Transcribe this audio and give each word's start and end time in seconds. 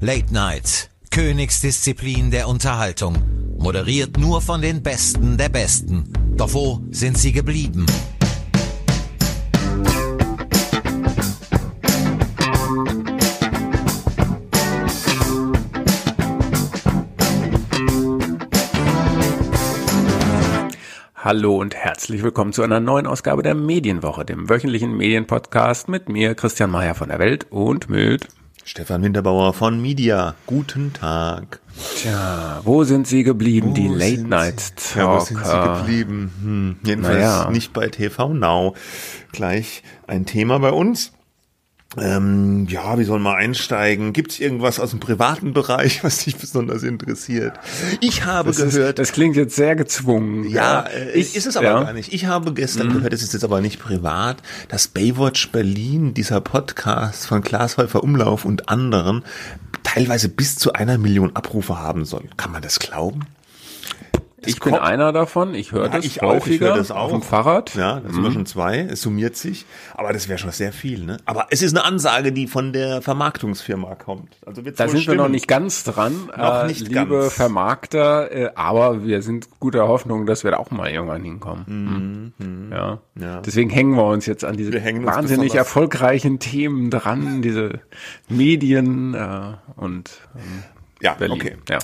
Late 0.00 0.32
Night, 0.32 0.90
Königsdisziplin 1.10 2.30
der 2.30 2.46
Unterhaltung. 2.46 3.16
Moderiert 3.58 4.16
nur 4.16 4.40
von 4.40 4.62
den 4.62 4.80
Besten 4.80 5.36
der 5.36 5.48
Besten. 5.48 6.12
Doch 6.36 6.54
wo 6.54 6.80
sind 6.92 7.18
sie 7.18 7.32
geblieben? 7.32 7.84
Hallo 21.16 21.56
und 21.56 21.74
herzlich 21.74 22.22
willkommen 22.22 22.52
zu 22.52 22.62
einer 22.62 22.78
neuen 22.78 23.08
Ausgabe 23.08 23.42
der 23.42 23.56
Medienwoche, 23.56 24.24
dem 24.24 24.48
wöchentlichen 24.48 24.96
Medienpodcast 24.96 25.88
mit 25.88 26.08
mir, 26.08 26.36
Christian 26.36 26.70
Mayer 26.70 26.94
von 26.94 27.08
der 27.08 27.18
Welt 27.18 27.48
und 27.50 27.90
mit 27.90 28.28
Stefan 28.68 29.02
Winterbauer 29.02 29.54
von 29.54 29.80
Media. 29.80 30.34
Guten 30.44 30.92
Tag. 30.92 31.58
Tja, 31.96 32.60
wo 32.64 32.84
sind 32.84 33.06
Sie 33.06 33.22
geblieben, 33.22 33.70
Wo 33.70 33.72
die 33.72 33.88
Late 33.88 34.20
Night 34.28 34.60
Sie? 34.76 34.98
Ja, 34.98 35.16
wo 35.16 35.20
sind 35.20 35.38
Sie 35.38 35.44
Talker? 35.44 35.78
geblieben? 35.80 36.30
Hm, 36.42 36.76
jedenfalls 36.84 37.16
Naja. 37.16 37.50
nicht 37.50 37.72
bei 37.72 37.88
TV 37.88 38.28
Now. 38.34 38.74
Gleich 39.32 39.82
ein 40.06 40.26
Thema 40.26 40.58
bei 40.58 40.70
uns. 40.70 41.12
Ähm, 41.96 42.66
ja, 42.68 42.98
wie 42.98 43.04
soll 43.04 43.18
man 43.18 43.34
einsteigen? 43.36 44.12
Gibt 44.12 44.32
es 44.32 44.40
irgendwas 44.40 44.78
aus 44.78 44.90
dem 44.90 45.00
privaten 45.00 45.54
Bereich, 45.54 46.04
was 46.04 46.24
dich 46.24 46.36
besonders 46.36 46.82
interessiert? 46.82 47.54
Ich 48.00 48.26
habe 48.26 48.50
Das, 48.50 48.58
ist, 48.58 48.74
gehört, 48.74 48.98
das 48.98 49.12
klingt 49.12 49.36
jetzt 49.36 49.56
sehr 49.56 49.74
gezwungen. 49.74 50.44
ja, 50.44 50.82
äh, 50.82 51.12
ich, 51.12 51.34
ist 51.34 51.46
es 51.46 51.56
aber 51.56 51.66
ja. 51.66 51.80
Mhm. 51.80 51.84
gar 51.84 51.92
nicht. 51.94 52.12
Ich 52.12 52.26
habe 52.26 52.52
gestern 52.52 52.92
gehört, 52.92 53.14
es 53.14 53.22
ist 53.22 53.32
jetzt 53.32 53.44
aber 53.44 53.62
nicht 53.62 53.80
privat, 53.80 54.42
dass 54.68 54.88
Baywatch 54.88 55.50
Berlin, 55.50 56.12
dieser 56.12 56.42
Podcast 56.42 57.26
von 57.26 57.42
Klaas 57.42 57.78
Häufer 57.78 58.02
Umlauf 58.02 58.44
und 58.44 58.68
anderen, 58.68 59.24
teilweise 59.82 60.28
bis 60.28 60.56
zu 60.56 60.74
einer 60.74 60.98
Million 60.98 61.34
Abrufe 61.36 61.78
haben 61.78 62.04
soll. 62.04 62.24
Kann 62.36 62.52
man 62.52 62.60
das 62.60 62.78
glauben? 62.80 63.26
Das 64.40 64.52
Ich 64.52 64.60
bin 64.60 64.74
einer 64.74 65.12
davon. 65.12 65.54
Ich 65.54 65.72
höre 65.72 65.86
Ja, 65.86 65.88
das 65.88 66.04
ich 66.04 66.22
auch, 66.22 66.34
ich 66.36 66.42
häufiger 66.42 66.66
höre 66.68 66.76
das 66.76 66.90
auch. 66.92 67.06
auf 67.06 67.10
dem 67.10 67.22
Fahrrad. 67.22 67.74
Mhm. 67.74 67.80
Ja, 67.80 68.00
das 68.00 68.12
sind 68.12 68.22
wir 68.22 68.30
schon 68.30 68.46
zwei. 68.46 68.78
Es 68.80 69.02
summiert 69.02 69.34
sich. 69.36 69.66
Aber 69.94 70.12
das 70.12 70.28
wäre 70.28 70.38
schon 70.38 70.52
sehr 70.52 70.72
viel, 70.72 71.04
ne? 71.04 71.16
Aber 71.24 71.48
es 71.50 71.60
ist 71.60 71.76
eine 71.76 71.84
Ansage, 71.84 72.30
die 72.32 72.46
von 72.46 72.72
der 72.72 73.02
Vermarktungsfirma 73.02 73.96
kommt. 73.96 74.36
Also 74.46 74.62
Da 74.62 74.86
sind 74.88 75.06
wir 75.08 75.14
noch 75.16 75.24
stimmen. 75.24 75.32
nicht 75.32 75.48
ganz 75.48 75.82
dran, 75.82 76.28
Noch 76.36 76.62
äh, 76.62 76.66
nicht 76.68 76.82
liebe 76.88 77.18
ganz. 77.22 77.32
Vermarkter, 77.32 78.30
äh, 78.30 78.50
aber 78.54 79.04
wir 79.04 79.22
sind 79.22 79.48
guter 79.58 79.88
Hoffnung, 79.88 80.24
dass 80.26 80.44
wir 80.44 80.52
da 80.52 80.58
auch 80.58 80.70
mal 80.70 80.88
irgendwann 80.88 81.24
hinkommen. 81.24 82.32
Mhm. 82.38 82.70
Ja. 82.70 82.98
Ja. 83.20 83.40
Deswegen 83.40 83.70
hängen 83.70 83.96
wir 83.96 84.04
uns 84.04 84.26
jetzt 84.26 84.44
an 84.44 84.56
diese 84.56 84.72
wahnsinnig 84.72 85.56
erfolgreichen 85.56 86.38
Themen 86.38 86.90
dran, 86.90 87.42
diese 87.42 87.80
Medien 88.28 89.14
äh, 89.14 89.54
und 89.76 90.10
ähm, 90.36 90.62
Ja, 91.00 91.14
Berlin. 91.14 91.40
okay. 91.40 91.56
Ja. 91.68 91.78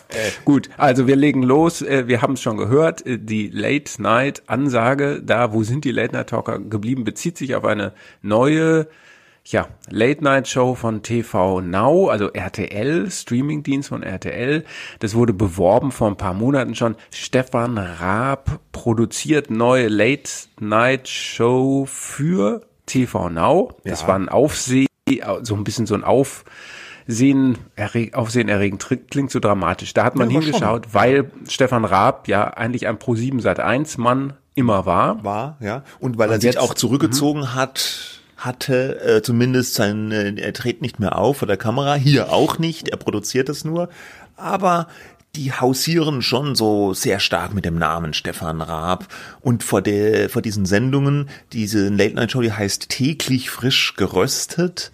Gut, 0.44 0.70
also 0.76 1.06
wir 1.06 1.16
legen 1.16 1.42
los. 1.42 1.82
Äh, 1.82 2.08
Wir 2.08 2.20
haben 2.22 2.34
es 2.34 2.42
schon 2.42 2.56
gehört. 2.56 3.06
äh, 3.06 3.18
Die 3.18 3.48
Late 3.48 4.02
Night 4.02 4.42
Ansage, 4.48 5.22
da 5.24 5.52
wo 5.52 5.62
sind 5.62 5.84
die 5.84 5.92
Late 5.92 6.14
Night 6.14 6.28
Talker 6.30 6.58
geblieben, 6.58 7.04
bezieht 7.04 7.38
sich 7.38 7.54
auf 7.54 7.64
eine 7.64 7.92
neue 8.22 8.88
ja, 9.46 9.68
Late 9.90 10.24
Night 10.24 10.48
Show 10.48 10.74
von 10.74 11.02
TV 11.02 11.60
Now, 11.60 12.08
also 12.08 12.30
RTL, 12.32 13.10
Streamingdienst 13.10 13.90
von 13.90 14.02
RTL. 14.02 14.64
Das 15.00 15.14
wurde 15.14 15.34
beworben 15.34 15.92
vor 15.92 16.08
ein 16.08 16.16
paar 16.16 16.32
Monaten 16.32 16.74
schon. 16.74 16.96
Stefan 17.12 17.76
Raab 17.76 18.58
produziert 18.72 19.50
neue 19.50 19.88
Late 19.88 20.30
Night 20.60 21.08
Show 21.08 21.84
für 21.86 22.62
TV 22.86 23.28
Now. 23.28 23.76
Das 23.84 24.00
Ja. 24.02 24.08
war 24.08 24.14
ein 24.16 24.30
Aufsehen, 24.30 24.86
so 25.42 25.54
ein 25.54 25.62
bisschen 25.64 25.84
so 25.84 25.94
ein 25.94 26.04
Auf 26.04 26.46
Sehen, 27.06 27.58
erreg, 27.76 28.14
Aufsehen 28.14 28.48
erregend 28.48 28.80
Tri- 28.82 28.96
klingt 28.96 29.30
so 29.30 29.38
dramatisch. 29.40 29.92
Da 29.94 30.04
hat 30.04 30.16
man 30.16 30.30
Ja, 30.30 30.40
hingeschaut, 30.40 30.88
weil 30.92 31.30
Stefan 31.48 31.84
Raab 31.84 32.28
ja 32.28 32.44
eigentlich 32.54 32.86
ein 32.86 32.96
Pro7 32.98 33.40
Sat 33.40 33.60
1 33.60 33.98
Mann 33.98 34.32
immer 34.54 34.86
war. 34.86 35.22
war, 35.24 35.56
ja. 35.60 35.82
Und 36.00 36.16
weil 36.18 36.28
er 36.30 36.36
Und 36.36 36.40
sich 36.40 36.52
jetzt- 36.54 36.58
auch 36.62 36.74
zurückgezogen 36.74 37.54
hat, 37.54 38.20
hatte 38.36 39.00
äh, 39.00 39.22
zumindest 39.22 39.74
sein, 39.74 40.12
äh, 40.12 40.34
er 40.40 40.52
tritt 40.52 40.80
nicht 40.82 40.98
mehr 41.00 41.18
auf 41.18 41.38
vor 41.38 41.48
der 41.48 41.56
Kamera, 41.56 41.94
hier 41.94 42.32
auch 42.32 42.58
nicht, 42.58 42.88
er 42.88 42.96
produziert 42.96 43.48
es 43.48 43.64
nur, 43.64 43.88
aber 44.36 44.88
die 45.36 45.52
hausieren 45.52 46.22
schon 46.22 46.54
so 46.54 46.94
sehr 46.94 47.18
stark 47.18 47.54
mit 47.54 47.64
dem 47.64 47.76
Namen 47.76 48.14
Stefan 48.14 48.60
Raab 48.60 49.08
und 49.40 49.64
vor 49.64 49.82
der 49.82 50.30
vor 50.30 50.42
diesen 50.42 50.64
Sendungen, 50.64 51.28
diese 51.52 51.88
Late 51.88 52.14
Night 52.14 52.30
Show, 52.30 52.40
die 52.40 52.52
heißt 52.52 52.88
täglich 52.88 53.50
frisch 53.50 53.94
geröstet 53.96 54.92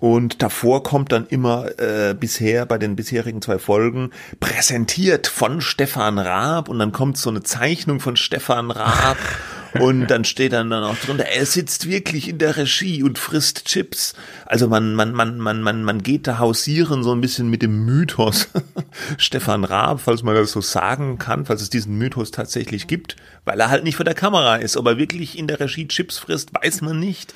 und 0.00 0.42
davor 0.42 0.82
kommt 0.82 1.12
dann 1.12 1.26
immer 1.26 1.78
äh, 1.78 2.14
bisher 2.14 2.66
bei 2.66 2.78
den 2.78 2.96
bisherigen 2.96 3.42
zwei 3.42 3.58
Folgen 3.58 4.10
präsentiert 4.40 5.26
von 5.26 5.60
Stefan 5.60 6.18
Raab 6.18 6.68
und 6.68 6.78
dann 6.78 6.92
kommt 6.92 7.16
so 7.16 7.30
eine 7.30 7.42
Zeichnung 7.42 8.00
von 8.00 8.16
Stefan 8.16 8.70
Raab 8.70 9.16
und 9.80 10.08
dann 10.08 10.24
steht 10.24 10.52
dann, 10.52 10.70
dann 10.70 10.84
auch 10.84 10.96
drunter, 10.96 11.26
er 11.26 11.46
sitzt 11.46 11.88
wirklich 11.88 12.28
in 12.28 12.38
der 12.38 12.56
Regie 12.56 13.02
und 13.02 13.18
frisst 13.18 13.64
Chips. 13.66 14.14
Also 14.46 14.68
man 14.68 14.94
man 14.94 15.12
man 15.12 15.38
man 15.38 15.62
man 15.62 15.82
man 15.82 16.02
geht 16.02 16.26
da 16.26 16.38
hausieren 16.38 17.02
so 17.02 17.12
ein 17.12 17.20
bisschen 17.20 17.48
mit 17.48 17.62
dem 17.62 17.84
Mythos 17.84 18.48
Stefan 19.18 19.64
Raab, 19.64 20.00
falls 20.00 20.22
man 20.22 20.34
das 20.34 20.52
so 20.52 20.60
sagen 20.60 21.18
kann, 21.18 21.46
falls 21.46 21.62
es 21.62 21.70
diesen 21.70 21.96
Mythos 21.96 22.30
tatsächlich 22.30 22.86
gibt, 22.86 23.16
weil 23.44 23.60
er 23.60 23.70
halt 23.70 23.84
nicht 23.84 23.96
vor 23.96 24.04
der 24.04 24.14
Kamera 24.14 24.56
ist, 24.56 24.76
ob 24.76 24.86
er 24.86 24.98
wirklich 24.98 25.38
in 25.38 25.46
der 25.46 25.60
Regie 25.60 25.88
Chips 25.88 26.18
frisst, 26.18 26.50
weiß 26.54 26.82
man 26.82 26.98
nicht. 26.98 27.34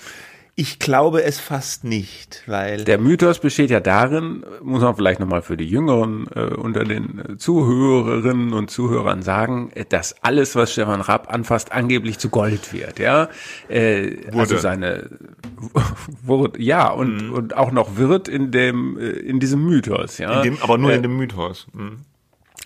Ich 0.60 0.80
glaube 0.80 1.22
es 1.22 1.38
fast 1.38 1.84
nicht, 1.84 2.42
weil 2.46 2.82
Der 2.82 2.98
Mythos 2.98 3.38
besteht 3.38 3.70
ja 3.70 3.78
darin, 3.78 4.44
muss 4.60 4.82
man 4.82 4.96
vielleicht 4.96 5.20
nochmal 5.20 5.40
für 5.40 5.56
die 5.56 5.68
Jüngeren 5.68 6.26
äh, 6.34 6.52
unter 6.52 6.82
den 6.82 7.20
äh, 7.20 7.36
Zuhörerinnen 7.36 8.52
und 8.52 8.68
Zuhörern 8.68 9.22
sagen, 9.22 9.70
äh, 9.76 9.84
dass 9.88 10.20
alles, 10.24 10.56
was 10.56 10.72
Stefan 10.72 11.00
Raab 11.00 11.32
anfasst, 11.32 11.70
angeblich 11.70 12.18
zu 12.18 12.28
Gold 12.28 12.72
wird, 12.72 12.98
ja. 12.98 13.28
Äh, 13.68 14.16
also 14.32 14.56
seine 14.56 15.08
wurde, 16.24 16.60
ja, 16.60 16.90
und, 16.90 17.30
und 17.30 17.56
auch 17.56 17.70
noch 17.70 17.96
wird 17.96 18.26
in 18.26 18.50
dem, 18.50 18.98
äh, 18.98 19.10
in 19.10 19.38
diesem 19.38 19.64
Mythos, 19.64 20.18
ja. 20.18 20.38
in 20.38 20.54
dem, 20.54 20.58
aber 20.60 20.76
nur 20.76 20.90
Äh, 20.90 20.96
in 20.96 21.02
dem 21.02 21.16
Mythos. 21.16 21.68
Mhm. 21.72 21.98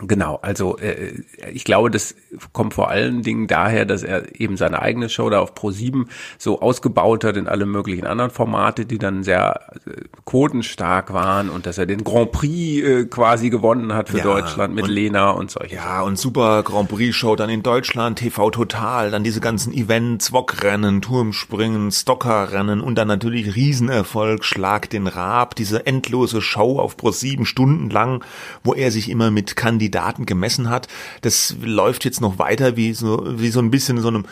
Genau, 0.00 0.38
also 0.42 0.78
äh, 0.78 1.12
ich 1.53 1.64
glaube, 1.64 1.91
das 1.91 2.14
kommt 2.53 2.72
vor 2.75 2.88
allen 2.88 3.22
Dingen 3.22 3.47
daher, 3.47 3.84
dass 3.84 4.03
er 4.03 4.41
eben 4.41 4.56
seine 4.56 4.80
eigene 4.80 5.08
Show 5.10 5.28
da 5.28 5.38
auf 5.41 5.53
Pro7 5.54 6.06
so 6.38 6.60
ausgebaut 6.60 7.25
hat 7.25 7.36
in 7.36 7.47
alle 7.47 7.66
möglichen 7.66 8.06
anderen 8.06 8.30
Formate, 8.30 8.86
die 8.86 8.98
dann 8.98 9.22
sehr 9.22 9.60
äh, 9.86 9.91
quotenstark 10.25 11.12
waren 11.12 11.50
und 11.50 11.66
dass 11.66 11.76
er 11.78 11.84
den 11.86 12.04
Grand 12.04 12.32
Prix 12.32 12.82
äh, 12.82 13.04
quasi 13.04 13.50
gewonnen 13.50 13.92
hat 13.92 14.08
für 14.08 14.19
Ja, 14.19 14.25
Deutschland 14.25 14.75
mit 14.75 14.84
und- 14.84 14.91
Lena 14.91 15.30
und 15.30 15.50
solche. 15.50 15.76
Ja, 15.76 16.00
und 16.03 16.19
super 16.19 16.62
Grand 16.62 16.88
Prix 16.88 17.14
Show 17.14 17.36
dann 17.36 17.50
in 17.50 17.62
Deutschland, 17.62 18.19
TV 18.19 18.50
Total, 18.50 19.10
dann 19.10 19.22
diese 19.22 19.41
ganzen 19.41 19.74
Events, 19.74 20.32
Wokrennen, 20.32 21.03
Turmspringen, 21.03 21.92
Stockerrennen 21.92 22.80
und 22.80 22.97
dann 22.97 23.09
natürlich 23.09 23.54
Riesenerfolg, 23.54 24.42
Schlag 24.44 24.88
den 24.88 25.06
Raab, 25.06 25.54
diese 25.54 25.86
endlose 25.86 26.41
Show 26.41 26.78
auf 26.80 26.97
Pro 26.97 27.10
sieben 27.10 27.44
Stunden 27.44 27.91
lang, 27.91 28.24
wo 28.64 28.72
er 28.72 28.91
sich 28.91 29.10
immer 29.10 29.30
mit 29.30 29.54
Kandidaten 29.54 29.81
gemessen 29.91 30.70
hat. 30.70 30.88
Das 31.22 31.56
läuft 31.60 32.04
jetzt 32.04 32.20
noch 32.20 32.38
weiter 32.38 32.76
wie 32.76 32.94
so, 32.94 33.25
wie 33.26 33.48
so 33.48 33.60
ein 33.60 33.70
bisschen 33.70 34.00
so 34.00 34.09
einem 34.09 34.26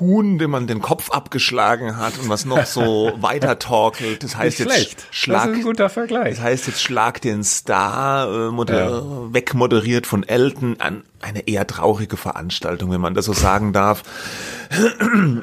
Huhn, 0.00 0.38
dem 0.38 0.50
man 0.50 0.66
den 0.66 0.82
Kopf 0.82 1.10
abgeschlagen 1.10 1.96
hat 1.96 2.18
und 2.18 2.28
was 2.28 2.44
noch 2.44 2.66
so 2.66 3.12
weiter 3.20 3.58
torkelt. 3.58 4.24
Das 4.24 4.36
heißt 4.36 4.58
Nicht 4.58 4.68
jetzt 4.68 4.74
schlecht. 4.74 5.06
Schlag, 5.12 5.42
das 5.42 5.52
ist 5.52 5.58
ein 5.58 5.62
guter 5.62 5.88
Vergleich. 5.88 6.36
das 6.36 6.44
heißt 6.44 6.66
jetzt 6.66 6.82
Schlag 6.82 7.20
den 7.20 7.44
Star, 7.44 8.48
äh, 8.48 8.50
moder 8.50 9.32
wegmoderiert 9.32 10.06
von 10.06 10.24
Elton, 10.24 10.76
an 10.80 11.04
eine 11.20 11.46
eher 11.46 11.66
traurige 11.66 12.16
Veranstaltung, 12.16 12.90
wenn 12.90 13.00
man 13.00 13.14
das 13.14 13.24
so 13.24 13.32
sagen 13.32 13.72
darf. 13.72 14.02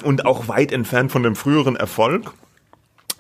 Und 0.03 0.25
auch 0.25 0.47
weit 0.47 0.71
entfernt 0.71 1.11
von 1.11 1.23
dem 1.23 1.35
früheren 1.35 1.75
Erfolg. 1.75 2.33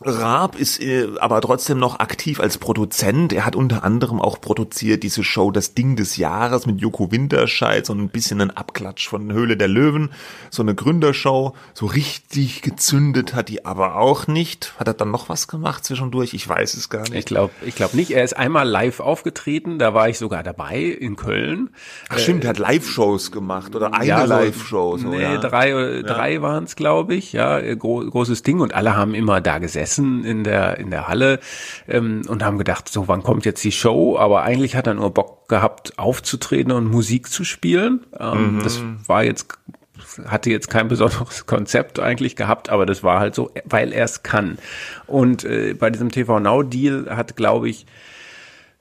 Raab 0.05 0.55
ist 0.57 0.81
äh, 0.81 1.07
aber 1.19 1.39
trotzdem 1.41 1.79
noch 1.79 1.99
aktiv 1.99 2.39
als 2.39 2.57
Produzent. 2.57 3.31
Er 3.33 3.45
hat 3.45 3.55
unter 3.55 3.83
anderem 3.83 4.21
auch 4.21 4.41
produziert 4.41 5.03
diese 5.03 5.23
Show 5.23 5.51
Das 5.51 5.73
Ding 5.73 5.95
des 5.95 6.17
Jahres 6.17 6.65
mit 6.65 6.81
Joko 6.81 7.11
Winterscheid, 7.11 7.85
so 7.85 7.93
ein 7.93 8.09
bisschen 8.09 8.41
ein 8.41 8.51
Abklatsch 8.51 9.07
von 9.07 9.31
Höhle 9.31 9.55
der 9.57 9.67
Löwen, 9.67 10.11
so 10.49 10.61
eine 10.61 10.75
Gründershow. 10.75 11.53
So 11.73 11.85
richtig 11.85 12.61
gezündet 12.61 13.33
hat 13.33 13.49
die 13.49 13.65
aber 13.65 13.95
auch 13.95 14.27
nicht. 14.27 14.73
Hat 14.77 14.87
er 14.87 14.93
dann 14.93 15.11
noch 15.11 15.29
was 15.29 15.47
gemacht 15.47 15.85
zwischendurch? 15.85 16.33
Ich 16.33 16.47
weiß 16.47 16.73
es 16.75 16.89
gar 16.89 17.03
Ich 17.03 17.11
nicht. 17.11 17.27
glaube, 17.27 17.53
ich 17.65 17.75
glaube 17.75 17.95
nicht. 17.95 18.11
Er 18.11 18.23
ist 18.23 18.35
einmal 18.35 18.67
live 18.67 18.99
aufgetreten, 18.99 19.79
da 19.79 19.93
war 19.93 20.09
ich 20.09 20.17
sogar 20.17 20.43
dabei 20.43 20.79
in 20.81 21.15
Köln. 21.15 21.69
Ach 22.09 22.19
stimmt, 22.19 22.43
er 22.43 22.49
hat 22.51 22.59
Live-Shows 22.59 23.31
gemacht 23.31 23.75
oder 23.75 23.93
eine 23.93 24.05
Ja, 24.05 24.23
Live-Show. 24.25 24.97
So, 24.97 25.07
nee, 25.09 25.21
ja. 25.21 25.37
drei, 25.37 26.01
drei 26.05 26.41
waren 26.41 26.65
es, 26.65 26.75
glaube 26.75 27.15
ich. 27.15 27.33
Ja, 27.33 27.59
äh, 27.59 27.75
gro 27.75 27.99
großes 28.03 28.43
Ding 28.43 28.59
und 28.59 28.73
alle 28.73 28.95
haben 28.95 29.13
immer 29.13 29.39
da 29.39 29.59
gesessen 29.59 29.92
in 29.97 30.43
der 30.43 30.77
in 30.77 30.91
der 30.91 31.07
Halle 31.07 31.39
ähm, 31.87 32.21
und 32.27 32.43
haben 32.43 32.57
gedacht, 32.57 32.89
so 32.89 33.07
wann 33.07 33.23
kommt 33.23 33.45
jetzt 33.45 33.63
die 33.63 33.71
Show? 33.71 34.17
Aber 34.17 34.43
eigentlich 34.43 34.75
hat 34.75 34.87
er 34.87 34.93
nur 34.93 35.13
Bock 35.13 35.47
gehabt, 35.49 35.97
aufzutreten 35.97 36.71
und 36.71 36.89
Musik 36.89 37.29
zu 37.29 37.43
spielen. 37.43 38.05
Ähm, 38.19 38.55
Mhm. 38.55 38.63
Das 38.63 38.81
war 39.07 39.23
jetzt 39.23 39.47
hatte 40.27 40.49
jetzt 40.49 40.69
kein 40.69 40.87
besonderes 40.87 41.45
Konzept 41.45 41.99
eigentlich 41.99 42.35
gehabt, 42.35 42.69
aber 42.69 42.85
das 42.85 43.03
war 43.03 43.19
halt 43.19 43.35
so, 43.35 43.51
weil 43.65 43.91
er 43.91 44.05
es 44.05 44.23
kann. 44.23 44.57
Und 45.07 45.43
äh, 45.43 45.73
bei 45.73 45.89
diesem 45.89 46.11
TV 46.11 46.39
Now 46.39 46.63
Deal 46.63 47.07
hat, 47.09 47.35
glaube 47.35 47.69
ich, 47.69 47.85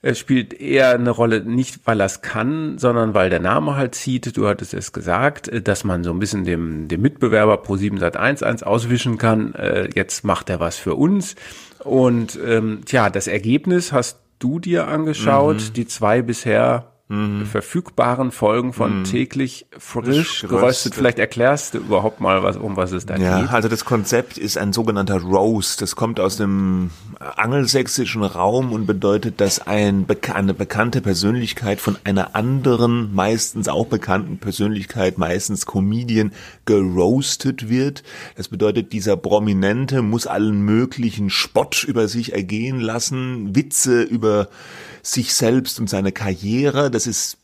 es 0.04 0.18
spielt 0.18 0.52
eher 0.52 0.90
eine 0.90 1.10
Rolle, 1.10 1.44
nicht 1.44 1.80
weil 1.86 2.00
er 2.00 2.06
es 2.06 2.22
kann, 2.22 2.76
sondern 2.76 3.14
weil 3.14 3.30
der 3.30 3.38
Name 3.38 3.76
halt 3.76 3.94
zieht. 3.94 4.36
Du 4.36 4.48
hattest 4.48 4.74
es 4.74 4.92
gesagt, 4.92 5.48
äh, 5.48 5.62
dass 5.62 5.84
man 5.84 6.02
so 6.02 6.10
ein 6.10 6.18
bisschen 6.18 6.44
dem, 6.44 6.88
dem 6.88 7.00
Mitbewerber 7.00 7.56
Pro 7.58 7.76
7 7.76 7.98
Sat 7.98 8.16
1 8.16 8.42
1 8.42 8.64
auswischen 8.64 9.16
kann. 9.16 9.54
Äh, 9.54 9.90
jetzt 9.94 10.24
macht 10.24 10.50
er 10.50 10.58
was 10.58 10.76
für 10.76 10.96
uns. 10.96 11.36
Und 11.78 12.38
ähm, 12.44 12.80
tja, 12.84 13.10
das 13.10 13.28
Ergebnis 13.28 13.92
hast 13.92 14.18
du 14.40 14.58
dir 14.58 14.88
angeschaut. 14.88 15.56
Mhm. 15.56 15.72
Die 15.74 15.86
zwei 15.86 16.20
bisher 16.20 16.91
mhm. 17.12 17.46
verfügbaren 17.46 18.32
Folgen 18.32 18.72
von 18.72 19.00
mhm. 19.00 19.04
täglich 19.04 19.66
frisch 19.78 20.40
geröstet. 20.40 20.50
geröstet. 20.50 20.94
Vielleicht 20.94 21.18
erklärst 21.18 21.74
du 21.74 21.78
überhaupt 21.78 22.20
mal, 22.20 22.42
was, 22.42 22.56
um 22.56 22.76
was 22.76 22.92
es 22.92 23.06
da 23.06 23.16
ja, 23.16 23.38
geht. 23.38 23.48
Ja, 23.48 23.54
also 23.54 23.68
das 23.68 23.84
Konzept 23.84 24.38
ist 24.38 24.56
ein 24.56 24.72
sogenannter 24.72 25.20
Roast. 25.20 25.82
Das 25.82 25.94
kommt 25.94 26.18
aus 26.18 26.36
dem 26.36 26.90
angelsächsischen 27.20 28.22
Raum 28.22 28.72
und 28.72 28.86
bedeutet, 28.86 29.40
dass 29.40 29.66
ein, 29.66 30.06
eine 30.32 30.54
bekannte 30.54 31.00
Persönlichkeit 31.00 31.80
von 31.80 31.96
einer 32.04 32.34
anderen, 32.34 33.14
meistens 33.14 33.68
auch 33.68 33.86
bekannten 33.86 34.38
Persönlichkeit, 34.38 35.18
meistens 35.18 35.66
Comedian, 35.66 36.32
geroastet 36.64 37.68
wird. 37.68 38.02
Das 38.36 38.48
bedeutet, 38.48 38.92
dieser 38.92 39.16
Prominente 39.16 40.02
muss 40.02 40.26
allen 40.26 40.62
möglichen 40.62 41.30
Spott 41.30 41.84
über 41.84 42.08
sich 42.08 42.32
ergehen 42.32 42.80
lassen, 42.80 43.54
Witze 43.54 44.02
über 44.02 44.48
sich 45.02 45.34
selbst 45.34 45.80
und 45.80 45.90
seine 45.90 46.12
Karriere. 46.12 46.90
Das 46.90 47.06
ist 47.06 47.38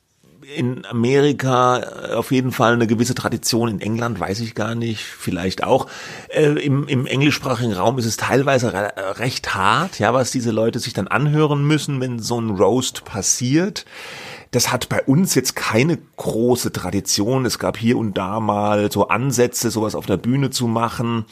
in 0.54 0.86
Amerika 0.86 1.78
äh, 1.78 2.14
auf 2.14 2.32
jeden 2.32 2.52
Fall 2.52 2.72
eine 2.72 2.86
gewisse 2.86 3.14
Tradition, 3.14 3.68
in 3.68 3.80
England 3.80 4.18
weiß 4.18 4.40
ich 4.40 4.54
gar 4.54 4.74
nicht, 4.74 5.00
vielleicht 5.00 5.62
auch. 5.62 5.88
Äh, 6.28 6.52
im, 6.64 6.88
Im 6.88 7.06
englischsprachigen 7.06 7.74
Raum 7.74 7.98
ist 7.98 8.06
es 8.06 8.16
teilweise 8.16 8.72
re 8.72 8.92
recht 9.18 9.54
hart, 9.54 9.98
ja, 9.98 10.14
was 10.14 10.30
diese 10.30 10.50
Leute 10.50 10.78
sich 10.78 10.94
dann 10.94 11.08
anhören 11.08 11.64
müssen, 11.64 12.00
wenn 12.00 12.18
so 12.18 12.40
ein 12.40 12.50
Roast 12.50 13.04
passiert. 13.04 13.84
Das 14.50 14.72
hat 14.72 14.88
bei 14.88 15.02
uns 15.02 15.34
jetzt 15.34 15.54
keine 15.56 15.98
große 16.16 16.72
Tradition. 16.72 17.44
Es 17.44 17.58
gab 17.58 17.76
hier 17.76 17.98
und 17.98 18.16
da 18.16 18.40
mal 18.40 18.90
so 18.90 19.08
Ansätze, 19.08 19.70
sowas 19.70 19.94
auf 19.94 20.06
der 20.06 20.16
Bühne 20.16 20.48
zu 20.48 20.66
machen 20.66 21.26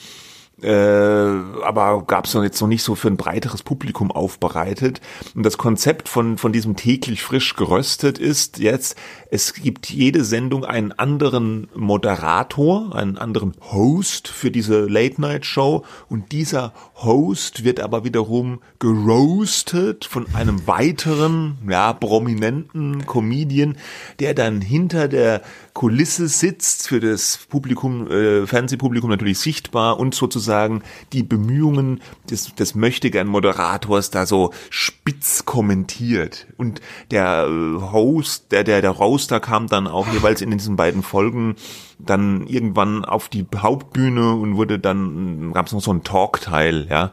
äh, 0.63 0.69
aber 0.69 2.05
gab 2.07 2.25
es 2.25 2.33
jetzt 2.33 2.61
noch 2.61 2.69
nicht 2.69 2.83
so 2.83 2.95
für 2.95 3.09
ein 3.09 3.17
breiteres 3.17 3.63
Publikum 3.63 4.11
aufbereitet. 4.11 5.01
Und 5.35 5.45
das 5.45 5.59
Konzept 5.59 6.09
von, 6.09 6.39
von 6.39 6.53
diesem 6.53 6.77
täglich 6.77 7.23
frisch 7.23 7.57
geröstet 7.57 8.19
ist 8.19 8.59
jetzt, 8.59 8.97
es 9.37 9.53
gibt 9.53 9.91
jede 9.91 10.25
Sendung 10.25 10.65
einen 10.65 10.93
anderen 10.93 11.69
Moderator, 11.75 12.97
einen 12.97 13.19
anderen 13.19 13.53
Host 13.61 14.29
für 14.29 14.51
diese 14.51 14.87
Late-Night-Show 14.87 15.85
und 16.09 16.33
dieser 16.33 16.73
Host 16.95 17.63
wird 17.63 17.81
aber 17.81 18.03
wiederum 18.03 18.61
geroastet 18.79 20.07
von 20.07 20.27
einem 20.35 20.67
weiteren, 20.67 21.59
ja, 21.69 21.93
prominenten 21.93 23.05
Comedian, 23.05 23.77
der 24.21 24.33
dann 24.33 24.63
hinter 24.63 25.07
der 25.07 25.43
Kulisse 25.75 26.29
sitzt, 26.29 26.89
für 26.89 27.01
das 27.01 27.39
Publikum, 27.51 28.11
äh, 28.11 28.47
Fernsehpublikum 28.47 29.11
natürlich 29.11 29.39
sichtbar 29.39 30.01
und 30.01 30.15
sozusagen 30.15 30.83
die 31.13 31.23
Bemühungen 31.23 32.01
des, 32.31 32.55
des 32.55 32.75
möchtegern 32.75 33.27
Moderators 33.27 34.11
da 34.11 34.25
so 34.25 34.55
spitz 34.71 35.45
kommentiert. 35.45 36.47
Und 36.57 36.81
der 37.11 37.47
äh, 37.47 37.93
Host, 37.93 38.53
der, 38.53 38.65
der, 38.65 38.81
der 38.81 38.93
Roaster 39.27 39.41
kam 39.41 39.67
dann 39.67 39.89
auch 39.89 40.07
jeweils 40.13 40.41
in 40.41 40.51
diesen 40.53 40.77
beiden 40.77 41.03
Folgen 41.03 41.57
dann 41.99 42.47
irgendwann 42.47 43.05
auf 43.05 43.29
die 43.29 43.45
Hauptbühne 43.57 44.35
und 44.35 44.57
wurde 44.57 44.79
dann, 44.79 45.53
gab 45.53 45.67
es 45.67 45.73
noch 45.73 45.83
so 45.83 45.91
einen 45.91 46.05
Talkteil, 46.05 46.87
ja. 46.89 47.13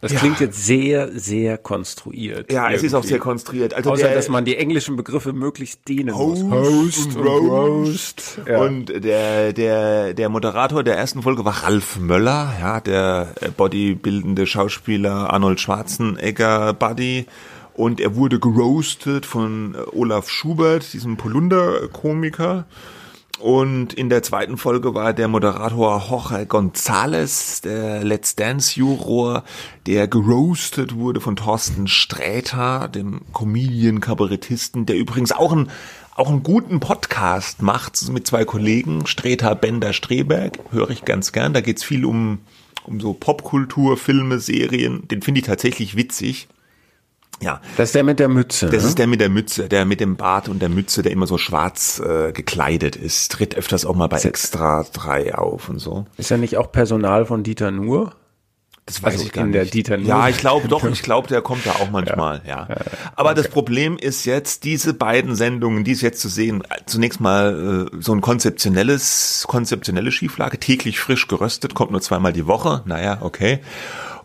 Das 0.00 0.12
ja. 0.12 0.18
klingt 0.18 0.40
jetzt 0.40 0.62
sehr, 0.66 1.18
sehr 1.18 1.56
konstruiert. 1.56 2.52
Ja, 2.52 2.64
irgendwie. 2.64 2.76
es 2.76 2.82
ist 2.82 2.94
auch 2.94 3.04
sehr 3.04 3.18
konstruiert. 3.18 3.72
Also 3.72 3.92
Außer, 3.92 4.08
der, 4.08 4.14
dass 4.14 4.28
man 4.28 4.44
die 4.44 4.56
englischen 4.56 4.96
Begriffe 4.96 5.32
möglichst 5.32 5.88
dehnen 5.88 6.14
Host 6.14 6.42
muss. 6.42 6.68
Host 6.68 7.16
und, 7.16 7.26
und 7.26 7.48
Roast. 7.48 8.40
Ja. 8.46 8.58
Und 8.58 8.86
der, 9.02 9.54
der, 9.54 10.12
der 10.12 10.28
Moderator 10.28 10.82
der 10.82 10.98
ersten 10.98 11.22
Folge 11.22 11.46
war 11.46 11.62
Ralf 11.62 11.98
Möller, 11.98 12.52
ja, 12.60 12.80
der 12.80 13.28
bodybildende 13.56 14.46
Schauspieler 14.46 15.32
Arnold 15.32 15.60
Schwarzenegger 15.60 16.74
Buddy. 16.74 17.24
Und 17.74 18.00
er 18.00 18.14
wurde 18.14 18.38
geroastet 18.38 19.26
von 19.26 19.76
Olaf 19.92 20.28
Schubert, 20.28 20.92
diesem 20.92 21.16
Polunder-Komiker. 21.16 22.66
Und 23.40 23.92
in 23.92 24.08
der 24.08 24.22
zweiten 24.22 24.56
Folge 24.56 24.94
war 24.94 25.12
der 25.12 25.26
Moderator 25.26 26.00
Jorge 26.08 26.46
González, 26.46 27.62
der 27.62 28.04
Let's 28.04 28.36
Dance 28.36 28.78
Juror, 28.78 29.42
der 29.86 30.06
geroastet 30.06 30.94
wurde 30.94 31.20
von 31.20 31.34
Thorsten 31.34 31.88
Sträter, 31.88 32.86
dem 32.86 33.22
Comedian, 33.32 34.00
Kabarettisten, 34.00 34.86
der 34.86 34.96
übrigens 34.96 35.32
auch 35.32 35.50
einen, 35.50 35.68
auch 36.14 36.28
einen 36.28 36.44
guten 36.44 36.78
Podcast 36.78 37.60
macht 37.60 38.00
mit 38.12 38.24
zwei 38.24 38.44
Kollegen, 38.44 39.08
Sträter, 39.08 39.56
Bender, 39.56 39.92
Streberg, 39.92 40.60
höre 40.70 40.90
ich 40.90 41.04
ganz 41.04 41.32
gern. 41.32 41.52
Da 41.52 41.60
geht's 41.60 41.82
viel 41.82 42.04
um, 42.04 42.38
um 42.84 43.00
so 43.00 43.14
Popkultur, 43.14 43.96
Filme, 43.96 44.38
Serien. 44.38 45.08
Den 45.08 45.22
finde 45.22 45.40
ich 45.40 45.46
tatsächlich 45.46 45.96
witzig. 45.96 46.46
Ja. 47.40 47.60
Das 47.76 47.90
ist 47.90 47.94
der 47.94 48.04
mit 48.04 48.18
der 48.18 48.28
Mütze. 48.28 48.66
Das 48.70 48.82
ne? 48.82 48.88
ist 48.88 48.98
der 48.98 49.06
mit 49.06 49.20
der 49.20 49.28
Mütze, 49.28 49.68
der 49.68 49.84
mit 49.84 50.00
dem 50.00 50.16
Bart 50.16 50.48
und 50.48 50.60
der 50.60 50.68
Mütze, 50.68 51.02
der 51.02 51.12
immer 51.12 51.26
so 51.26 51.38
schwarz 51.38 52.00
äh, 52.00 52.32
gekleidet 52.32 52.96
ist. 52.96 53.32
Tritt 53.32 53.54
öfters 53.54 53.84
auch 53.84 53.94
mal 53.94 54.06
bei 54.06 54.18
Extra 54.18 54.84
3 54.92 55.34
auf 55.34 55.68
und 55.68 55.78
so. 55.78 56.06
Ist 56.16 56.30
er 56.30 56.38
nicht 56.38 56.56
auch 56.56 56.72
Personal 56.72 57.26
von 57.26 57.42
Dieter 57.42 57.70
Nuhr? 57.70 58.12
Das 58.86 59.02
weiß 59.02 59.14
also 59.14 59.24
ich 59.24 59.32
gar 59.32 59.44
nicht. 59.44 59.54
Der 59.54 59.64
Dieter 59.64 59.96
Nuhr. 59.96 60.06
Ja, 60.06 60.28
ich 60.28 60.36
glaube 60.36 60.68
doch, 60.68 60.84
ich 60.84 61.02
glaube, 61.02 61.26
der 61.28 61.40
kommt 61.40 61.64
da 61.64 61.72
auch 61.72 61.90
manchmal, 61.92 62.42
ja. 62.46 62.66
ja. 62.68 62.76
Aber 63.16 63.30
okay. 63.30 63.42
das 63.42 63.48
Problem 63.48 63.96
ist 63.96 64.26
jetzt, 64.26 64.64
diese 64.64 64.92
beiden 64.92 65.34
Sendungen, 65.34 65.84
die 65.84 65.92
es 65.92 66.02
jetzt 66.02 66.20
zu 66.20 66.28
sehen, 66.28 66.62
zunächst 66.84 67.18
mal 67.18 67.88
äh, 67.92 67.96
so 68.00 68.12
ein 68.12 68.20
konzeptionelles, 68.20 69.46
konzeptionelle 69.48 70.12
Schieflage, 70.12 70.58
täglich 70.58 71.00
frisch 71.00 71.28
geröstet, 71.28 71.74
kommt 71.74 71.92
nur 71.92 72.02
zweimal 72.02 72.34
die 72.34 72.46
Woche, 72.46 72.82
naja, 72.84 73.18
okay. 73.22 73.60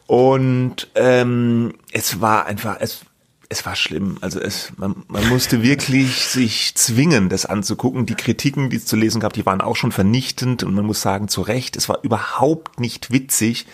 Und 0.10 0.88
ähm, 0.96 1.76
es 1.92 2.20
war 2.20 2.48
einfach, 2.48 2.78
es, 2.80 3.02
es 3.48 3.64
war 3.68 3.76
schlimm. 3.76 4.18
Also 4.22 4.40
es, 4.40 4.72
man, 4.76 5.04
man 5.08 5.30
musste 5.30 5.62
wirklich 5.62 6.26
sich 6.26 6.74
zwingen, 6.74 7.30
das 7.30 7.46
anzugucken. 7.46 8.08
Die 8.08 8.16
Kritiken, 8.16 8.72
die 8.72 8.78
es 8.78 8.88
zu 8.88 8.96
lesen 8.96 9.22
gab, 9.22 9.34
die 9.34 9.46
waren 9.46 9.62
auch 9.62 9.76
schon 9.76 9.92
vernichtend 9.92 10.64
und 10.64 10.74
man 10.74 10.84
muss 10.84 11.02
sagen, 11.02 11.28
zu 11.28 11.42
Recht, 11.42 11.78
es 11.78 11.90
war 11.90 12.00
überhaupt 12.02 12.80
nicht 12.80 13.12
witzig. 13.12 13.68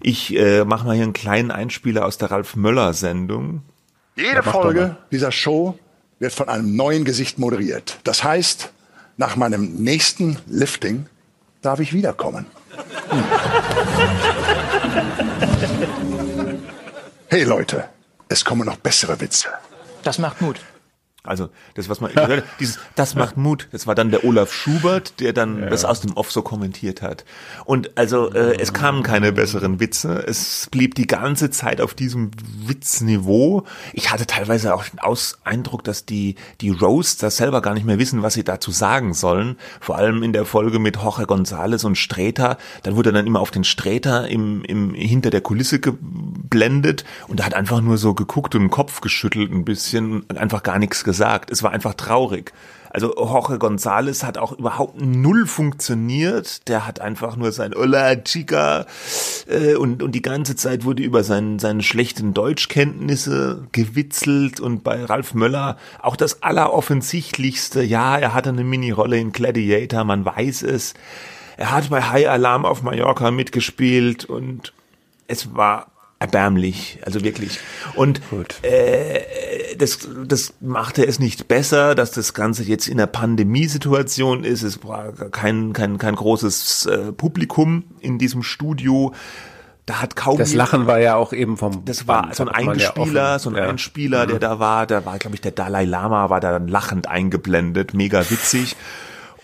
Ich 0.00 0.36
äh, 0.36 0.64
mache 0.64 0.86
mal 0.86 0.94
hier 0.94 1.02
einen 1.02 1.12
kleinen 1.12 1.50
Einspieler 1.50 2.06
aus 2.06 2.18
der 2.18 2.30
Ralf 2.30 2.54
Möller 2.54 2.92
Sendung. 2.92 3.62
Jede 4.14 4.44
Folge 4.44 4.96
dieser 5.10 5.32
Show 5.32 5.76
wird 6.20 6.32
von 6.32 6.48
einem 6.48 6.76
neuen 6.76 7.04
Gesicht 7.04 7.40
moderiert. 7.40 7.98
Das 8.04 8.22
heißt, 8.22 8.70
nach 9.16 9.34
meinem 9.34 9.74
nächsten 9.74 10.38
Lifting 10.46 11.06
darf 11.62 11.80
ich 11.80 11.92
wiederkommen. 11.92 12.46
Hm. 13.08 13.24
Hey 17.30 17.44
Leute, 17.44 17.90
es 18.30 18.42
kommen 18.42 18.64
noch 18.64 18.76
bessere 18.76 19.20
Witze. 19.20 19.48
Das 20.02 20.18
macht 20.18 20.40
Mut. 20.40 20.60
Also 21.24 21.50
das, 21.74 21.88
was 21.88 22.00
man 22.00 22.12
gehört 22.12 22.44
dieses, 22.60 22.78
das 22.94 23.14
macht 23.14 23.36
Mut. 23.36 23.68
Das 23.72 23.86
war 23.86 23.94
dann 23.94 24.10
der 24.10 24.24
Olaf 24.24 24.52
Schubert, 24.52 25.20
der 25.20 25.32
dann 25.32 25.60
ja. 25.60 25.68
das 25.68 25.84
aus 25.84 26.00
dem 26.00 26.16
Off 26.16 26.32
so 26.32 26.42
kommentiert 26.42 27.02
hat. 27.02 27.24
Und 27.64 27.98
also 27.98 28.32
äh, 28.32 28.56
es 28.58 28.72
kamen 28.72 29.02
keine 29.02 29.32
besseren 29.32 29.78
Witze. 29.78 30.24
Es 30.26 30.68
blieb 30.70 30.94
die 30.94 31.06
ganze 31.06 31.50
Zeit 31.50 31.80
auf 31.80 31.94
diesem 31.94 32.30
Witzniveau. 32.64 33.64
Ich 33.92 34.10
hatte 34.10 34.26
teilweise 34.26 34.74
auch 34.74 34.84
den 34.84 35.00
Aus 35.00 35.38
Eindruck, 35.44 35.84
dass 35.84 36.06
die 36.06 36.36
die 36.62 36.70
Roaster 36.70 37.30
selber 37.30 37.60
gar 37.60 37.74
nicht 37.74 37.84
mehr 37.84 37.98
wissen, 37.98 38.22
was 38.22 38.34
sie 38.34 38.44
dazu 38.44 38.70
sagen 38.70 39.12
sollen. 39.12 39.56
Vor 39.80 39.96
allem 39.96 40.22
in 40.22 40.32
der 40.32 40.46
Folge 40.46 40.78
mit 40.78 40.96
Jorge 40.96 41.24
González 41.24 41.84
und 41.84 41.96
Sträter. 41.96 42.56
Dann 42.84 42.96
wurde 42.96 43.12
dann 43.12 43.26
immer 43.26 43.40
auf 43.40 43.50
den 43.50 43.64
Sträter 43.64 44.28
im, 44.28 44.64
im 44.64 44.94
hinter 44.94 45.30
der 45.30 45.42
Kulisse 45.42 45.78
geblendet 45.78 47.04
und 47.26 47.40
er 47.40 47.46
hat 47.46 47.54
einfach 47.54 47.82
nur 47.82 47.98
so 47.98 48.14
geguckt 48.14 48.54
und 48.54 48.62
den 48.62 48.70
Kopf 48.70 49.02
geschüttelt 49.02 49.52
ein 49.52 49.66
bisschen 49.66 50.20
und 50.22 50.38
einfach 50.38 50.62
gar 50.62 50.78
nichts 50.78 51.04
gesagt 51.04 51.17
gesagt. 51.18 51.50
Es 51.50 51.64
war 51.64 51.72
einfach 51.72 51.94
traurig. 51.94 52.52
Also 52.90 53.14
Jorge 53.16 53.56
González 53.56 54.24
hat 54.24 54.38
auch 54.38 54.52
überhaupt 54.52 55.00
null 55.00 55.46
funktioniert. 55.46 56.68
Der 56.68 56.86
hat 56.86 57.00
einfach 57.00 57.36
nur 57.36 57.50
sein 57.50 57.74
Hola 57.74 58.14
Chica 58.16 58.86
äh, 59.48 59.74
und, 59.74 60.02
und 60.02 60.12
die 60.12 60.22
ganze 60.22 60.54
Zeit 60.54 60.84
wurde 60.84 61.02
über 61.02 61.24
seinen, 61.24 61.58
seine 61.58 61.82
schlechten 61.82 62.34
Deutschkenntnisse 62.34 63.66
gewitzelt 63.72 64.60
und 64.60 64.84
bei 64.84 65.04
Ralf 65.04 65.34
Möller 65.34 65.76
auch 66.00 66.16
das 66.16 66.42
Alleroffensichtlichste. 66.42 67.82
Ja, 67.82 68.16
er 68.16 68.32
hatte 68.32 68.50
eine 68.50 68.64
Mini-Rolle 68.64 69.18
in 69.18 69.32
Gladiator, 69.32 70.04
man 70.04 70.24
weiß 70.24 70.62
es. 70.62 70.94
Er 71.56 71.72
hat 71.72 71.90
bei 71.90 72.00
High 72.00 72.28
Alarm 72.28 72.64
auf 72.64 72.82
Mallorca 72.82 73.32
mitgespielt 73.32 74.24
und 74.24 74.72
es 75.26 75.54
war 75.54 75.88
erbärmlich, 76.20 76.98
also 77.04 77.22
wirklich. 77.22 77.60
Und 77.94 78.20
äh, 78.62 79.20
das, 79.76 80.08
das 80.26 80.54
machte 80.60 81.06
es 81.06 81.18
nicht 81.20 81.46
besser, 81.48 81.94
dass 81.94 82.10
das 82.10 82.34
Ganze 82.34 82.64
jetzt 82.64 82.88
in 82.88 82.98
der 82.98 83.06
Pandemiesituation 83.06 84.44
ist. 84.44 84.62
Es 84.62 84.84
war 84.84 85.12
kein, 85.12 85.72
kein, 85.72 85.98
kein 85.98 86.16
großes 86.16 86.86
äh, 86.86 87.12
Publikum 87.12 87.84
in 88.00 88.18
diesem 88.18 88.42
Studio. 88.42 89.12
Da 89.86 90.02
hat 90.02 90.16
kaum 90.16 90.36
Das 90.36 90.52
Lachen 90.52 90.86
war 90.86 90.98
ja 90.98 91.14
auch 91.14 91.32
eben 91.32 91.56
vom 91.56 91.84
das 91.86 92.06
war 92.06 92.22
Band, 92.22 92.34
so 92.34 92.44
ein 92.44 92.48
ja 92.48 92.72
Einspieler, 92.72 93.34
offen. 93.36 93.38
so 93.38 93.50
ein 93.50 93.56
Ja. 93.56 93.68
Einspieler, 93.70 94.26
der 94.26 94.38
da 94.38 94.58
war, 94.58 94.86
da 94.86 95.04
war, 95.06 95.18
glaube 95.18 95.36
ich, 95.36 95.40
der 95.40 95.52
Dalai 95.52 95.84
Lama 95.84 96.28
war 96.28 96.40
da 96.40 96.50
dann 96.52 96.68
lachend 96.68 97.06
eingeblendet, 97.08 97.94
mega 97.94 98.28
witzig. 98.28 98.76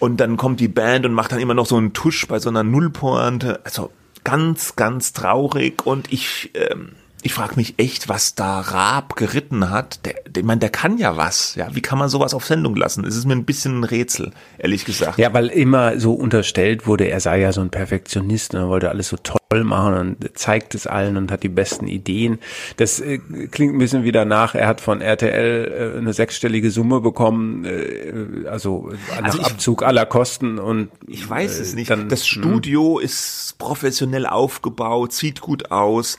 Und 0.01 0.19
dann 0.19 0.37
kommt 0.37 0.61
die 0.61 0.69
Band 0.69 1.07
und 1.07 1.13
macht 1.15 1.33
dann 1.33 1.39
immer 1.39 1.55
noch 1.55 1.67
so 1.67 1.77
einen 1.77 1.93
Tusch 1.95 2.27
bei 2.27 2.41
so 2.41 2.51
einer 2.51 2.63
Nullpointe. 2.63 3.61
Also 3.65 3.91
ganz, 4.25 4.77
ganz 4.77 5.13
traurig. 5.13 5.87
Und 5.87 6.13
ich, 6.13 6.51
ähm, 6.55 6.93
ich 7.27 7.33
frage 7.35 7.55
mich 7.57 7.75
echt, 7.79 8.09
was 8.11 8.35
da 8.35 8.61
Raab 8.61 9.17
geritten 9.17 9.71
hat. 9.71 10.05
Der, 10.05 10.15
der, 10.29 10.43
ich 10.43 10.47
meine, 10.47 10.61
der 10.61 10.69
kann 10.69 10.99
ja 10.99 11.17
was. 11.17 11.55
Ja, 11.55 11.75
wie 11.75 11.81
kann 11.81 11.99
man 11.99 12.09
sowas 12.11 12.35
auf 12.35 12.45
Sendung 12.45 12.77
lassen? 12.77 13.05
Es 13.05 13.17
ist 13.17 13.25
mir 13.25 13.33
ein 13.35 13.45
bisschen 13.47 13.81
ein 13.81 13.85
Rätsel, 13.85 14.33
ehrlich 14.59 14.85
gesagt. 14.85 15.19
Ja, 15.19 15.33
weil 15.33 15.49
immer 15.49 15.99
so 15.99 16.13
unterstellt 16.13 16.87
wurde, 16.87 17.09
er 17.09 17.21
sei 17.21 17.41
ja 17.41 17.53
so 17.53 17.63
ein 17.63 17.71
Perfektionist 17.71 18.55
und 18.55 18.61
er 18.61 18.69
wollte 18.69 18.91
alles 18.91 19.09
so 19.09 19.17
toll 19.17 19.65
machen 19.65 19.95
und 19.95 20.39
zeigt 20.39 20.75
es 20.75 20.87
allen 20.87 21.17
und 21.17 21.31
hat 21.33 21.43
die 21.43 21.49
besten 21.49 21.87
Ideen. 21.89 22.39
Das 22.77 23.01
äh, 23.01 23.19
klingt 23.51 23.75
ein 23.75 23.79
bisschen 23.79 24.05
wieder 24.05 24.25
nach, 24.27 24.55
er 24.55 24.67
hat 24.69 24.81
von 24.83 25.01
RTL 25.01 25.93
äh, 25.95 25.99
eine 25.99 26.13
sechsstellige 26.13 26.71
Summe 26.71 27.01
bekommen, 27.01 27.65
äh, 27.65 28.47
also 28.49 28.93
nach 29.11 29.25
Also 29.25 29.39
ich- 29.39 29.47
Abzug 29.47 29.83
aller 29.83 30.05
Kosten 30.07 30.59
und 30.59 30.91
Ich 31.07 31.29
weiß 31.29 31.59
es 31.59 31.73
äh, 31.73 31.77
nicht. 31.77 31.91
Dann, 31.91 32.09
das 32.11 32.27
Studio 32.27 32.99
ist 32.99 33.55
professionell 33.59 34.27
aufgebaut, 34.27 35.13
sieht 35.15 35.41
gut 35.41 35.71
aus. 35.71 36.19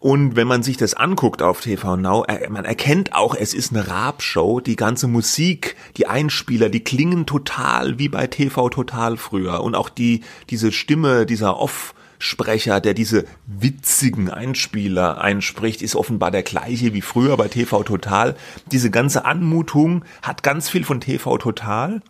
Und 0.00 0.36
wenn 0.36 0.46
man 0.46 0.62
sich 0.62 0.76
das 0.76 0.94
anguckt 0.94 1.42
auf 1.42 1.60
TV 1.60 1.96
Now, 1.96 2.24
man 2.50 2.64
erkennt 2.64 3.14
auch, 3.14 3.34
es 3.34 3.52
ist 3.52 3.72
eine 3.72 3.88
Raab-Show. 3.88 4.60
Die 4.60 4.76
ganze 4.76 5.08
Musik, 5.08 5.74
die 5.96 6.06
Einspieler, 6.06 6.68
die 6.68 6.84
klingen 6.84 7.26
total 7.26 7.98
wie 7.98 8.08
bei 8.08 8.28
TV 8.28 8.68
Total 8.68 9.16
früher. 9.16 9.62
Und 9.62 9.74
auch 9.74 9.88
die, 9.88 10.22
diese 10.50 10.72
Stimme, 10.72 11.26
dieser 11.26 11.58
Off- 11.58 11.94
Sprecher, 12.20 12.80
der 12.80 12.94
diese 12.94 13.26
witzigen 13.46 14.28
Einspieler 14.28 15.20
einspricht, 15.20 15.82
ist 15.82 15.94
offenbar 15.94 16.32
der 16.32 16.42
gleiche 16.42 16.92
wie 16.92 17.00
früher 17.00 17.36
bei 17.36 17.46
TV 17.46 17.84
Total. 17.84 18.34
Diese 18.72 18.90
ganze 18.90 19.24
Anmutung 19.24 20.04
hat 20.22 20.42
ganz 20.42 20.68
viel 20.68 20.82
von 20.82 21.00
TV 21.00 21.38
Total. 21.38 22.02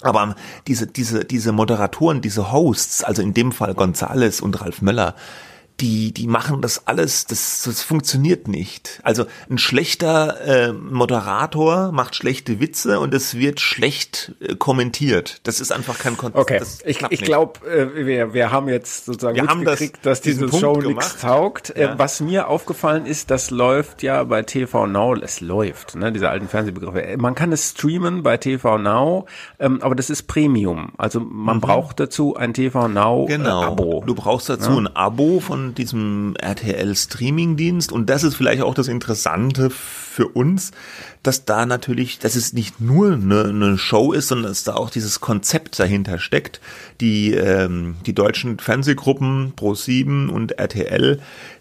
Aber 0.00 0.36
diese, 0.68 0.86
diese, 0.86 1.24
diese 1.24 1.50
Moderatoren, 1.50 2.20
diese 2.20 2.52
Hosts, 2.52 3.02
also 3.02 3.22
in 3.22 3.34
dem 3.34 3.50
Fall 3.50 3.74
Gonzales 3.74 4.40
und 4.40 4.60
Ralf 4.60 4.82
Möller, 4.82 5.16
die, 5.80 6.12
die 6.12 6.28
machen 6.28 6.60
das 6.60 6.86
alles, 6.86 7.26
das, 7.26 7.62
das 7.64 7.82
funktioniert 7.82 8.46
nicht. 8.46 9.00
Also 9.02 9.26
ein 9.50 9.58
schlechter 9.58 10.40
äh, 10.68 10.72
Moderator 10.72 11.90
macht 11.92 12.14
schlechte 12.14 12.60
Witze 12.60 13.00
und 13.00 13.12
es 13.12 13.34
wird 13.36 13.60
schlecht 13.60 14.32
äh, 14.40 14.54
kommentiert. 14.54 15.40
Das 15.42 15.60
ist 15.60 15.72
einfach 15.72 15.98
kein 15.98 16.16
Konzept. 16.16 16.40
Okay, 16.40 16.58
das 16.60 16.78
ich, 16.84 17.02
ich 17.10 17.22
glaube, 17.22 17.60
äh, 17.68 18.06
wir, 18.06 18.34
wir 18.34 18.52
haben 18.52 18.68
jetzt 18.68 19.06
sozusagen 19.06 19.36
Wir 19.36 19.46
haben 19.48 19.64
das- 19.64 19.90
dass 20.02 20.20
diese 20.20 20.48
Show 20.48 20.80
nichts 20.80 21.16
taugt. 21.20 21.70
Äh, 21.70 21.82
Ja. 21.82 21.98
was 21.98 22.20
mir 22.20 22.48
aufgefallen 22.48 23.04
ist, 23.06 23.30
das 23.30 23.50
läuft 23.50 24.02
ja 24.02 24.22
bei 24.24 24.42
TV 24.42 24.86
Now, 24.86 25.16
es 25.16 25.40
läuft, 25.40 25.96
ne, 25.96 26.12
diese 26.12 26.30
alten 26.30 26.48
Fernsehbegriffe. 26.48 27.02
Äh, 27.02 27.16
Man 27.16 27.34
kann 27.34 27.50
es 27.52 27.70
streamen 27.70 28.22
bei 28.22 28.36
TV 28.36 28.78
Now, 28.78 29.26
ähm, 29.58 29.80
aber 29.82 29.94
das 29.96 30.08
ist 30.08 30.24
Premium. 30.24 30.92
Also 30.98 31.18
man 31.20 31.60
braucht 31.60 31.98
dazu 32.00 32.36
ein 32.36 32.54
TV 32.54 32.86
Now 32.88 33.24
Mhm. 33.24 33.26
Genau. 33.28 33.62
äh, 33.62 33.66
Abo. 33.66 34.02
Du 34.06 34.14
brauchst 34.14 34.48
dazu 34.48 34.78
ein 34.78 34.86
Abo 34.94 35.40
von 35.40 35.63
diesem 35.72 36.34
RTL 36.36 36.94
Streaming-Dienst 36.94 37.92
und 37.92 38.10
das 38.10 38.24
ist 38.24 38.34
vielleicht 38.34 38.62
auch 38.62 38.74
das 38.74 38.88
Interessante 38.88 39.70
für 40.14 40.28
uns, 40.28 40.70
dass 41.24 41.44
da 41.44 41.66
natürlich, 41.66 42.20
dass 42.20 42.36
es 42.36 42.52
nicht 42.52 42.80
nur 42.80 43.12
eine, 43.12 43.46
eine 43.46 43.78
Show 43.78 44.12
ist, 44.12 44.28
sondern 44.28 44.52
dass 44.52 44.62
da 44.62 44.74
auch 44.74 44.90
dieses 44.90 45.18
Konzept 45.20 45.80
dahinter 45.80 46.18
steckt. 46.18 46.60
Die, 47.00 47.32
ähm, 47.32 47.96
die 48.06 48.14
deutschen 48.14 48.60
Fernsehgruppen 48.60 49.54
Pro7 49.56 50.28
und 50.28 50.52
RTL, 50.52 51.18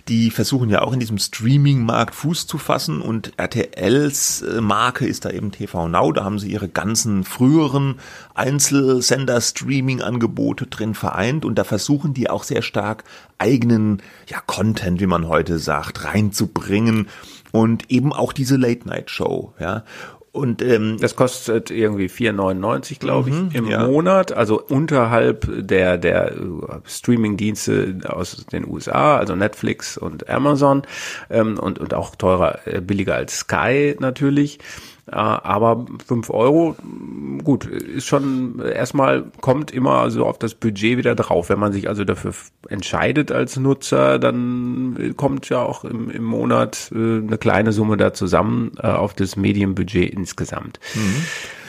die 0.07 0.31
versuchen 0.31 0.69
ja 0.69 0.81
auch 0.81 0.91
in 0.93 1.00
diesem 1.00 1.17
Streaming-Markt 1.17 2.13
Fuß 2.13 2.45
zu 2.45 2.57
fassen 2.57 3.00
und 3.01 3.31
RTLs 3.38 4.41
äh, 4.41 4.60
Marke 4.62 5.07
ist 5.07 5.24
da 5.25 5.31
eben 5.31 5.51
TV 5.51 5.88
Now. 5.88 6.12
Da 6.12 6.25
haben 6.25 6.39
sie 6.39 6.51
ihre 6.51 6.69
ganzen 6.69 7.24
früheren 7.24 7.95
Einzelsender-Streaming-Angebote 8.36 10.67
drin 10.67 10.93
vereint 10.93 11.45
und 11.45 11.55
da 11.55 11.63
versuchen 11.63 12.13
die 12.13 12.29
auch 12.29 12.43
sehr 12.43 12.62
stark 12.62 13.05
eigenen 13.39 14.03
ja, 14.27 14.39
Content, 14.45 15.00
wie 15.00 15.07
man 15.07 15.27
heute 15.27 15.57
sagt, 15.57 16.03
reinzubringen 16.03 17.07
und 17.53 17.89
eben 17.91 18.12
auch 18.12 18.33
diese 18.33 18.57
Late-Night-Show. 18.57 19.53
Ja. 19.60 19.83
Und 20.31 20.63
ähm, 20.63 20.98
Das 21.00 21.15
kostet 21.15 21.69
irgendwie 21.69 22.07
4,99, 22.07 22.98
glaube 23.00 23.29
ich, 23.29 23.36
im 23.55 23.65
Mhm, 23.65 23.69
ja. 23.69 23.86
Monat, 23.86 24.31
also 24.31 24.60
unterhalb 24.60 25.48
der 25.67 26.00
der 26.00 26.31
äh, 26.31 26.38
Streaming-Dienste 26.86 28.00
aus 28.07 28.43
den 28.51 28.67
USA, 28.67 29.17
also 29.17 29.36
Netflix 29.36 29.95
und 29.95 30.27
Amazon 30.29 30.81
ähm, 31.29 31.60
und 31.60 31.77
und 31.77 31.93
auch 31.93 32.15
teurer, 32.15 32.65
äh, 32.65 32.81
billiger 32.81 33.13
als 33.13 33.38
Sky 33.41 33.95
natürlich. 34.00 34.57
Aber 35.05 35.86
5 36.07 36.29
Euro, 36.29 36.77
gut, 37.43 37.65
ist 37.65 38.05
schon 38.05 38.60
erstmal 38.60 39.25
kommt 39.41 39.72
immer 39.72 40.10
so 40.10 40.25
auf 40.25 40.39
das 40.39 40.55
Budget 40.55 40.98
wieder 40.98 41.13
drauf. 41.13 41.50
Wenn 41.50 41.60
man 41.60 41.74
sich 41.74 41.89
also 41.89 42.05
dafür 42.05 42.33
entscheidet 42.69 43.31
als 43.31 43.57
Nutzer, 43.57 44.17
dann 44.17 44.95
äh, 44.98 45.13
kommt 45.13 45.50
ja 45.50 45.62
auch 45.62 45.83
im, 45.83 46.10
im 46.10 46.24
Monat 46.24 46.89
äh, 46.93 46.98
eine 46.98 47.38
kleine 47.38 47.74
Summe 47.74 47.98
da 47.98 48.13
zusammen 48.13 48.72
äh, 48.77 48.88
auf 48.88 49.13
das 49.13 49.36
Medienbudget 49.36 50.13
insgesamt. 50.13 50.79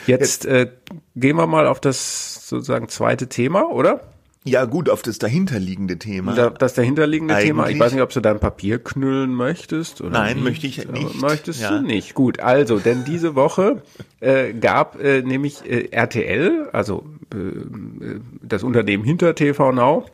Jetzt 0.07 0.45
äh, 0.45 0.71
gehen 1.15 1.35
wir 1.35 1.47
mal 1.47 1.67
auf 1.67 1.81
das 1.81 2.47
sozusagen 2.47 2.87
zweite 2.87 3.27
Thema, 3.27 3.69
oder? 3.69 4.01
Ja 4.47 4.65
gut, 4.65 4.89
auf 4.89 5.01
das 5.01 5.17
dahinterliegende 5.17 5.97
Thema. 5.97 6.35
Da, 6.35 6.49
das 6.51 6.75
dahinterliegende 6.75 7.35
Thema. 7.35 7.63
Ich 7.63 7.69
Eigentlich- 7.71 7.79
weiß 7.81 7.93
nicht, 7.93 8.01
ob 8.03 8.11
du 8.11 8.19
dein 8.21 8.39
Papier 8.39 8.77
knüllen 8.79 9.33
möchtest 9.33 10.01
oder 10.01 10.11
Nein, 10.11 10.35
nicht. 10.35 10.43
möchte 10.43 10.67
ich 10.67 10.87
nicht. 10.87 11.19
Möchtest 11.19 11.61
Ja. 11.61 11.71
du 11.77 11.85
nicht? 11.85 12.13
Gut, 12.13 12.39
also, 12.39 12.77
denn 12.79 13.03
diese 13.05 13.35
Woche 13.35 13.81
äh, 14.21 14.53
gab 14.53 15.01
äh, 15.01 15.21
nämlich 15.23 15.69
äh, 15.69 15.89
RTL, 15.91 16.69
also 16.71 17.05
äh, 17.33 17.37
äh, 17.37 18.19
das 18.41 18.63
Unternehmen 18.63 19.03
hinter 19.03 19.33
TV 19.35 19.71
Now, 19.71 20.05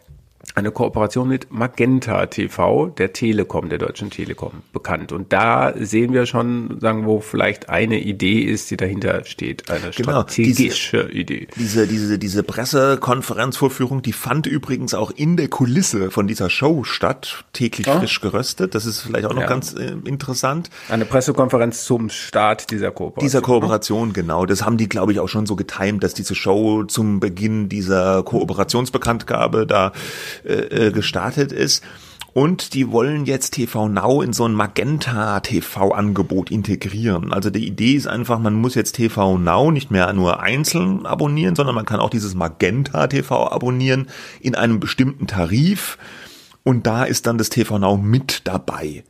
eine 0.56 0.72
Kooperation 0.72 1.28
mit 1.30 1.52
Magenta 1.52 2.26
TV, 2.26 2.88
der 2.88 3.14
Telekom, 3.14 3.70
der 3.70 3.78
Deutschen 3.78 4.10
Telekom, 4.10 4.52
bekannt. 4.74 5.12
Und 5.12 5.32
da 5.32 5.74
sehen 5.80 6.14
wir 6.14 6.26
schon, 6.26 6.80
sagen 6.80 7.06
wo 7.06 7.20
vielleicht 7.22 7.70
eine 7.70 8.00
Idee 8.00 8.42
ist, 8.42 8.70
die 8.72 8.78
dahinter 8.78 9.24
steht, 9.26 9.70
eine 9.70 9.92
Genau, 9.92 10.12
strategische 10.22 11.10
Idee. 11.12 11.48
Diese, 11.56 11.88
diese, 11.88 12.20
diese 12.20 12.44
Pressekonferenzvorführung, 12.44 14.02
die 14.02 14.14
fand 14.14 14.48
übrigens 14.48 14.94
auch 14.94 15.12
in 15.12 15.38
der 15.38 15.48
Kulisse 15.48 16.12
von 16.12 16.28
dieser 16.28 16.50
Show 16.50 16.84
statt, 16.84 17.46
täglich 17.54 17.88
Ah. 17.88 18.00
frisch 18.00 18.22
geröstet. 18.22 18.76
Das 18.76 18.86
ist 18.86 19.02
vielleicht 19.02 19.26
auch 19.26 19.34
noch 19.34 19.42
Ja. 19.42 19.48
ganz 19.48 19.74
äh, 19.74 19.96
interessant. 20.06 20.70
Eine 20.90 21.06
Pressekonferenz 21.06 21.86
zum 21.86 22.10
Start 22.10 22.72
dieser 22.72 22.92
Kooperation. 22.92 23.26
Dieser 23.26 23.42
Kooperation, 23.42 24.14
genau. 24.14 24.46
Das 24.46 24.64
haben 24.66 24.78
die, 24.78 24.88
glaube 24.90 25.12
ich, 25.14 25.20
auch 25.20 25.28
schon 25.30 25.46
so 25.46 25.56
getimt, 25.56 26.04
dass 26.04 26.14
diese 26.14 26.36
Show 26.36 26.84
zum 26.84 27.20
Beginn 27.20 27.70
dieser 27.70 28.24
Kooperationsbekanntgabe 28.24 29.66
da 29.66 29.92
äh, 30.44 30.88
äh, 30.88 30.92
gestartet 30.92 31.52
ist. 31.52 31.84
Und 32.34 32.74
die 32.74 32.92
wollen 32.92 33.26
jetzt 33.26 33.52
TV 33.52 33.90
Now 33.90 34.22
in 34.22 34.32
so 34.32 34.46
ein 34.46 34.54
Magenta 34.54 35.42
TV 35.42 35.92
Angebot 35.92 36.50
integrieren. 36.50 37.34
Also 37.34 37.50
die 37.50 37.68
Idee 37.68 37.94
ist 37.94 38.08
einfach, 38.08 38.40
man 38.40 38.54
muss 38.54 38.76
jetzt 38.76 38.94
TV 38.94 39.38
Now 39.38 39.70
nicht 39.70 39.92
mehr 39.92 40.14
nur 40.14 40.40
einzeln 40.40 41.06
abonnieren, 41.06 41.56
sondern 41.56 41.76
man 41.76 41.86
kann 41.86 42.00
auch 42.00 42.10
dieses 42.10 42.34
Magenta 42.34 43.08
TV 43.08 43.52
abonnieren 43.52 44.08
in 44.40 44.56
einem 44.56 44.80
bestimmten 44.80 45.28
Tarif. 45.28 45.98
Und 46.64 46.88
da 46.88 47.04
ist 47.04 47.28
dann 47.28 47.38
das 47.38 47.50
TV 47.50 47.80
Now 47.80 47.98
mit 47.98 48.42
dabei. 48.46 49.04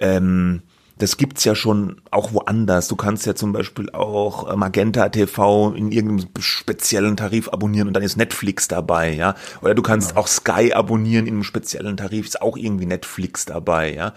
Ähm, 0.00 0.62
das 0.98 1.16
gibt's 1.16 1.44
ja 1.44 1.54
schon 1.54 2.00
auch 2.10 2.32
woanders. 2.32 2.86
Du 2.86 2.94
kannst 2.94 3.26
ja 3.26 3.34
zum 3.34 3.52
Beispiel 3.52 3.90
auch 3.90 4.50
äh, 4.50 4.56
Magenta 4.56 5.08
TV 5.08 5.72
in 5.72 5.90
irgendeinem 5.90 6.28
speziellen 6.38 7.16
Tarif 7.16 7.48
abonnieren 7.48 7.88
und 7.88 7.94
dann 7.94 8.02
ist 8.02 8.16
Netflix 8.16 8.68
dabei, 8.68 9.12
ja. 9.12 9.34
Oder 9.60 9.74
du 9.74 9.82
kannst 9.82 10.16
auch 10.16 10.28
Sky 10.28 10.72
abonnieren 10.72 11.26
in 11.26 11.34
einem 11.34 11.42
speziellen 11.42 11.96
Tarif, 11.96 12.26
ist 12.26 12.42
auch 12.42 12.56
irgendwie 12.56 12.86
Netflix 12.86 13.44
dabei, 13.44 13.92
ja. 13.92 14.14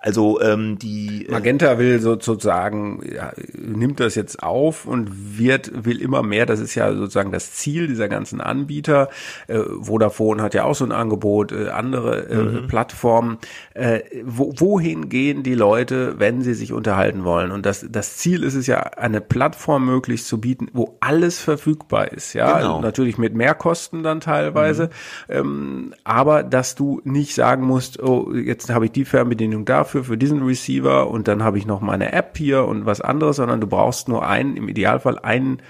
Also 0.00 0.40
ähm, 0.40 0.78
die 0.78 1.26
äh, 1.26 1.32
Magenta 1.32 1.78
will 1.78 1.98
sozusagen, 2.00 3.02
ja, 3.10 3.32
nimmt 3.54 3.98
das 3.98 4.14
jetzt 4.14 4.42
auf 4.42 4.86
und 4.86 5.38
wird, 5.38 5.84
will 5.84 6.00
immer 6.00 6.22
mehr, 6.22 6.44
das 6.44 6.60
ist 6.60 6.74
ja 6.74 6.94
sozusagen 6.94 7.32
das 7.32 7.52
Ziel 7.52 7.88
dieser 7.88 8.08
ganzen 8.08 8.40
Anbieter. 8.40 9.08
Äh, 9.46 9.60
Vodafone 9.80 10.42
hat 10.42 10.52
ja 10.54 10.64
auch 10.64 10.74
so 10.74 10.84
ein 10.84 10.92
Angebot, 10.92 11.52
äh, 11.52 11.68
andere 11.70 12.28
äh, 12.28 12.66
Plattformen. 12.68 13.38
Äh, 13.74 14.00
wo, 14.24 14.52
wohin 14.56 15.08
gehen 15.08 15.42
die 15.42 15.54
Leute, 15.54 16.17
wenn 16.18 16.42
sie 16.42 16.54
sich 16.54 16.72
unterhalten 16.72 17.24
wollen. 17.24 17.50
Und 17.50 17.66
das, 17.66 17.86
das 17.88 18.16
Ziel 18.16 18.42
ist 18.42 18.54
es 18.54 18.66
ja, 18.66 18.78
eine 18.80 19.20
Plattform 19.20 19.86
möglichst 19.86 20.28
zu 20.28 20.40
bieten, 20.40 20.68
wo 20.72 20.96
alles 21.00 21.40
verfügbar 21.40 22.12
ist. 22.12 22.32
Ja, 22.34 22.58
Genau. 22.58 22.80
natürlich 22.80 23.18
mit 23.18 23.34
Mehrkosten 23.34 24.02
dann 24.02 24.20
teilweise. 24.20 24.90
Ähm, 25.28 25.94
aber 26.04 26.42
dass 26.42 26.74
du 26.74 27.00
nicht 27.04 27.34
sagen 27.34 27.64
musst, 27.64 28.02
oh, 28.02 28.32
jetzt 28.32 28.70
habe 28.70 28.86
ich 28.86 28.92
die 28.92 29.04
Fernbedienung 29.04 29.64
dafür, 29.64 30.04
für 30.04 30.16
diesen 30.16 30.42
Receiver 30.42 31.08
und 31.08 31.28
dann 31.28 31.42
habe 31.42 31.58
ich 31.58 31.66
noch 31.66 31.80
meine 31.80 32.12
App 32.12 32.36
hier 32.36 32.64
und 32.64 32.86
was 32.86 33.00
anderes, 33.00 33.36
sondern 33.36 33.60
du 33.60 33.66
brauchst 33.66 34.08
nur 34.08 34.26
einen, 34.26 34.56
im 34.56 34.68
Idealfall 34.68 35.18
einen 35.18 35.60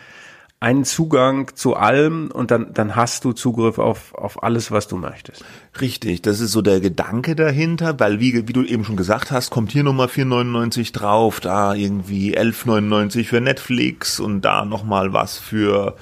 einen 0.61 0.85
Zugang 0.85 1.55
zu 1.55 1.77
allem 1.77 2.31
und 2.33 2.51
dann, 2.51 2.73
dann 2.75 2.97
hast 2.97 3.25
du 3.25 3.33
Zugriff 3.33 3.79
auf, 3.79 4.13
auf 4.15 4.43
alles, 4.43 4.73
was 4.73 4.89
du 4.89 4.97
möchtest. 4.97 5.45
Richtig, 5.81 6.23
das 6.23 6.41
ist 6.41 6.51
so 6.51 6.63
der 6.63 6.81
Gedanke 6.81 7.37
dahinter, 7.37 8.01
weil 8.01 8.19
wie, 8.19 8.49
wie 8.49 8.53
du 8.53 8.65
eben 8.65 8.85
schon 8.85 8.97
gesagt 8.97 9.31
hast, 9.31 9.51
kommt 9.51 9.71
hier 9.71 9.85
nochmal 9.85 10.09
4,99 10.09 10.93
drauf, 10.93 11.39
da 11.39 11.75
irgendwie 11.75 12.37
11,99 12.37 13.25
für 13.25 13.41
Netflix 13.41 14.19
und 14.19 14.41
da 14.41 14.65
nochmal 14.65 15.13
was 15.13 15.39
für, 15.39 15.95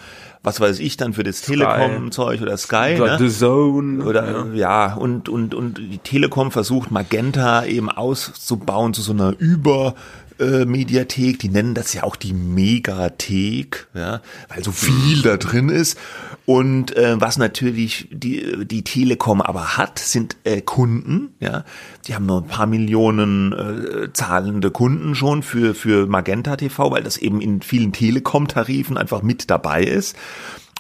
was 0.42 0.58
weiß 0.58 0.78
ich 0.78 0.96
dann, 0.96 1.12
für 1.12 1.22
das 1.22 1.42
Telekom-Zeug 1.42 2.40
oder 2.40 2.56
Sky. 2.56 2.98
Ne? 2.98 3.18
The 3.18 3.28
Zone. 3.28 4.04
Oder 4.04 4.46
ja. 4.54 4.94
und 4.94 5.28
und 5.28 5.54
und 5.54 5.76
die 5.76 5.98
Telekom 5.98 6.50
versucht 6.50 6.90
Magenta 6.90 7.66
eben 7.66 7.90
auszubauen 7.90 8.94
zu 8.94 9.02
so 9.02 9.12
einer 9.12 9.34
Über 9.38 9.94
Mediathek, 10.38 11.38
die 11.38 11.48
nennen 11.48 11.74
das 11.74 11.94
ja 11.94 12.02
auch 12.02 12.16
die 12.16 12.32
Megathek, 12.32 13.88
ja, 13.94 14.20
weil 14.48 14.62
so 14.62 14.72
viel 14.72 15.22
da 15.22 15.36
drin 15.36 15.68
ist. 15.68 15.98
Und 16.44 16.96
äh, 16.96 17.20
was 17.20 17.38
natürlich 17.38 18.08
die 18.10 18.66
die 18.66 18.84
Telekom 18.84 19.40
aber 19.40 19.76
hat, 19.76 19.98
sind 19.98 20.36
äh, 20.44 20.60
Kunden, 20.60 21.34
ja. 21.40 21.64
Die 22.06 22.14
haben 22.14 22.26
nur 22.26 22.42
ein 22.42 22.48
paar 22.48 22.66
Millionen 22.66 23.52
äh, 23.52 24.12
zahlende 24.12 24.70
Kunden 24.70 25.14
schon 25.14 25.42
für 25.42 25.74
für 25.74 26.06
Magenta 26.06 26.56
TV, 26.56 26.90
weil 26.90 27.02
das 27.02 27.16
eben 27.16 27.40
in 27.40 27.62
vielen 27.62 27.92
Telekom-Tarifen 27.92 28.96
einfach 28.96 29.22
mit 29.22 29.50
dabei 29.50 29.82
ist. 29.82 30.16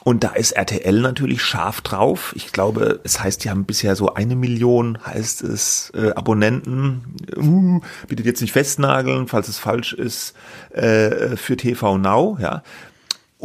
Und 0.04 0.22
da 0.22 0.30
ist 0.30 0.52
RTL 0.52 1.00
natürlich 1.00 1.42
scharf 1.42 1.80
drauf. 1.80 2.32
Ich 2.36 2.52
glaube, 2.52 3.00
es 3.02 3.20
heißt, 3.20 3.42
die 3.42 3.50
haben 3.50 3.64
bisher 3.64 3.96
so 3.96 4.14
eine 4.14 4.36
Million, 4.36 4.98
heißt 5.04 5.42
es, 5.42 5.90
äh, 5.96 6.12
Abonnenten. 6.12 7.16
Uh, 7.36 7.80
bitte 8.06 8.22
jetzt 8.22 8.40
nicht 8.40 8.52
festnageln, 8.52 9.26
falls 9.26 9.48
es 9.48 9.58
falsch 9.58 9.92
ist, 9.92 10.34
äh, 10.70 11.36
für 11.36 11.56
TV 11.56 11.98
Now, 11.98 12.38
ja. 12.40 12.62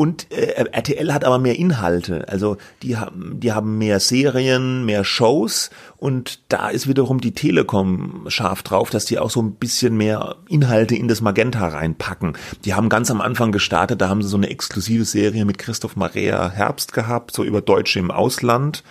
Und 0.01 0.31
äh, 0.31 0.53
RTL 0.71 1.13
hat 1.13 1.25
aber 1.25 1.37
mehr 1.37 1.59
Inhalte. 1.59 2.27
Also 2.27 2.57
die 2.81 2.97
haben, 2.97 3.39
die 3.39 3.51
haben 3.51 3.77
mehr 3.77 3.99
Serien, 3.99 4.83
mehr 4.83 5.03
Shows 5.03 5.69
und 5.97 6.39
da 6.49 6.69
ist 6.69 6.87
wiederum 6.87 7.21
die 7.21 7.35
Telekom 7.35 8.25
scharf 8.27 8.63
drauf, 8.63 8.89
dass 8.89 9.05
die 9.05 9.19
auch 9.19 9.29
so 9.29 9.43
ein 9.43 9.53
bisschen 9.53 9.95
mehr 9.95 10.37
Inhalte 10.49 10.95
in 10.95 11.07
das 11.07 11.21
Magenta 11.21 11.67
reinpacken. 11.67 12.33
Die 12.65 12.73
haben 12.73 12.89
ganz 12.89 13.11
am 13.11 13.21
Anfang 13.21 13.51
gestartet, 13.51 14.01
da 14.01 14.09
haben 14.09 14.23
sie 14.23 14.29
so 14.29 14.37
eine 14.37 14.49
exklusive 14.49 15.05
Serie 15.05 15.45
mit 15.45 15.59
Christoph 15.59 15.95
Maria 15.95 16.49
Herbst 16.49 16.93
gehabt, 16.93 17.35
so 17.35 17.43
über 17.43 17.61
Deutsche 17.61 17.99
im 17.99 18.09
Ausland. 18.09 18.83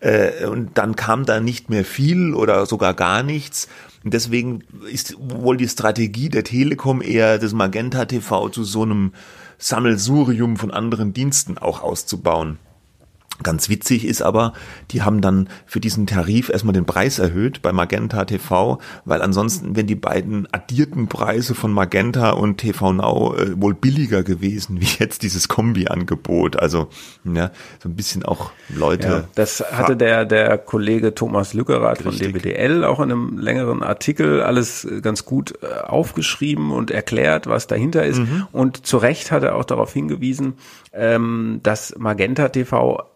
Äh, 0.00 0.44
und 0.44 0.76
dann 0.76 0.96
kam 0.96 1.24
da 1.24 1.40
nicht 1.40 1.70
mehr 1.70 1.86
viel 1.86 2.34
oder 2.34 2.66
sogar 2.66 2.92
gar 2.92 3.22
nichts. 3.22 3.68
Und 4.04 4.12
deswegen 4.12 4.64
ist 4.92 5.16
wohl 5.18 5.56
die 5.56 5.68
Strategie 5.68 6.28
der 6.28 6.44
Telekom 6.44 7.00
eher 7.00 7.38
das 7.38 7.54
Magenta 7.54 8.04
TV 8.04 8.50
zu 8.50 8.64
so 8.64 8.82
einem 8.82 9.12
Sammelsurium 9.62 10.56
von 10.56 10.72
anderen 10.72 11.12
Diensten 11.12 11.56
auch 11.56 11.82
auszubauen. 11.82 12.58
Ganz 13.42 13.68
witzig 13.68 14.04
ist 14.04 14.22
aber, 14.22 14.52
die 14.90 15.02
haben 15.02 15.20
dann 15.20 15.48
für 15.66 15.80
diesen 15.80 16.06
Tarif 16.06 16.48
erstmal 16.48 16.72
den 16.72 16.86
Preis 16.86 17.18
erhöht 17.18 17.62
bei 17.62 17.72
Magenta 17.72 18.24
TV, 18.24 18.78
weil 19.04 19.22
ansonsten 19.22 19.76
wären 19.76 19.86
die 19.86 19.94
beiden 19.94 20.46
addierten 20.52 21.08
Preise 21.08 21.54
von 21.54 21.72
Magenta 21.72 22.30
und 22.30 22.58
TV 22.58 22.92
Now 22.92 23.34
äh, 23.36 23.60
wohl 23.60 23.74
billiger 23.74 24.22
gewesen, 24.22 24.80
wie 24.80 24.88
jetzt 24.98 25.22
dieses 25.22 25.48
Kombi-Angebot. 25.48 26.58
Also, 26.58 26.88
ja, 27.24 27.50
so 27.82 27.88
ein 27.88 27.96
bisschen 27.96 28.24
auch 28.24 28.50
Leute. 28.68 29.08
Ja, 29.08 29.24
das 29.34 29.64
hatte 29.72 29.96
der, 29.96 30.24
der 30.24 30.58
Kollege 30.58 31.14
Thomas 31.14 31.54
Lückerath 31.54 32.02
von. 32.02 32.12
DWDL 32.12 32.84
auch 32.84 33.00
in 33.00 33.10
einem 33.10 33.38
längeren 33.38 33.82
Artikel 33.82 34.42
alles 34.42 34.84
äh, 34.84 35.00
ganz 35.00 35.24
gut 35.24 35.54
äh, 35.62 35.80
aufgeschrieben 35.82 36.70
und 36.70 36.90
erklärt, 36.90 37.46
was 37.46 37.66
dahinter 37.66 38.04
ist. 38.04 38.22
Und 38.52 38.86
zu 38.86 38.96
Recht 38.96 39.30
hat 39.32 39.42
er 39.42 39.56
auch 39.56 39.64
darauf 39.64 39.92
hingewiesen, 39.92 40.54
ähm, 40.92 41.60
dass 41.62 41.94
Magenta 41.98 42.48
TV 42.48 43.08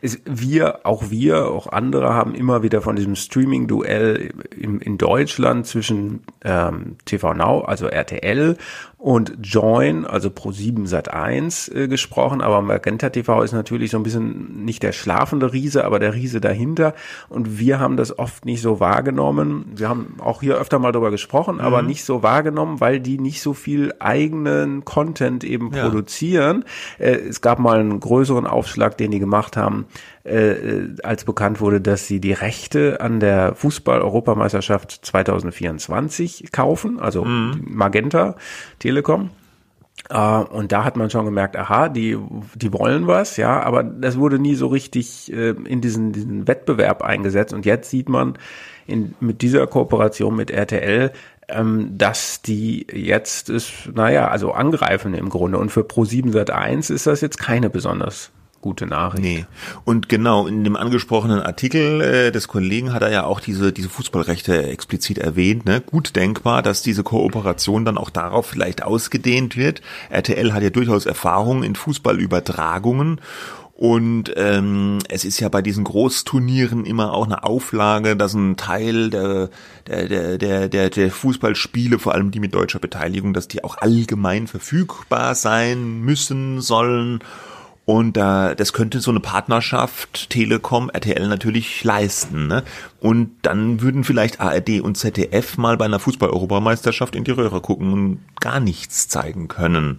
ist, 0.00 0.20
wir, 0.24 0.80
auch 0.84 1.10
wir, 1.10 1.48
auch 1.48 1.66
andere 1.66 2.14
haben 2.14 2.34
immer 2.34 2.62
wieder 2.62 2.82
von 2.82 2.96
diesem 2.96 3.16
Streaming-Duell 3.16 4.32
in, 4.56 4.80
in 4.80 4.98
Deutschland 4.98 5.66
zwischen 5.66 6.22
ähm, 6.44 6.96
TV 7.04 7.34
Now, 7.34 7.62
also 7.62 7.86
RTL 7.86 8.56
und 9.00 9.32
Join, 9.42 10.04
also 10.04 10.28
Pro7 10.28 10.86
Sat1 10.86 11.74
äh, 11.74 11.88
gesprochen, 11.88 12.42
aber 12.42 12.60
Magenta 12.60 13.08
TV 13.08 13.42
ist 13.42 13.52
natürlich 13.52 13.90
so 13.90 13.96
ein 13.96 14.02
bisschen 14.02 14.64
nicht 14.66 14.82
der 14.82 14.92
schlafende 14.92 15.54
Riese, 15.54 15.86
aber 15.86 15.98
der 15.98 16.12
Riese 16.12 16.38
dahinter 16.42 16.92
und 17.30 17.58
wir 17.58 17.78
haben 17.80 17.96
das 17.96 18.18
oft 18.18 18.44
nicht 18.44 18.60
so 18.60 18.78
wahrgenommen. 18.78 19.72
Wir 19.74 19.88
haben 19.88 20.16
auch 20.20 20.42
hier 20.42 20.56
öfter 20.58 20.78
mal 20.78 20.92
darüber 20.92 21.10
gesprochen, 21.10 21.60
aber 21.60 21.80
nicht 21.80 22.04
so 22.04 22.22
wahrgenommen, 22.22 22.80
weil 22.80 23.00
die 23.00 23.18
nicht 23.18 23.40
so 23.40 23.54
viel 23.54 23.94
eigenen 24.00 24.84
Content 24.84 25.44
eben 25.44 25.72
Ja. 25.72 25.84
produzieren. 25.84 26.64
Äh, 26.98 27.12
es 27.12 27.40
gab 27.40 27.58
mal 27.58 27.80
einen 27.80 28.00
größeren 28.00 28.46
Aufschlag, 28.46 28.98
den 28.98 29.12
die 29.12 29.18
gemacht 29.18 29.56
haben, 29.56 29.86
äh, 30.24 30.50
äh, 30.50 30.96
als 31.02 31.24
bekannt 31.24 31.62
wurde, 31.62 31.80
dass 31.80 32.06
sie 32.06 32.20
die 32.20 32.34
Rechte 32.34 33.00
an 33.00 33.20
der 33.20 33.54
Fußball-Europameisterschaft 33.54 35.00
2024 35.02 36.52
kaufen, 36.52 37.00
also 37.00 37.24
die 37.24 37.62
Magenta 37.64 38.36
Telekom. 38.78 39.30
Äh, 40.10 40.18
und 40.18 40.72
da 40.72 40.84
hat 40.84 40.98
man 40.98 41.08
schon 41.08 41.24
gemerkt, 41.24 41.56
aha, 41.56 41.88
die, 41.88 42.18
die 42.54 42.72
wollen 42.72 43.06
was, 43.06 43.38
ja, 43.38 43.62
aber 43.62 43.82
das 43.82 44.18
wurde 44.18 44.38
nie 44.38 44.56
so 44.56 44.66
richtig 44.66 45.32
äh, 45.32 45.50
in 45.50 45.80
diesen, 45.80 46.12
diesen 46.12 46.46
Wettbewerb 46.46 47.00
eingesetzt. 47.02 47.54
Und 47.54 47.64
jetzt 47.64 47.88
sieht 47.88 48.10
man 48.10 48.34
in, 48.86 49.14
mit 49.20 49.40
dieser 49.40 49.66
Kooperation 49.66 50.36
mit 50.36 50.50
RTL, 50.50 51.12
ähm, 51.48 51.96
dass 51.96 52.42
die 52.42 52.86
jetzt 52.92 53.48
ist, 53.48 53.90
naja, 53.94 54.28
also 54.28 54.52
angreifen 54.52 55.14
im 55.14 55.30
Grunde. 55.30 55.56
Und 55.56 55.70
für 55.70 55.80
Pro7 55.80 56.30
Sat 56.32 56.50
1 56.50 56.90
ist 56.90 57.06
das 57.06 57.22
jetzt 57.22 57.38
keine 57.38 57.70
besonders 57.70 58.32
gute 58.60 58.86
Nachricht. 58.86 59.22
Nee. 59.22 59.46
Und 59.84 60.08
genau, 60.08 60.46
in 60.46 60.64
dem 60.64 60.76
angesprochenen 60.76 61.40
Artikel 61.40 62.00
äh, 62.00 62.30
des 62.30 62.48
Kollegen 62.48 62.92
hat 62.92 63.02
er 63.02 63.10
ja 63.10 63.24
auch 63.24 63.40
diese, 63.40 63.72
diese 63.72 63.88
Fußballrechte 63.88 64.64
explizit 64.64 65.18
erwähnt. 65.18 65.64
Ne? 65.64 65.80
Gut 65.80 66.14
denkbar, 66.16 66.62
dass 66.62 66.82
diese 66.82 67.02
Kooperation 67.02 67.84
dann 67.84 67.98
auch 67.98 68.10
darauf 68.10 68.46
vielleicht 68.46 68.82
ausgedehnt 68.82 69.56
wird. 69.56 69.80
RTL 70.10 70.52
hat 70.52 70.62
ja 70.62 70.70
durchaus 70.70 71.06
Erfahrung 71.06 71.62
in 71.62 71.74
Fußballübertragungen. 71.74 73.20
Und 73.80 74.34
ähm, 74.36 74.98
es 75.08 75.24
ist 75.24 75.40
ja 75.40 75.48
bei 75.48 75.62
diesen 75.62 75.84
Großturnieren 75.84 76.84
immer 76.84 77.14
auch 77.14 77.24
eine 77.24 77.44
Auflage, 77.44 78.14
dass 78.14 78.34
ein 78.34 78.58
Teil 78.58 79.08
der, 79.08 79.48
der, 79.86 80.36
der, 80.36 80.68
der, 80.68 80.90
der 80.90 81.10
Fußballspiele, 81.10 81.98
vor 81.98 82.12
allem 82.12 82.30
die 82.30 82.40
mit 82.40 82.54
deutscher 82.54 82.78
Beteiligung, 82.78 83.32
dass 83.32 83.48
die 83.48 83.64
auch 83.64 83.78
allgemein 83.78 84.48
verfügbar 84.48 85.34
sein 85.34 86.00
müssen, 86.00 86.60
sollen. 86.60 87.20
Und 87.90 88.16
äh, 88.16 88.54
das 88.54 88.72
könnte 88.72 89.00
so 89.00 89.10
eine 89.10 89.18
Partnerschaft 89.18 90.30
Telekom, 90.30 90.90
RTL 90.90 91.26
natürlich 91.26 91.82
leisten. 91.82 92.46
Ne? 92.46 92.62
Und 93.00 93.32
dann 93.42 93.80
würden 93.80 94.04
vielleicht 94.04 94.40
ARD 94.40 94.80
und 94.80 94.96
ZDF 94.96 95.58
mal 95.58 95.76
bei 95.76 95.86
einer 95.86 95.98
Fußball-Europameisterschaft 95.98 97.16
in 97.16 97.24
die 97.24 97.32
Röhre 97.32 97.60
gucken 97.60 97.92
und 97.92 98.20
gar 98.38 98.60
nichts 98.60 99.08
zeigen 99.08 99.48
können. 99.48 99.98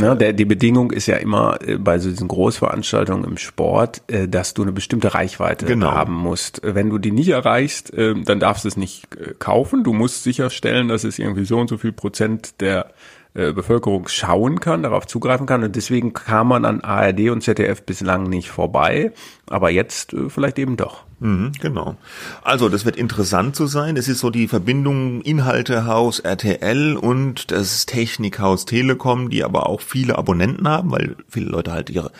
Ja, 0.00 0.14
der, 0.14 0.32
die 0.32 0.44
Bedingung 0.44 0.92
ist 0.92 1.06
ja 1.06 1.16
immer 1.16 1.58
äh, 1.66 1.76
bei 1.76 1.98
so 1.98 2.08
diesen 2.08 2.28
Großveranstaltungen 2.28 3.24
im 3.24 3.36
Sport, 3.36 4.02
äh, 4.06 4.28
dass 4.28 4.54
du 4.54 4.62
eine 4.62 4.70
bestimmte 4.70 5.14
Reichweite 5.14 5.66
Genau. 5.66 5.90
haben 5.90 6.14
musst. 6.14 6.60
Wenn 6.62 6.88
du 6.88 6.98
die 6.98 7.10
nicht 7.10 7.30
erreichst, 7.30 7.92
äh, 7.94 8.14
dann 8.14 8.38
darfst 8.38 8.62
du 8.62 8.68
es 8.68 8.76
nicht 8.76 9.08
kaufen. 9.40 9.82
Du 9.82 9.92
musst 9.92 10.22
sicherstellen, 10.22 10.86
dass 10.86 11.02
es 11.02 11.18
irgendwie 11.18 11.46
so 11.46 11.58
und 11.58 11.68
so 11.68 11.78
viel 11.78 11.90
Prozent 11.90 12.60
der 12.60 12.92
äh, 13.36 13.52
Bevölkerung 13.52 14.06
schauen 14.06 14.60
kann, 14.60 14.84
darauf 14.84 15.08
zugreifen 15.08 15.44
kann. 15.46 15.64
Und 15.64 15.74
deswegen 15.74 16.12
kam 16.12 16.48
man 16.48 16.64
an 16.64 16.82
ARD 16.82 17.30
und 17.30 17.42
ZDF 17.42 17.82
bislang 17.82 18.28
nicht 18.28 18.48
vorbei. 18.48 19.12
Aber 19.50 19.70
jetzt 19.70 20.12
äh, 20.12 20.30
vielleicht 20.30 20.56
eben 20.60 20.76
doch. 20.76 21.02
Mhm, 21.18 21.50
genau. 21.60 21.96
Also 22.42 22.68
das 22.68 22.84
wird 22.84 22.94
interessant 22.94 23.56
zu 23.56 23.66
sein. 23.66 23.96
Es 23.96 24.06
ist 24.06 24.20
so 24.20 24.30
die 24.30 24.46
Verbindung 24.46 25.20
Inhaltehaus 25.22 26.20
RTL 26.20 26.96
und 26.96 27.50
das 27.50 27.86
Technikhaus 27.86 28.66
Telekom, 28.66 29.30
die 29.30 29.42
aber 29.42 29.68
auch 29.68 29.80
viele 29.80 30.16
Abonnenten 30.16 30.68
haben, 30.68 30.92
weil 30.92 31.16
viele 31.28 31.46
Leute 31.46 31.72
halt 31.72 31.90
ihre 31.90 32.12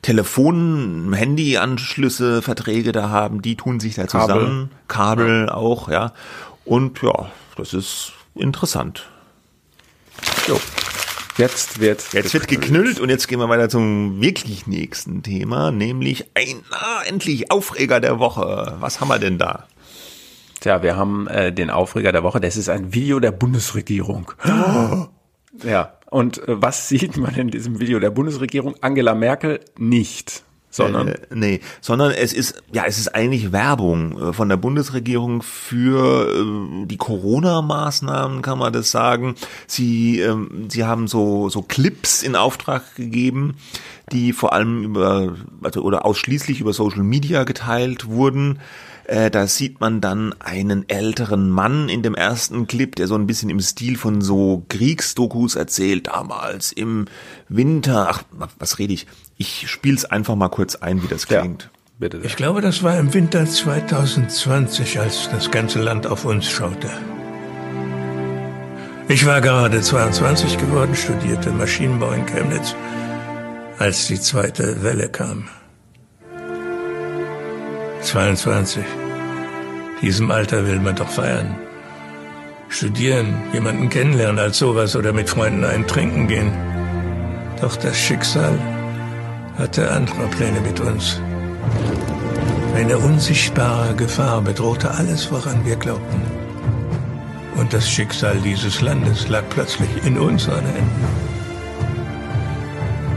Telefon, 0.00 1.12
Handyanschlüsse, 1.12 2.40
Verträge 2.40 2.92
da 2.92 3.10
haben, 3.10 3.42
die 3.42 3.56
tun 3.56 3.78
sich 3.78 3.96
da 3.96 4.06
Kabel. 4.06 4.34
zusammen. 4.34 4.70
Kabel 4.88 5.50
auch, 5.50 5.90
ja. 5.90 6.12
Und 6.64 7.02
ja, 7.02 7.30
das 7.56 7.74
ist 7.74 8.12
interessant. 8.34 9.11
Jo. 10.48 10.60
Jetzt 11.38 11.80
wird 11.80 12.12
Jetzt 12.12 12.34
wird 12.34 12.46
geknüllt 12.46 13.00
und 13.00 13.08
jetzt 13.08 13.26
gehen 13.26 13.38
wir 13.38 13.48
weiter 13.48 13.68
zum 13.68 14.20
wirklich 14.20 14.66
nächsten 14.66 15.22
Thema, 15.22 15.70
nämlich 15.70 16.26
ein, 16.34 16.62
ah, 16.70 17.02
endlich 17.06 17.50
Aufreger 17.50 18.00
der 18.00 18.18
Woche. 18.18 18.76
Was 18.80 19.00
haben 19.00 19.08
wir 19.08 19.18
denn 19.18 19.38
da? 19.38 19.66
Tja, 20.60 20.82
wir 20.82 20.96
haben 20.96 21.26
äh, 21.28 21.52
den 21.52 21.70
Aufreger 21.70 22.12
der 22.12 22.22
Woche. 22.22 22.40
Das 22.40 22.56
ist 22.56 22.68
ein 22.68 22.92
Video 22.92 23.18
der 23.18 23.32
Bundesregierung. 23.32 24.30
Oh. 24.46 25.06
Ja, 25.64 25.98
und 26.10 26.46
äh, 26.46 26.62
was 26.62 26.88
sieht 26.88 27.16
man 27.16 27.34
in 27.34 27.48
diesem 27.48 27.80
Video 27.80 27.98
der 27.98 28.10
Bundesregierung? 28.10 28.74
Angela 28.80 29.14
Merkel 29.14 29.60
nicht 29.78 30.44
sondern 30.72 31.08
äh, 31.08 31.18
nee, 31.32 31.60
sondern 31.80 32.10
es 32.10 32.32
ist 32.32 32.62
ja, 32.72 32.84
es 32.86 32.98
ist 32.98 33.14
eigentlich 33.14 33.52
Werbung 33.52 34.30
äh, 34.30 34.32
von 34.32 34.48
der 34.48 34.56
Bundesregierung 34.56 35.42
für 35.42 36.26
äh, 36.28 36.86
die 36.86 36.96
Corona 36.96 37.62
Maßnahmen, 37.62 38.42
kann 38.42 38.58
man 38.58 38.72
das 38.72 38.90
sagen. 38.90 39.36
Sie 39.66 40.18
ähm, 40.20 40.68
sie 40.68 40.84
haben 40.84 41.06
so 41.06 41.48
so 41.48 41.62
Clips 41.62 42.22
in 42.22 42.34
Auftrag 42.34 42.96
gegeben, 42.96 43.56
die 44.10 44.32
vor 44.32 44.54
allem 44.54 44.82
über 44.82 45.36
also 45.62 45.82
oder 45.82 46.04
ausschließlich 46.04 46.60
über 46.60 46.72
Social 46.72 47.02
Media 47.02 47.44
geteilt 47.44 48.06
wurden 48.06 48.58
äh, 49.04 49.30
da 49.30 49.46
sieht 49.46 49.80
man 49.80 50.00
dann 50.00 50.34
einen 50.40 50.88
älteren 50.88 51.50
Mann 51.50 51.88
in 51.88 52.02
dem 52.02 52.14
ersten 52.14 52.66
Clip, 52.66 52.94
der 52.94 53.06
so 53.06 53.14
ein 53.14 53.26
bisschen 53.26 53.50
im 53.50 53.60
Stil 53.60 53.96
von 53.96 54.20
so 54.20 54.64
Kriegsdokus 54.68 55.56
erzählt, 55.56 56.08
damals 56.08 56.72
im 56.72 57.06
Winter. 57.48 58.08
Ach, 58.10 58.22
was 58.58 58.78
rede 58.78 58.92
ich? 58.92 59.06
Ich 59.36 59.68
spiel's 59.68 60.04
einfach 60.04 60.36
mal 60.36 60.48
kurz 60.48 60.76
ein, 60.76 61.02
wie 61.02 61.08
das 61.08 61.26
klingt. 61.26 61.64
Ja. 61.64 61.70
Bitte 61.98 62.20
Ich 62.24 62.36
glaube, 62.36 62.60
das 62.62 62.82
war 62.82 62.98
im 62.98 63.14
Winter 63.14 63.46
2020, 63.46 64.98
als 64.98 65.28
das 65.30 65.50
ganze 65.50 65.80
Land 65.80 66.06
auf 66.06 66.24
uns 66.24 66.48
schaute. 66.48 66.90
Ich 69.08 69.26
war 69.26 69.40
gerade 69.40 69.80
22 69.80 70.58
geworden, 70.58 70.96
studierte 70.96 71.50
Maschinenbau 71.50 72.12
in 72.12 72.24
Chemnitz, 72.26 72.74
als 73.78 74.06
die 74.06 74.20
zweite 74.20 74.82
Welle 74.82 75.10
kam. 75.10 75.48
22. 78.02 78.84
Diesem 80.00 80.30
Alter 80.30 80.66
will 80.66 80.80
man 80.80 80.96
doch 80.96 81.08
feiern. 81.08 81.56
Studieren, 82.68 83.34
jemanden 83.52 83.88
kennenlernen 83.88 84.38
als 84.38 84.58
sowas 84.58 84.96
oder 84.96 85.12
mit 85.12 85.30
Freunden 85.30 85.64
ein 85.64 85.86
Trinken 85.86 86.26
gehen. 86.26 86.52
Doch 87.60 87.76
das 87.76 87.96
Schicksal 87.96 88.58
hatte 89.56 89.90
andere 89.90 90.26
Pläne 90.28 90.60
mit 90.60 90.80
uns. 90.80 91.20
Eine 92.74 92.98
unsichtbare 92.98 93.94
Gefahr 93.94 94.40
bedrohte 94.40 94.90
alles, 94.90 95.30
woran 95.30 95.64
wir 95.64 95.76
glaubten. 95.76 96.22
Und 97.56 97.72
das 97.72 97.88
Schicksal 97.88 98.36
dieses 98.40 98.80
Landes 98.80 99.28
lag 99.28 99.44
plötzlich 99.50 99.90
in 100.04 100.18
unseren 100.18 100.64
Händen. 100.64 101.31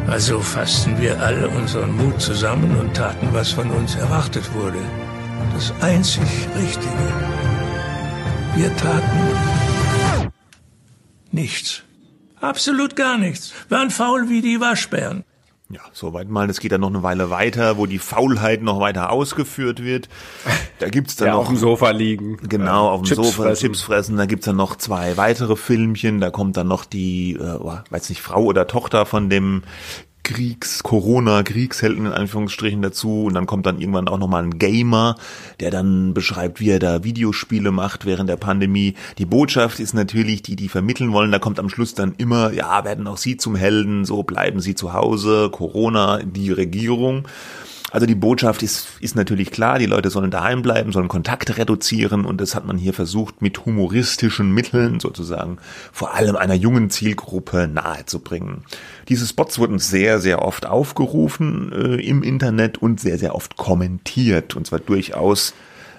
Also 0.07 0.39
fassten 0.39 1.01
wir 1.01 1.19
alle 1.19 1.49
unseren 1.49 1.95
Mut 1.97 2.21
zusammen 2.21 2.77
und 2.77 2.95
taten, 2.95 3.29
was 3.31 3.51
von 3.51 3.71
uns 3.71 3.95
erwartet 3.95 4.53
wurde. 4.53 4.79
Das 5.53 5.73
einzig 5.81 6.29
Richtige. 6.55 7.13
Wir 8.55 8.75
taten 8.77 10.31
nichts. 11.31 11.81
Absolut 12.39 12.95
gar 12.95 13.17
nichts. 13.17 13.53
Waren 13.69 13.89
faul 13.89 14.29
wie 14.29 14.41
die 14.41 14.59
Waschbären. 14.59 15.23
Ja, 15.69 15.81
soweit 15.93 16.29
mal. 16.29 16.47
Es 16.49 16.59
geht 16.59 16.71
dann 16.71 16.81
noch 16.81 16.89
eine 16.89 17.01
Weile 17.01 17.31
weiter, 17.31 17.77
wo 17.77 17.87
die 17.87 17.97
Faulheit 17.97 18.61
noch 18.61 18.79
weiter 18.79 19.11
ausgeführt 19.11 19.83
wird. 19.83 20.09
Da 20.79 20.89
gibt's 20.89 21.15
dann 21.15 21.29
ja, 21.29 21.33
noch 21.33 21.41
auf 21.41 21.47
dem 21.47 21.57
Sofa 21.57 21.89
liegen. 21.89 22.37
Genau, 22.49 22.89
auf 22.89 23.01
dem 23.01 23.05
Chips 23.05 23.15
Sofa 23.15 23.43
fressen. 23.43 23.61
Chips 23.61 23.81
fressen. 23.81 24.17
Da 24.17 24.25
gibt's 24.25 24.45
dann 24.45 24.57
noch 24.57 24.75
zwei 24.75 25.17
weitere 25.17 25.55
Filmchen. 25.55 26.19
Da 26.19 26.29
kommt 26.29 26.57
dann 26.57 26.67
noch 26.67 26.85
die, 26.85 27.33
äh, 27.33 27.57
oh, 27.59 27.77
weiß 27.89 28.09
nicht, 28.09 28.21
Frau 28.21 28.43
oder 28.43 28.67
Tochter 28.67 29.05
von 29.05 29.29
dem 29.29 29.63
Kriegs, 30.25 30.83
Corona-Kriegshelden 30.83 32.07
in 32.07 32.11
Anführungsstrichen 32.11 32.81
dazu 32.81 33.25
und 33.25 33.35
dann 33.35 33.45
kommt 33.45 33.65
dann 33.65 33.79
irgendwann 33.79 34.09
auch 34.09 34.17
nochmal 34.17 34.43
ein 34.43 34.57
Gamer, 34.57 35.15
der 35.59 35.71
dann 35.71 36.13
beschreibt, 36.13 36.59
wie 36.59 36.71
er 36.71 36.79
da 36.79 37.03
Videospiele 37.03 37.71
macht 37.71 38.05
während 38.05 38.27
der 38.27 38.35
Pandemie. 38.35 38.95
Die 39.19 39.25
Botschaft 39.25 39.79
ist 39.79 39.93
natürlich, 39.93 40.41
die 40.41 40.55
die 40.55 40.67
vermitteln 40.67 41.13
wollen, 41.13 41.31
da 41.31 41.39
kommt 41.39 41.59
am 41.59 41.69
Schluss 41.69 41.93
dann 41.93 42.15
immer, 42.17 42.51
ja, 42.51 42.83
werden 42.83 43.07
auch 43.07 43.17
Sie 43.17 43.37
zum 43.37 43.55
Helden, 43.55 44.03
so 44.03 44.23
bleiben 44.23 44.59
Sie 44.59 44.75
zu 44.75 44.93
Hause, 44.93 45.49
Corona, 45.51 46.19
die 46.23 46.51
Regierung. 46.51 47.27
Also 47.95 48.07
die 48.07 48.15
Botschaft 48.15 48.61
ist, 48.61 48.89
ist 48.99 49.15
natürlich 49.15 49.51
klar, 49.51 49.79
die 49.79 49.85
Leute 49.85 50.09
sollen 50.09 50.29
daheim 50.29 50.61
bleiben, 50.61 50.91
sollen 50.91 51.07
Kontakte 51.07 51.57
reduzieren 51.57 52.25
und 52.25 52.41
das 52.41 52.53
hat 52.53 52.65
man 52.65 52.77
hier 52.77 52.93
versucht 52.93 53.41
mit 53.41 53.65
humoristischen 53.65 54.51
Mitteln 54.51 54.99
sozusagen 54.99 55.59
vor 55.93 56.13
allem 56.13 56.35
einer 56.35 56.55
jungen 56.55 56.89
Zielgruppe 56.89 57.69
nahezubringen. 57.69 58.65
Diese 59.09 59.27
Spots 59.27 59.59
wurden 59.59 59.79
sehr, 59.79 60.19
sehr 60.19 60.41
oft 60.41 60.65
aufgerufen 60.65 61.71
äh, 61.71 62.07
im 62.07 62.23
Internet 62.23 62.77
und 62.77 62.99
sehr, 62.99 63.17
sehr 63.17 63.35
oft 63.35 63.55
kommentiert 63.55 64.55
und 64.55 64.65
zwar 64.67 64.79
durchaus 64.79 65.53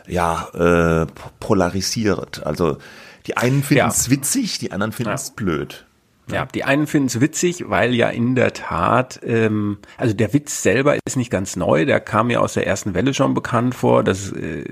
ja 0.08 0.48
äh, 0.54 1.06
polarisiert. 1.40 2.44
Also 2.46 2.78
die 3.26 3.36
einen 3.36 3.62
finden 3.62 3.88
es 3.88 4.06
ja. 4.06 4.12
witzig, 4.12 4.58
die 4.58 4.72
anderen 4.72 4.92
finden 4.92 5.12
es 5.12 5.28
ja. 5.28 5.34
blöd. 5.36 5.86
Ja, 6.30 6.44
die 6.44 6.64
einen 6.64 6.88
finden 6.88 7.06
es 7.06 7.20
witzig, 7.20 7.68
weil 7.68 7.94
ja 7.94 8.08
in 8.08 8.34
der 8.34 8.52
Tat, 8.52 9.20
ähm, 9.22 9.78
also 9.96 10.12
der 10.12 10.32
Witz 10.32 10.60
selber 10.62 10.96
ist 11.06 11.16
nicht 11.16 11.30
ganz 11.30 11.54
neu, 11.54 11.84
der 11.84 12.00
kam 12.00 12.30
ja 12.30 12.40
aus 12.40 12.54
der 12.54 12.66
ersten 12.66 12.94
Welle 12.94 13.14
schon 13.14 13.32
bekannt 13.32 13.76
vor. 13.76 14.02
Das 14.02 14.32
äh, 14.32 14.64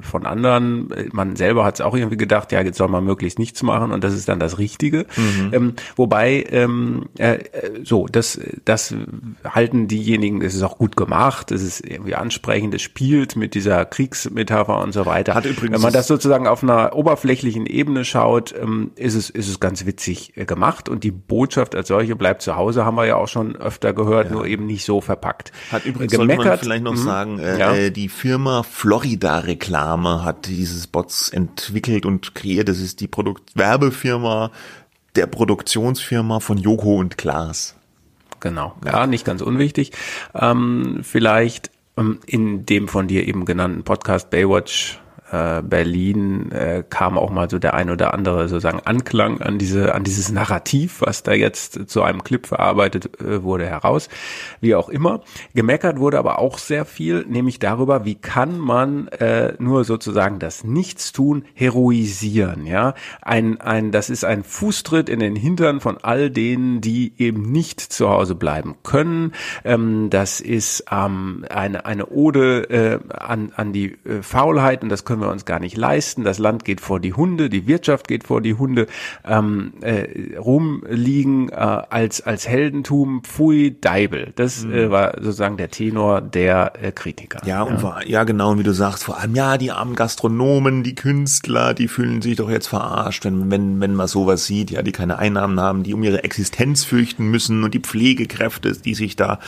von 0.00 0.26
anderen. 0.26 0.92
Man 1.12 1.36
selber 1.36 1.64
hat 1.64 1.74
es 1.74 1.80
auch 1.80 1.94
irgendwie 1.94 2.16
gedacht, 2.16 2.52
ja, 2.52 2.60
jetzt 2.60 2.78
soll 2.78 2.88
man 2.88 3.04
möglichst 3.04 3.38
nichts 3.38 3.62
machen 3.62 3.92
und 3.92 4.04
das 4.04 4.14
ist 4.14 4.28
dann 4.28 4.38
das 4.38 4.58
Richtige. 4.58 5.06
Mhm. 5.16 5.50
Ähm, 5.52 5.74
wobei, 5.96 6.44
ähm, 6.50 7.06
äh, 7.18 7.38
so, 7.82 8.06
das, 8.06 8.40
das 8.64 8.94
halten 9.44 9.88
diejenigen, 9.88 10.42
es 10.42 10.54
ist 10.54 10.62
auch 10.62 10.78
gut 10.78 10.96
gemacht, 10.96 11.50
es 11.50 11.62
ist 11.62 11.84
irgendwie 11.84 12.14
ansprechend, 12.14 12.74
es 12.74 12.82
spielt 12.82 13.36
mit 13.36 13.54
dieser 13.54 13.84
Kriegsmetapher 13.84 14.80
und 14.80 14.92
so 14.92 15.06
weiter. 15.06 15.34
Hat 15.34 15.44
übrigens 15.44 15.74
Wenn 15.74 15.82
man 15.82 15.92
das 15.92 16.06
sozusagen 16.06 16.46
auf 16.46 16.62
einer 16.62 16.94
oberflächlichen 16.94 17.66
Ebene 17.66 18.04
schaut, 18.04 18.54
ähm, 18.60 18.92
ist 18.96 19.14
es, 19.14 19.30
ist 19.30 19.48
es 19.48 19.60
ganz 19.60 19.86
witzig 19.86 20.36
äh, 20.36 20.44
gemacht 20.44 20.88
und 20.88 21.04
die 21.04 21.10
Botschaft 21.10 21.74
als 21.74 21.88
solche 21.88 22.16
bleibt 22.16 22.42
zu 22.42 22.56
Hause, 22.56 22.84
haben 22.84 22.96
wir 22.96 23.06
ja 23.06 23.16
auch 23.16 23.28
schon 23.28 23.56
öfter 23.56 23.92
gehört, 23.92 24.26
ja. 24.26 24.32
nur 24.32 24.46
eben 24.46 24.66
nicht 24.66 24.84
so 24.84 25.00
verpackt. 25.00 25.52
Hat 25.72 25.84
übrigens, 25.84 26.12
Gemeckert, 26.12 26.46
man 26.46 26.58
vielleicht 26.58 26.84
noch 26.84 26.94
mh, 26.94 27.02
sagen, 27.02 27.38
äh, 27.38 27.58
ja. 27.58 27.74
Äh, 27.74 27.90
die 27.90 28.08
Firma 28.08 28.62
Florida 28.62 29.40
Reklam 29.40 29.79
Name 29.80 30.24
hat 30.24 30.46
dieses 30.46 30.86
Bots 30.86 31.30
entwickelt 31.30 32.04
und 32.04 32.34
kreiert. 32.34 32.68
Das 32.68 32.80
ist 32.80 33.00
die 33.00 33.08
Produkt 33.08 33.56
Werbefirma 33.56 34.50
der 35.16 35.26
Produktionsfirma 35.26 36.40
von 36.40 36.58
Joko 36.58 36.96
und 36.96 37.16
Klaas. 37.16 37.76
Genau, 38.40 38.74
ja, 38.84 39.06
nicht 39.06 39.24
ganz 39.24 39.40
unwichtig. 39.40 39.92
Ähm, 40.34 41.00
vielleicht 41.02 41.70
ähm, 41.96 42.20
in 42.26 42.66
dem 42.66 42.88
von 42.88 43.08
dir 43.08 43.26
eben 43.26 43.46
genannten 43.46 43.82
Podcast 43.82 44.28
Baywatch 44.28 44.99
äh, 45.30 45.62
Berlin 45.62 46.50
äh, 46.52 46.82
kam 46.88 47.16
auch 47.16 47.30
mal 47.30 47.48
so 47.48 47.58
der 47.58 47.74
ein 47.74 47.90
oder 47.90 48.14
andere 48.14 48.48
sozusagen 48.48 48.80
Anklang 48.80 49.40
an 49.40 49.58
diese 49.58 49.94
an 49.94 50.04
dieses 50.04 50.32
Narrativ, 50.32 51.00
was 51.00 51.22
da 51.22 51.32
jetzt 51.32 51.88
zu 51.88 52.02
einem 52.02 52.24
Clip 52.24 52.46
verarbeitet 52.46 53.20
äh, 53.20 53.42
wurde, 53.42 53.66
heraus. 53.66 54.08
Wie 54.60 54.74
auch 54.74 54.88
immer. 54.88 55.20
Gemeckert 55.54 55.98
wurde 55.98 56.18
aber 56.18 56.38
auch 56.38 56.58
sehr 56.58 56.84
viel, 56.84 57.24
nämlich 57.28 57.58
darüber, 57.58 58.04
wie 58.04 58.16
kann 58.16 58.58
man 58.58 59.08
äh, 59.08 59.54
nur 59.58 59.84
sozusagen 59.84 60.38
das 60.38 60.64
Nichtstun 60.64 61.44
heroisieren. 61.54 62.66
Ja, 62.66 62.94
ein 63.22 63.60
ein 63.60 63.92
das 63.92 64.10
ist 64.10 64.24
ein 64.24 64.42
Fußtritt 64.42 65.08
in 65.08 65.20
den 65.20 65.36
Hintern 65.36 65.80
von 65.80 65.98
all 65.98 66.30
denen, 66.30 66.80
die 66.80 67.12
eben 67.18 67.52
nicht 67.52 67.80
zu 67.80 68.08
Hause 68.08 68.34
bleiben 68.34 68.76
können. 68.82 69.32
Ähm, 69.64 70.10
das 70.10 70.40
ist 70.40 70.84
ähm, 70.90 71.44
eine 71.50 71.84
eine 71.84 72.06
Ode 72.06 72.70
äh, 72.70 72.98
an 73.16 73.52
an 73.54 73.72
die 73.72 73.92
äh, 74.04 74.22
Faulheit 74.22 74.82
und 74.82 74.88
das 74.88 75.04
können 75.04 75.19
können 75.20 75.30
wir 75.30 75.32
uns 75.32 75.44
gar 75.44 75.60
nicht 75.60 75.76
leisten. 75.76 76.24
Das 76.24 76.38
Land 76.38 76.64
geht 76.64 76.80
vor 76.80 76.98
die 76.98 77.12
Hunde, 77.12 77.50
die 77.50 77.66
Wirtschaft 77.66 78.08
geht 78.08 78.24
vor 78.24 78.40
die 78.40 78.54
Hunde. 78.54 78.86
Ähm, 79.24 79.74
äh, 79.82 80.36
rumliegen 80.38 81.50
äh, 81.50 81.54
als 81.54 82.22
als 82.22 82.48
Heldentum, 82.48 83.22
pfui, 83.22 83.76
Deibel. 83.78 84.32
Das 84.36 84.64
mhm. 84.64 84.72
äh, 84.72 84.90
war 84.90 85.14
sozusagen 85.20 85.58
der 85.58 85.70
Tenor 85.70 86.22
der 86.22 86.72
äh, 86.82 86.92
Kritiker. 86.92 87.40
Ja, 87.44 87.62
und 87.62 87.76
ja. 87.76 87.82
War, 87.82 88.06
ja 88.06 88.24
genau, 88.24 88.52
und 88.52 88.58
wie 88.60 88.62
du 88.62 88.72
sagst, 88.72 89.04
vor 89.04 89.18
allem 89.18 89.34
ja 89.34 89.58
die 89.58 89.70
armen 89.70 89.94
Gastronomen, 89.94 90.82
die 90.82 90.94
Künstler, 90.94 91.74
die 91.74 91.88
fühlen 91.88 92.22
sich 92.22 92.36
doch 92.36 92.50
jetzt 92.50 92.68
verarscht, 92.68 93.24
wenn 93.24 93.50
wenn 93.50 93.80
wenn 93.80 93.94
man 93.94 94.08
sowas 94.08 94.46
sieht, 94.46 94.70
ja, 94.70 94.82
die 94.82 94.92
keine 94.92 95.18
Einnahmen 95.18 95.60
haben, 95.60 95.82
die 95.82 95.92
um 95.92 96.02
ihre 96.02 96.24
Existenz 96.24 96.84
fürchten 96.84 97.26
müssen 97.26 97.62
und 97.62 97.74
die 97.74 97.80
Pflegekräfte, 97.80 98.72
die 98.72 98.94
sich 98.94 99.16
da 99.16 99.38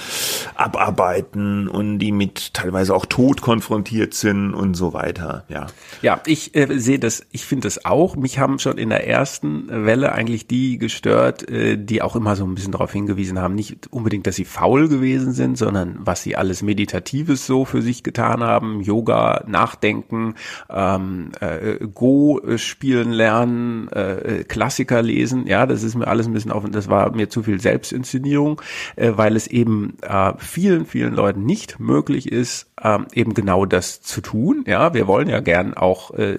abarbeiten 0.55 1.69
und 1.69 1.99
die 1.99 2.13
mit 2.13 2.53
teilweise 2.53 2.95
auch 2.95 3.07
Tod 3.07 3.41
konfrontiert 3.41 4.13
sind 4.13 4.53
und 4.53 4.75
so 4.75 4.93
weiter. 4.93 5.45
Ja, 5.49 5.62
ja. 6.03 6.21
ich 6.27 6.55
äh, 6.55 6.79
sehe 6.79 6.99
das, 6.99 7.27
ich 7.33 7.45
finde 7.45 7.67
das 7.67 7.85
auch. 7.85 8.17
Mich 8.17 8.39
haben 8.39 8.59
schon 8.59 8.79
in 8.79 8.91
der 8.91 9.07
ersten 9.07 9.69
Welle 9.69 10.13
eigentlich 10.13 10.47
die 10.47 10.79
gestört, 10.79 11.49
äh, 11.49 11.77
die 11.77 12.03
auch 12.03 12.17
immer 12.17 12.37
so 12.37 12.45
ein 12.45 12.55
bisschen 12.55 12.73
darauf 12.73 12.93
hingewiesen 12.93 13.39
haben, 13.39 13.55
nicht 13.55 13.89
unbedingt, 13.91 14.27
dass 14.27 14.37
sie 14.37 14.45
faul 14.45 14.89
gewesen 14.89 15.33
sind, 15.33 15.59
sondern 15.59 15.99
was 16.01 16.23
sie 16.23 16.37
alles 16.37 16.63
Meditatives 16.63 17.47
so 17.47 17.65
für 17.65 17.83
sich 17.83 18.03
getan 18.03 18.43
haben, 18.43 18.81
Yoga, 18.81 19.45
Nachdenken, 19.47 20.35
ähm, 20.71 21.33
äh, 21.41 21.79
Go 21.93 22.41
spielen 22.57 23.13
lernen, 23.13 23.89
äh, 23.89 24.45
Klassiker 24.47 25.03
lesen. 25.03 25.47
Ja, 25.47 25.67
das 25.67 25.83
ist 25.83 25.95
mir 25.95 26.07
alles 26.07 26.27
ein 26.27 26.33
bisschen 26.33 26.53
auf, 26.53 26.65
das 26.71 26.89
war 26.89 27.15
mir 27.15 27.29
zu 27.29 27.43
viel 27.43 27.61
Selbstinszenierung, 27.61 28.61
äh, 28.97 29.13
weil 29.15 29.37
es 29.37 29.47
eben 29.47 29.97
äh, 30.03 30.33
vielen, 30.39 30.87
vielen 30.87 31.15
Leuten 31.15 31.45
nicht 31.45 31.81
möglich 31.81 32.31
ist, 32.31 32.71
äh, 32.83 32.99
eben 33.15 33.35
genau 33.35 33.67
das 33.67 34.03
zu 34.03 34.21
tun. 34.21 34.65
Ja, 34.67 34.95
wir 34.95 35.07
wollen 35.07 35.29
ja 35.29 35.41
gerne 35.41 35.52
gern 35.53 35.75
auch 35.75 36.15
äh, 36.15 36.39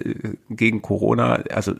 gegen 0.50 0.82
Corona, 0.82 1.34
also 1.52 1.72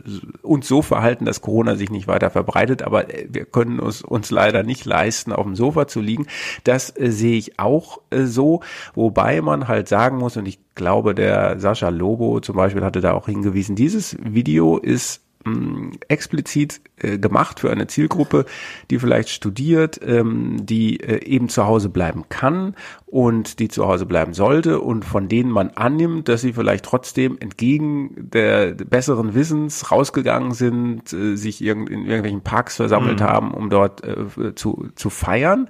uns 0.42 0.68
so 0.68 0.82
verhalten, 0.82 1.24
dass 1.24 1.40
Corona 1.40 1.74
sich 1.74 1.90
nicht 1.90 2.06
weiter 2.06 2.30
verbreitet, 2.30 2.82
aber 2.82 3.12
äh, 3.12 3.26
wir 3.28 3.44
können 3.44 3.80
uns, 3.80 4.02
uns 4.02 4.30
leider 4.30 4.62
nicht 4.62 4.84
leisten, 4.84 5.32
auf 5.32 5.44
dem 5.44 5.56
Sofa 5.56 5.88
zu 5.88 6.00
liegen. 6.00 6.28
Das 6.62 6.96
äh, 6.96 7.10
sehe 7.10 7.36
ich 7.36 7.58
auch 7.58 7.98
äh, 8.10 8.22
so, 8.22 8.60
wobei 8.94 9.40
man 9.40 9.66
halt 9.66 9.88
sagen 9.88 10.18
muss, 10.18 10.36
und 10.36 10.46
ich 10.46 10.60
glaube, 10.76 11.12
der 11.16 11.58
Sascha 11.58 11.88
Lobo 11.88 12.38
zum 12.38 12.54
Beispiel 12.54 12.84
hatte 12.84 13.00
da 13.00 13.14
auch 13.14 13.26
hingewiesen, 13.26 13.74
dieses 13.74 14.16
Video 14.22 14.78
ist 14.78 15.20
mh, 15.44 15.92
explizit 16.08 16.80
äh, 16.96 17.18
gemacht 17.18 17.60
für 17.60 17.70
eine 17.70 17.86
Zielgruppe, 17.86 18.46
die 18.90 18.98
vielleicht 18.98 19.28
studiert, 19.28 20.00
ähm, 20.04 20.64
die 20.64 21.00
äh, 21.00 21.24
eben 21.24 21.48
zu 21.48 21.66
Hause 21.66 21.88
bleiben 21.88 22.24
kann 22.28 22.74
und 23.06 23.58
die 23.58 23.68
zu 23.68 23.86
Hause 23.86 24.06
bleiben 24.06 24.34
sollte 24.34 24.80
und 24.80 25.04
von 25.04 25.28
denen 25.28 25.50
man 25.50 25.70
annimmt, 25.70 26.28
dass 26.28 26.40
sie 26.40 26.52
vielleicht 26.52 26.84
trotzdem 26.84 27.36
entgegen 27.38 28.30
der 28.30 28.72
besseren 28.72 29.34
Wissens 29.34 29.90
rausgegangen 29.90 30.52
sind, 30.52 31.12
äh, 31.12 31.36
sich 31.36 31.62
irgend, 31.62 31.90
in 31.90 32.06
irgendwelchen 32.06 32.42
Parks 32.42 32.76
versammelt 32.76 33.20
mhm. 33.20 33.24
haben, 33.24 33.54
um 33.54 33.70
dort 33.70 34.04
äh, 34.04 34.54
zu, 34.54 34.88
zu 34.94 35.10
feiern. 35.10 35.68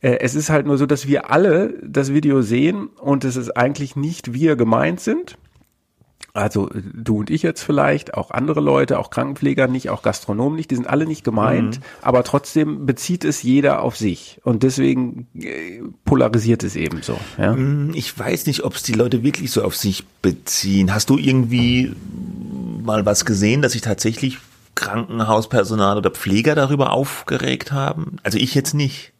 Äh, 0.00 0.18
es 0.20 0.34
ist 0.34 0.50
halt 0.50 0.66
nur 0.66 0.78
so, 0.78 0.86
dass 0.86 1.06
wir 1.06 1.30
alle 1.30 1.74
das 1.82 2.12
Video 2.12 2.42
sehen 2.42 2.88
und 3.00 3.24
es 3.24 3.36
ist 3.36 3.56
eigentlich 3.56 3.96
nicht 3.96 4.32
wir 4.32 4.56
gemeint 4.56 5.00
sind 5.00 5.38
also 6.36 6.68
du 6.72 7.18
und 7.20 7.30
ich 7.30 7.42
jetzt 7.42 7.62
vielleicht, 7.62 8.14
auch 8.14 8.30
andere 8.30 8.60
Leute, 8.60 8.98
auch 8.98 9.10
Krankenpfleger 9.10 9.68
nicht, 9.68 9.88
auch 9.90 10.02
Gastronomen 10.02 10.56
nicht, 10.56 10.70
die 10.70 10.74
sind 10.74 10.86
alle 10.86 11.06
nicht 11.06 11.24
gemeint, 11.24 11.78
mhm. 11.78 11.82
aber 12.02 12.24
trotzdem 12.24 12.84
bezieht 12.84 13.24
es 13.24 13.42
jeder 13.42 13.82
auf 13.82 13.96
sich 13.96 14.40
und 14.44 14.62
deswegen 14.62 15.28
äh, 15.34 15.80
polarisiert 16.04 16.62
es 16.62 16.76
eben 16.76 17.02
so. 17.02 17.18
Ja? 17.38 17.54
Mm, 17.54 17.92
ich 17.94 18.16
weiß 18.16 18.46
nicht, 18.46 18.64
ob 18.64 18.74
es 18.74 18.82
die 18.82 18.92
Leute 18.92 19.22
wirklich 19.22 19.50
so 19.50 19.62
auf 19.62 19.76
sich 19.76 20.04
beziehen. 20.22 20.92
Hast 20.92 21.10
du 21.10 21.16
irgendwie 21.16 21.94
mal 22.82 23.06
was 23.06 23.24
gesehen, 23.24 23.62
dass 23.62 23.72
sich 23.72 23.82
tatsächlich 23.82 24.38
Krankenhauspersonal 24.74 25.96
oder 25.96 26.10
Pfleger 26.10 26.54
darüber 26.54 26.92
aufgeregt 26.92 27.72
haben? 27.72 28.16
Also 28.22 28.38
ich 28.38 28.54
jetzt 28.54 28.74
nicht. 28.74 29.12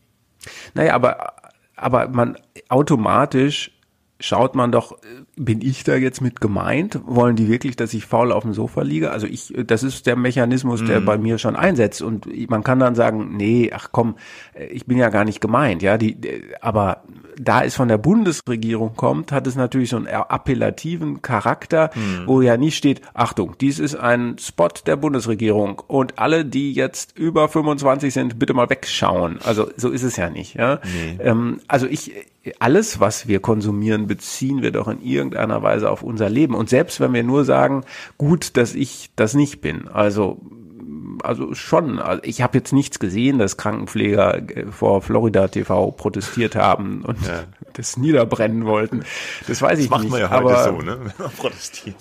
Naja, 0.74 0.94
aber, 0.94 1.32
aber 1.76 2.08
man 2.08 2.36
automatisch 2.68 3.72
schaut 4.18 4.54
man 4.54 4.72
doch, 4.72 4.98
bin 5.36 5.60
ich 5.60 5.84
da 5.84 5.96
jetzt 5.96 6.20
mit 6.20 6.40
gemeint? 6.40 7.00
Wollen 7.04 7.36
die 7.36 7.48
wirklich, 7.48 7.76
dass 7.76 7.92
ich 7.94 8.06
faul 8.06 8.32
auf 8.32 8.44
dem 8.44 8.52
Sofa 8.52 8.82
liege? 8.82 9.10
Also 9.10 9.26
ich, 9.26 9.52
das 9.66 9.82
ist 9.82 10.06
der 10.06 10.16
Mechanismus, 10.16 10.84
der 10.84 11.00
mhm. 11.00 11.04
bei 11.04 11.18
mir 11.18 11.38
schon 11.38 11.56
einsetzt. 11.56 12.02
Und 12.02 12.26
man 12.50 12.64
kann 12.64 12.78
dann 12.78 12.94
sagen, 12.94 13.36
nee, 13.36 13.70
ach 13.74 13.88
komm, 13.92 14.16
ich 14.70 14.86
bin 14.86 14.98
ja 14.98 15.10
gar 15.10 15.24
nicht 15.24 15.40
gemeint, 15.40 15.82
ja. 15.82 15.98
Die, 15.98 16.16
aber 16.60 17.02
da 17.38 17.64
es 17.64 17.74
von 17.74 17.88
der 17.88 17.98
Bundesregierung 17.98 18.96
kommt, 18.96 19.32
hat 19.32 19.46
es 19.46 19.56
natürlich 19.56 19.90
so 19.90 19.96
einen 19.96 20.06
appellativen 20.06 21.22
Charakter, 21.22 21.90
mhm. 21.94 22.26
wo 22.26 22.40
ja 22.40 22.56
nicht 22.56 22.76
steht, 22.76 23.00
Achtung, 23.14 23.56
dies 23.60 23.78
ist 23.78 23.94
ein 23.94 24.36
Spot 24.38 24.68
der 24.86 24.96
Bundesregierung 24.96 25.82
und 25.86 26.18
alle, 26.18 26.44
die 26.44 26.72
jetzt 26.72 27.16
über 27.18 27.48
25 27.48 28.12
sind, 28.12 28.38
bitte 28.38 28.54
mal 28.54 28.70
wegschauen. 28.70 29.38
Also 29.44 29.70
so 29.76 29.90
ist 29.90 30.02
es 30.02 30.16
ja 30.16 30.30
nicht, 30.30 30.54
ja. 30.54 30.80
Nee. 30.84 31.18
Ähm, 31.22 31.60
also 31.68 31.86
ich, 31.86 32.12
alles, 32.58 33.00
was 33.00 33.28
wir 33.28 33.40
konsumieren, 33.40 34.06
beziehen 34.06 34.62
wir 34.62 34.70
doch 34.70 34.88
in 34.88 35.02
irgendeiner 35.02 35.62
Weise 35.62 35.90
auf 35.90 36.02
unser 36.02 36.30
Leben. 36.30 36.54
Und 36.54 36.68
selbst 36.68 37.00
wenn 37.00 37.12
wir 37.12 37.22
nur 37.22 37.44
sagen, 37.44 37.84
gut, 38.18 38.56
dass 38.56 38.74
ich 38.74 39.10
das 39.16 39.34
nicht 39.34 39.60
bin, 39.60 39.88
also 39.88 40.40
also 41.22 41.54
schon, 41.54 41.98
also 41.98 42.22
ich 42.24 42.42
habe 42.42 42.58
jetzt 42.58 42.72
nichts 42.72 42.98
gesehen, 42.98 43.38
dass 43.38 43.56
Krankenpfleger 43.56 44.36
äh, 44.36 44.66
vor 44.70 45.02
Florida 45.02 45.48
TV 45.48 45.90
protestiert 45.90 46.56
haben 46.56 47.02
und 47.04 47.26
ja. 47.26 47.44
das 47.74 47.96
niederbrennen 47.96 48.64
wollten. 48.66 49.04
Das 49.46 49.62
weiß 49.62 49.78
ich 49.78 49.86
das 49.86 49.90
macht 49.90 50.02
nicht. 50.04 50.12
Macht 50.12 50.30
man 50.30 50.30
ja 50.30 50.42
heute 50.42 50.64
so, 50.64 50.82
ne? 50.82 50.98
Wenn 51.00 51.26
man 51.26 51.34
protestiert. 51.34 51.96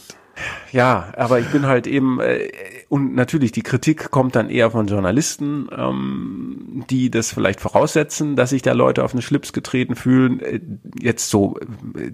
Ja, 0.71 1.13
aber 1.15 1.39
ich 1.39 1.47
bin 1.47 1.65
halt 1.65 1.87
eben, 1.87 2.19
äh, 2.19 2.49
und 2.87 3.15
natürlich, 3.15 3.51
die 3.51 3.63
Kritik 3.63 4.11
kommt 4.11 4.35
dann 4.35 4.49
eher 4.49 4.69
von 4.69 4.85
Journalisten, 4.85 5.67
ähm, 5.75 6.83
die 6.89 7.09
das 7.09 7.31
vielleicht 7.31 7.59
voraussetzen, 7.59 8.35
dass 8.35 8.51
sich 8.51 8.61
da 8.61 8.73
Leute 8.73 9.03
auf 9.03 9.11
den 9.11 9.23
Schlips 9.23 9.53
getreten 9.53 9.95
fühlen. 9.95 10.39
Äh, 10.39 10.59
jetzt 11.01 11.29
so, 11.29 11.57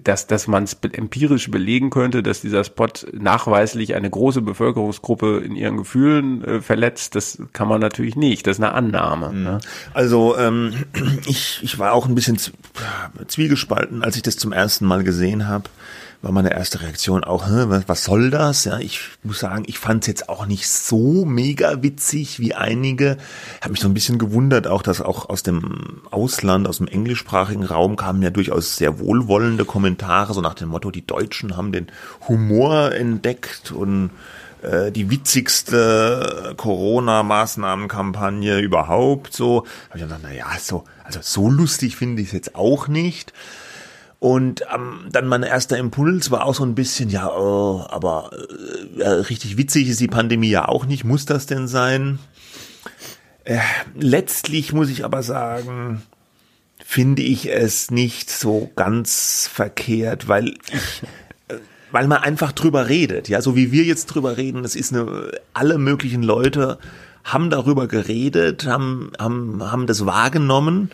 dass, 0.02 0.26
dass 0.26 0.46
man 0.46 0.64
es 0.64 0.78
empirisch 0.92 1.50
belegen 1.50 1.90
könnte, 1.90 2.22
dass 2.22 2.40
dieser 2.40 2.64
Spot 2.64 2.88
nachweislich 3.12 3.94
eine 3.94 4.08
große 4.08 4.40
Bevölkerungsgruppe 4.40 5.42
in 5.44 5.56
ihren 5.56 5.76
Gefühlen 5.76 6.42
äh, 6.42 6.60
verletzt, 6.62 7.16
das 7.16 7.38
kann 7.52 7.68
man 7.68 7.80
natürlich 7.80 8.16
nicht. 8.16 8.46
Das 8.46 8.56
ist 8.56 8.64
eine 8.64 8.72
Annahme. 8.72 9.30
Mhm. 9.30 9.42
Ne? 9.42 9.60
Also 9.92 10.38
ähm, 10.38 10.72
ich, 11.26 11.60
ich 11.62 11.78
war 11.78 11.92
auch 11.92 12.06
ein 12.06 12.14
bisschen 12.14 12.38
zwiegespalten, 13.26 14.02
als 14.02 14.16
ich 14.16 14.22
das 14.22 14.38
zum 14.38 14.52
ersten 14.52 14.86
Mal 14.86 15.04
gesehen 15.04 15.48
habe 15.48 15.64
war 16.22 16.30
meine 16.30 16.52
erste 16.52 16.80
Reaktion 16.80 17.24
auch, 17.24 17.48
was 17.48 18.04
soll 18.04 18.30
das? 18.30 18.64
Ja, 18.64 18.78
ich 18.78 19.00
muss 19.24 19.40
sagen, 19.40 19.64
ich 19.66 19.80
fand 19.80 20.04
es 20.04 20.06
jetzt 20.06 20.28
auch 20.28 20.46
nicht 20.46 20.68
so 20.68 21.24
mega 21.24 21.82
witzig 21.82 22.38
wie 22.38 22.54
einige. 22.54 23.16
Habe 23.60 23.72
mich 23.72 23.80
so 23.80 23.88
ein 23.88 23.94
bisschen 23.94 24.18
gewundert, 24.18 24.68
auch 24.68 24.82
dass 24.82 25.00
auch 25.00 25.28
aus 25.28 25.42
dem 25.42 26.02
Ausland, 26.12 26.68
aus 26.68 26.78
dem 26.78 26.86
englischsprachigen 26.86 27.64
Raum 27.64 27.96
kamen 27.96 28.22
ja 28.22 28.30
durchaus 28.30 28.76
sehr 28.76 29.00
wohlwollende 29.00 29.64
Kommentare, 29.64 30.32
so 30.32 30.40
nach 30.40 30.54
dem 30.54 30.68
Motto, 30.68 30.92
die 30.92 31.04
Deutschen 31.04 31.56
haben 31.56 31.72
den 31.72 31.88
Humor 32.28 32.92
entdeckt 32.92 33.72
und 33.72 34.10
äh, 34.62 34.92
die 34.92 35.10
witzigste 35.10 36.54
Corona-Maßnahmenkampagne 36.56 38.60
überhaupt. 38.60 39.34
So, 39.34 39.66
habe 39.88 39.98
ich 39.98 40.04
gedacht, 40.04 40.20
na 40.22 40.32
ja, 40.32 40.46
so, 40.60 40.84
also 41.02 41.18
so 41.20 41.50
lustig 41.50 41.96
finde 41.96 42.22
ich 42.22 42.28
es 42.28 42.32
jetzt 42.32 42.54
auch 42.54 42.86
nicht. 42.86 43.32
Und 44.22 44.62
ähm, 44.72 45.08
dann 45.10 45.26
mein 45.26 45.42
erster 45.42 45.76
Impuls 45.78 46.30
war 46.30 46.44
auch 46.44 46.54
so 46.54 46.62
ein 46.62 46.76
bisschen, 46.76 47.10
ja, 47.10 47.28
oh, 47.28 47.84
aber 47.88 48.30
äh, 48.96 49.08
richtig 49.08 49.56
witzig 49.56 49.88
ist 49.88 49.98
die 49.98 50.06
Pandemie 50.06 50.48
ja 50.48 50.68
auch 50.68 50.86
nicht. 50.86 51.02
Muss 51.02 51.26
das 51.26 51.46
denn 51.46 51.66
sein? 51.66 52.20
Äh, 53.42 53.58
letztlich 53.96 54.72
muss 54.72 54.90
ich 54.90 55.04
aber 55.04 55.24
sagen, 55.24 56.02
finde 56.78 57.22
ich 57.22 57.50
es 57.50 57.90
nicht 57.90 58.30
so 58.30 58.70
ganz 58.76 59.50
verkehrt, 59.52 60.28
weil 60.28 60.50
ich 60.50 61.02
äh, 61.48 61.56
weil 61.90 62.06
man 62.06 62.18
einfach 62.18 62.52
drüber 62.52 62.88
redet, 62.88 63.28
ja, 63.28 63.42
so 63.42 63.56
wie 63.56 63.72
wir 63.72 63.82
jetzt 63.82 64.06
drüber 64.06 64.36
reden, 64.36 64.64
es 64.64 64.76
ist 64.76 64.92
eine, 64.92 65.32
alle 65.52 65.78
möglichen 65.78 66.22
Leute 66.22 66.78
haben 67.24 67.50
darüber 67.50 67.88
geredet, 67.88 68.66
haben, 68.66 69.10
haben, 69.18 69.68
haben 69.68 69.88
das 69.88 70.06
wahrgenommen 70.06 70.92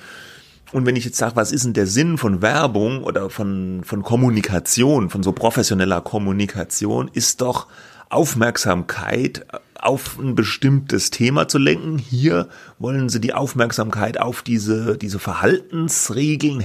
und 0.73 0.87
wenn 0.87 0.97
ich 0.97 1.05
jetzt 1.05 1.17
sage, 1.17 1.37
was 1.37 1.53
ist 1.53 1.65
denn 1.65 1.73
der 1.73 1.87
Sinn 1.87 2.19
von 2.19 2.43
Werbung 2.43 3.03
oder 3.03 3.31
von, 3.31 3.83
von 3.85 4.03
Kommunikation, 4.03 5.09
von 5.09 5.23
so 5.23 5.33
professioneller 5.33 6.01
Kommunikation, 6.01 7.11
ist 7.13 7.41
doch 7.41 7.69
Aufmerksamkeit 8.11 9.47
auf 9.81 10.19
ein 10.19 10.35
bestimmtes 10.35 11.11
Thema 11.11 11.49
zu 11.49 11.59
lenken. 11.59 11.99
Hier 11.99 12.49
wollen 12.79 13.09
sie 13.09 13.21
die 13.21 13.35
Aufmerksamkeit 13.35 14.21
auf 14.21 14.43
diese, 14.43 14.99
diese 14.99 15.19
Verhaltensregeln 15.19 16.63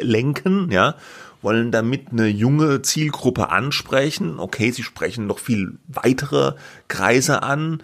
lenken, 0.00 0.70
ja, 0.70 0.94
wollen 1.42 1.70
damit 1.70 2.08
eine 2.12 2.26
junge 2.26 2.82
Zielgruppe 2.82 3.50
ansprechen. 3.50 4.38
Okay, 4.38 4.70
sie 4.70 4.82
sprechen 4.82 5.26
noch 5.26 5.38
viel 5.38 5.78
weitere 5.86 6.54
Kreise 6.88 7.42
an. 7.42 7.82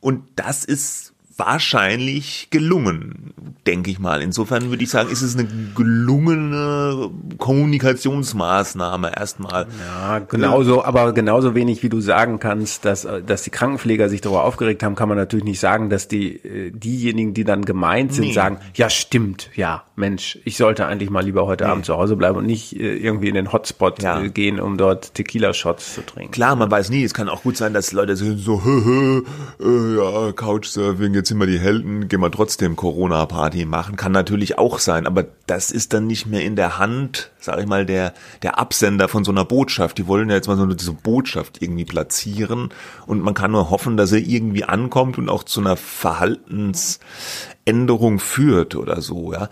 Und 0.00 0.24
das 0.36 0.64
ist 0.64 1.11
wahrscheinlich 1.46 2.48
gelungen, 2.50 3.32
denke 3.66 3.90
ich 3.90 3.98
mal. 3.98 4.22
Insofern 4.22 4.70
würde 4.70 4.82
ich 4.82 4.90
sagen, 4.90 5.10
ist 5.10 5.22
es 5.22 5.36
eine 5.36 5.48
gelungene 5.74 7.10
Kommunikationsmaßnahme 7.38 9.16
erstmal. 9.16 9.66
Ja, 9.86 10.18
genauso, 10.20 10.84
aber 10.84 11.12
genauso 11.12 11.54
wenig 11.54 11.82
wie 11.82 11.88
du 11.88 12.00
sagen 12.00 12.38
kannst, 12.38 12.84
dass, 12.84 13.06
dass 13.26 13.42
die 13.42 13.50
Krankenpfleger 13.50 14.08
sich 14.08 14.20
darüber 14.20 14.44
aufgeregt 14.44 14.82
haben, 14.82 14.94
kann 14.94 15.08
man 15.08 15.18
natürlich 15.18 15.44
nicht 15.44 15.60
sagen, 15.60 15.90
dass 15.90 16.08
die, 16.08 16.36
äh, 16.36 16.70
diejenigen, 16.70 17.34
die 17.34 17.44
dann 17.44 17.64
gemeint 17.64 18.14
sind, 18.14 18.26
nee. 18.26 18.32
sagen, 18.32 18.58
ja, 18.74 18.88
stimmt, 18.88 19.50
ja, 19.54 19.84
Mensch, 20.02 20.36
ich 20.44 20.56
sollte 20.56 20.86
eigentlich 20.86 21.10
mal 21.10 21.24
lieber 21.24 21.46
heute 21.46 21.62
nee. 21.62 21.70
Abend 21.70 21.86
zu 21.86 21.96
Hause 21.96 22.16
bleiben 22.16 22.36
und 22.36 22.44
nicht 22.44 22.74
äh, 22.74 22.96
irgendwie 22.96 23.28
in 23.28 23.36
den 23.36 23.52
Hotspot 23.52 24.02
ja. 24.02 24.20
Äh, 24.20 24.30
gehen, 24.30 24.58
um 24.58 24.76
dort 24.76 25.14
Tequila-Shots 25.14 25.94
zu 25.94 26.04
trinken. 26.04 26.32
Klar, 26.32 26.56
man 26.56 26.68
weiß 26.68 26.90
nie, 26.90 27.04
es 27.04 27.14
kann 27.14 27.28
auch 27.28 27.44
gut 27.44 27.56
sein, 27.56 27.72
dass 27.72 27.92
Leute 27.92 28.16
sind 28.16 28.38
so, 28.38 28.64
hö, 28.64 28.84
hö, 28.84 29.22
äh, 29.60 29.96
ja, 29.96 30.32
Couchsurfing, 30.32 31.14
jetzt 31.14 31.28
sind 31.28 31.38
wir 31.38 31.46
die 31.46 31.60
Helden, 31.60 32.08
gehen 32.08 32.20
wir 32.20 32.32
trotzdem 32.32 32.74
Corona-Party 32.74 33.64
machen. 33.64 33.94
Kann 33.94 34.10
natürlich 34.10 34.58
auch 34.58 34.80
sein, 34.80 35.06
aber 35.06 35.24
das 35.46 35.70
ist 35.70 35.92
dann 35.92 36.08
nicht 36.08 36.26
mehr 36.26 36.42
in 36.42 36.56
der 36.56 36.78
Hand, 36.78 37.30
sag 37.38 37.60
ich 37.60 37.66
mal, 37.66 37.86
der, 37.86 38.12
der 38.42 38.58
Absender 38.58 39.06
von 39.06 39.22
so 39.22 39.30
einer 39.30 39.44
Botschaft. 39.44 39.98
Die 39.98 40.08
wollen 40.08 40.30
ja 40.30 40.34
jetzt 40.34 40.48
mal 40.48 40.56
so 40.56 40.64
eine, 40.64 40.74
diese 40.74 40.94
Botschaft 40.94 41.62
irgendwie 41.62 41.84
platzieren 41.84 42.70
und 43.06 43.22
man 43.22 43.34
kann 43.34 43.52
nur 43.52 43.70
hoffen, 43.70 43.96
dass 43.96 44.10
er 44.10 44.18
irgendwie 44.18 44.64
ankommt 44.64 45.16
und 45.16 45.28
auch 45.28 45.44
zu 45.44 45.60
einer 45.60 45.76
Verhaltensänderung 45.76 48.18
führt 48.18 48.74
oder 48.74 49.00
so, 49.00 49.32
ja. 49.32 49.48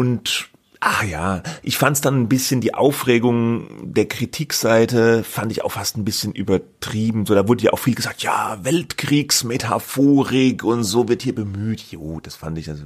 Und 0.00 0.48
Ah 0.82 1.04
ja, 1.04 1.42
ich 1.62 1.76
fand 1.76 1.96
es 1.96 2.00
dann 2.00 2.22
ein 2.22 2.30
bisschen 2.30 2.62
die 2.62 2.72
Aufregung 2.72 3.68
der 3.82 4.08
Kritikseite 4.08 5.24
fand 5.24 5.52
ich 5.52 5.62
auch 5.62 5.72
fast 5.72 5.98
ein 5.98 6.06
bisschen 6.06 6.32
übertrieben. 6.32 7.26
So, 7.26 7.34
da 7.34 7.46
wurde 7.46 7.64
ja 7.64 7.74
auch 7.74 7.78
viel 7.78 7.94
gesagt, 7.94 8.22
ja, 8.22 8.58
Weltkriegsmetaphorik 8.62 10.64
und 10.64 10.84
so 10.84 11.06
wird 11.06 11.20
hier 11.20 11.34
bemüht. 11.34 11.82
Jo, 11.92 12.18
das 12.20 12.34
fand 12.34 12.56
ich 12.56 12.70
also 12.70 12.84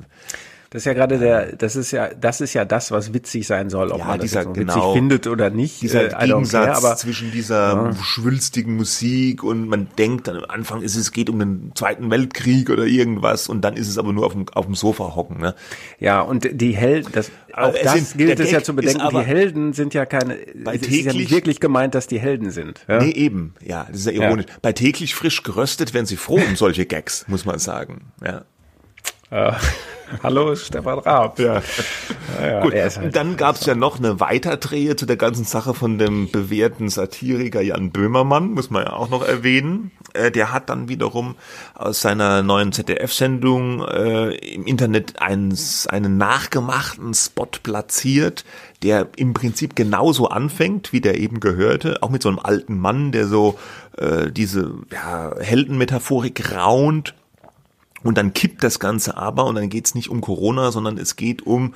Das 0.74 0.80
ist 0.80 0.87
ja 0.87 0.92
gerade 0.92 1.20
der, 1.20 1.54
das 1.54 1.76
ist 1.76 1.92
ja, 1.92 2.08
das 2.20 2.40
ist 2.40 2.52
ja 2.52 2.64
das, 2.64 2.90
was 2.90 3.14
witzig 3.14 3.46
sein 3.46 3.70
soll, 3.70 3.92
ob 3.92 4.00
Ja, 4.00 4.06
man 4.06 4.18
das 4.18 4.24
dieser- 4.24 4.40
jetzt 4.40 4.46
so 4.48 4.52
genau. 4.54 4.74
witzig 4.74 4.92
findet 4.92 5.26
oder 5.28 5.48
nicht. 5.48 5.80
dieser 5.82 6.20
äh, 6.20 6.26
Gegensatz 6.26 6.64
care, 6.66 6.76
aber 6.76 6.96
zwischen 6.96 7.30
dieser 7.30 7.94
schwülstigen 8.02 8.74
Musik 8.74 9.44
und 9.44 9.68
man 9.68 9.87
denkt 9.98 10.26
dann 10.26 10.38
am 10.38 10.44
Anfang 10.48 10.82
ist 10.82 10.96
es 10.96 11.12
geht 11.12 11.30
um 11.30 11.38
den 11.38 11.70
Zweiten 11.76 12.10
Weltkrieg 12.10 12.70
oder 12.70 12.87
irgendwas 12.87 13.48
und 13.48 13.60
dann 13.60 13.76
ist 13.76 13.87
es 13.87 13.98
aber 13.98 14.12
nur 14.12 14.26
auf 14.26 14.32
dem, 14.32 14.46
auf 14.52 14.66
dem 14.66 14.74
Sofa 14.74 15.14
hocken. 15.14 15.38
Ne? 15.38 15.54
ja, 16.00 16.20
und 16.22 16.48
die 16.60 16.72
Helden, 16.74 17.12
das, 17.12 17.30
auch 17.52 17.72
das 17.80 17.92
sind- 17.92 18.18
gilt 18.18 18.40
es 18.40 18.50
ja 18.50 18.60
zu 18.60 18.74
bedenken. 18.74 19.00
aber- 19.00 19.20
die 19.20 19.26
Helden 19.26 19.74
sind 19.74 19.94
ja 19.94 20.06
keine, 20.06 20.37
Bei 20.64 20.74
es 20.74 20.82
ist 20.82 20.90
ja 20.90 20.96
täglich- 20.96 21.14
nicht 21.14 21.30
wirklich 21.30 21.60
gemeint, 21.60 21.94
dass 21.94 22.08
die 22.08 22.18
Helden 22.18 22.50
sind. 22.50 22.80
Ja? 22.88 22.98
Nee, 23.00 23.12
eben. 23.12 23.54
Ja, 23.64 23.87
das 23.88 24.00
ist 24.00 24.06
ja 24.06 24.12
ironisch. 24.12 24.46
Bei 24.60 24.72
täglich 24.72 25.14
frisch 25.14 25.44
geröstet 25.44 25.94
werden 25.94 26.06
sie 26.06 26.16
froh 26.16 26.40
um 26.44 26.56
solche 26.56 26.84
Gags, 26.84 27.26
muss 27.28 27.44
man 27.44 27.60
sagen. 27.60 28.06
Ja. 28.26 28.42
Äh, 29.35 29.53
hallo, 30.23 30.55
Stefan 30.55 31.01
Raab. 31.01 31.40
Ja. 31.40 31.61
ja, 32.40 32.61
Gut, 32.62 32.73
halt 32.73 33.16
dann 33.16 33.37
gab 33.37 33.57
es 33.57 33.66
ja 33.66 33.75
noch 33.75 33.99
eine 33.99 34.20
Weiterdrehe 34.20 34.94
zu 34.94 35.07
der 35.07 35.16
ganzen 35.16 35.44
Sache 35.44 35.75
von 35.75 35.99
dem 35.99 36.31
bewährten 36.31 36.88
Satiriker 36.88 37.61
Jan 37.61 37.90
Böhmermann, 37.90 38.53
muss 38.53 38.70
man 38.70 38.85
ja 38.85 38.92
auch 38.92 39.11
noch 39.11 39.27
erwähnen. 39.27 39.90
Äh, 40.12 40.31
der 40.31 40.53
hat 40.53 40.68
dann 40.70 40.88
wiederum 40.88 41.35
aus 41.75 42.01
seiner 42.01 42.44
neuen 42.44 42.70
ZDF-Sendung 42.70 43.85
äh, 43.85 44.31
im 44.37 44.66
Internet 44.66 45.20
einen, 45.20 45.59
einen 45.88 46.16
nachgemachten 46.16 47.12
Spot 47.12 47.49
platziert, 47.61 48.44
der 48.85 49.09
im 49.16 49.35
Prinzip 49.35 49.75
genauso 49.75 50.29
anfängt, 50.29 50.92
wie 50.92 51.01
der 51.01 51.18
eben 51.18 51.40
gehörte, 51.40 52.05
auch 52.05 52.11
mit 52.11 52.23
so 52.23 52.29
einem 52.29 52.38
alten 52.38 52.79
Mann, 52.79 53.11
der 53.11 53.27
so 53.27 53.59
äh, 53.99 54.31
diese 54.31 54.75
ja, 54.92 55.35
Heldenmetaphorik 55.40 56.55
raunt 56.55 57.14
und 58.04 58.16
dann 58.16 58.32
kippt 58.32 58.62
das 58.62 58.78
Ganze 58.78 59.16
aber 59.16 59.46
und 59.46 59.56
dann 59.56 59.68
geht 59.68 59.86
es 59.86 59.94
nicht 59.96 60.08
um 60.08 60.20
Corona, 60.20 60.70
sondern 60.70 60.98
es 60.98 61.16
geht 61.16 61.42
um 61.42 61.74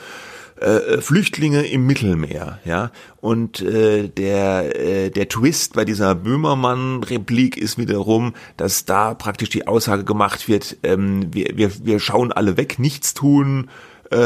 äh, 0.60 1.00
Flüchtlinge 1.00 1.66
im 1.66 1.86
Mittelmeer, 1.86 2.58
ja. 2.64 2.90
Und 3.20 3.60
äh, 3.60 4.08
der 4.08 4.76
äh, 4.76 5.10
der 5.10 5.28
Twist 5.28 5.74
bei 5.74 5.84
dieser 5.84 6.14
Böhmermann-Replik 6.14 7.56
ist 7.56 7.78
wiederum, 7.78 8.34
dass 8.56 8.84
da 8.84 9.14
praktisch 9.14 9.50
die 9.50 9.66
Aussage 9.66 10.04
gemacht 10.04 10.48
wird: 10.48 10.76
ähm, 10.82 11.32
wir, 11.32 11.56
wir 11.56 11.70
wir 11.84 12.00
schauen 12.00 12.32
alle 12.32 12.56
weg, 12.56 12.78
nichts 12.78 13.14
tun. 13.14 13.68
Äh, 14.10 14.16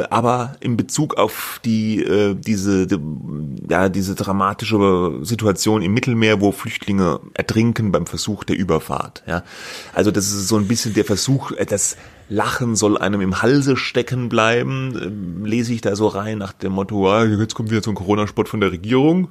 äh, 0.00 0.06
aber 0.10 0.56
in 0.58 0.76
Bezug 0.76 1.16
auf 1.16 1.60
die 1.64 2.02
äh, 2.02 2.34
diese 2.34 2.88
die, 2.88 2.98
ja 3.68 3.88
diese 3.88 4.16
dramatische 4.16 5.20
Situation 5.22 5.82
im 5.82 5.94
Mittelmeer, 5.94 6.40
wo 6.40 6.50
Flüchtlinge 6.50 7.20
ertrinken 7.34 7.92
beim 7.92 8.06
Versuch 8.06 8.42
der 8.42 8.58
Überfahrt. 8.58 9.22
Ja, 9.28 9.44
also 9.94 10.10
das 10.10 10.32
ist 10.32 10.48
so 10.48 10.56
ein 10.56 10.66
bisschen 10.66 10.94
der 10.94 11.04
Versuch, 11.04 11.52
äh, 11.52 11.64
das 11.64 11.96
Lachen 12.28 12.74
soll 12.74 12.98
einem 12.98 13.20
im 13.20 13.40
Halse 13.40 13.76
stecken 13.76 14.28
bleiben. 14.28 14.98
Ähm, 15.00 15.44
lese 15.44 15.74
ich 15.74 15.80
da 15.80 15.94
so 15.94 16.08
rein 16.08 16.38
nach 16.38 16.52
dem 16.52 16.72
Motto, 16.72 17.08
ah, 17.08 17.24
jetzt 17.24 17.54
kommt 17.54 17.70
wieder 17.70 17.82
so 17.82 17.90
ein 17.92 17.96
Corona-Spot 17.96 18.46
von 18.46 18.60
der 18.60 18.72
Regierung, 18.72 19.28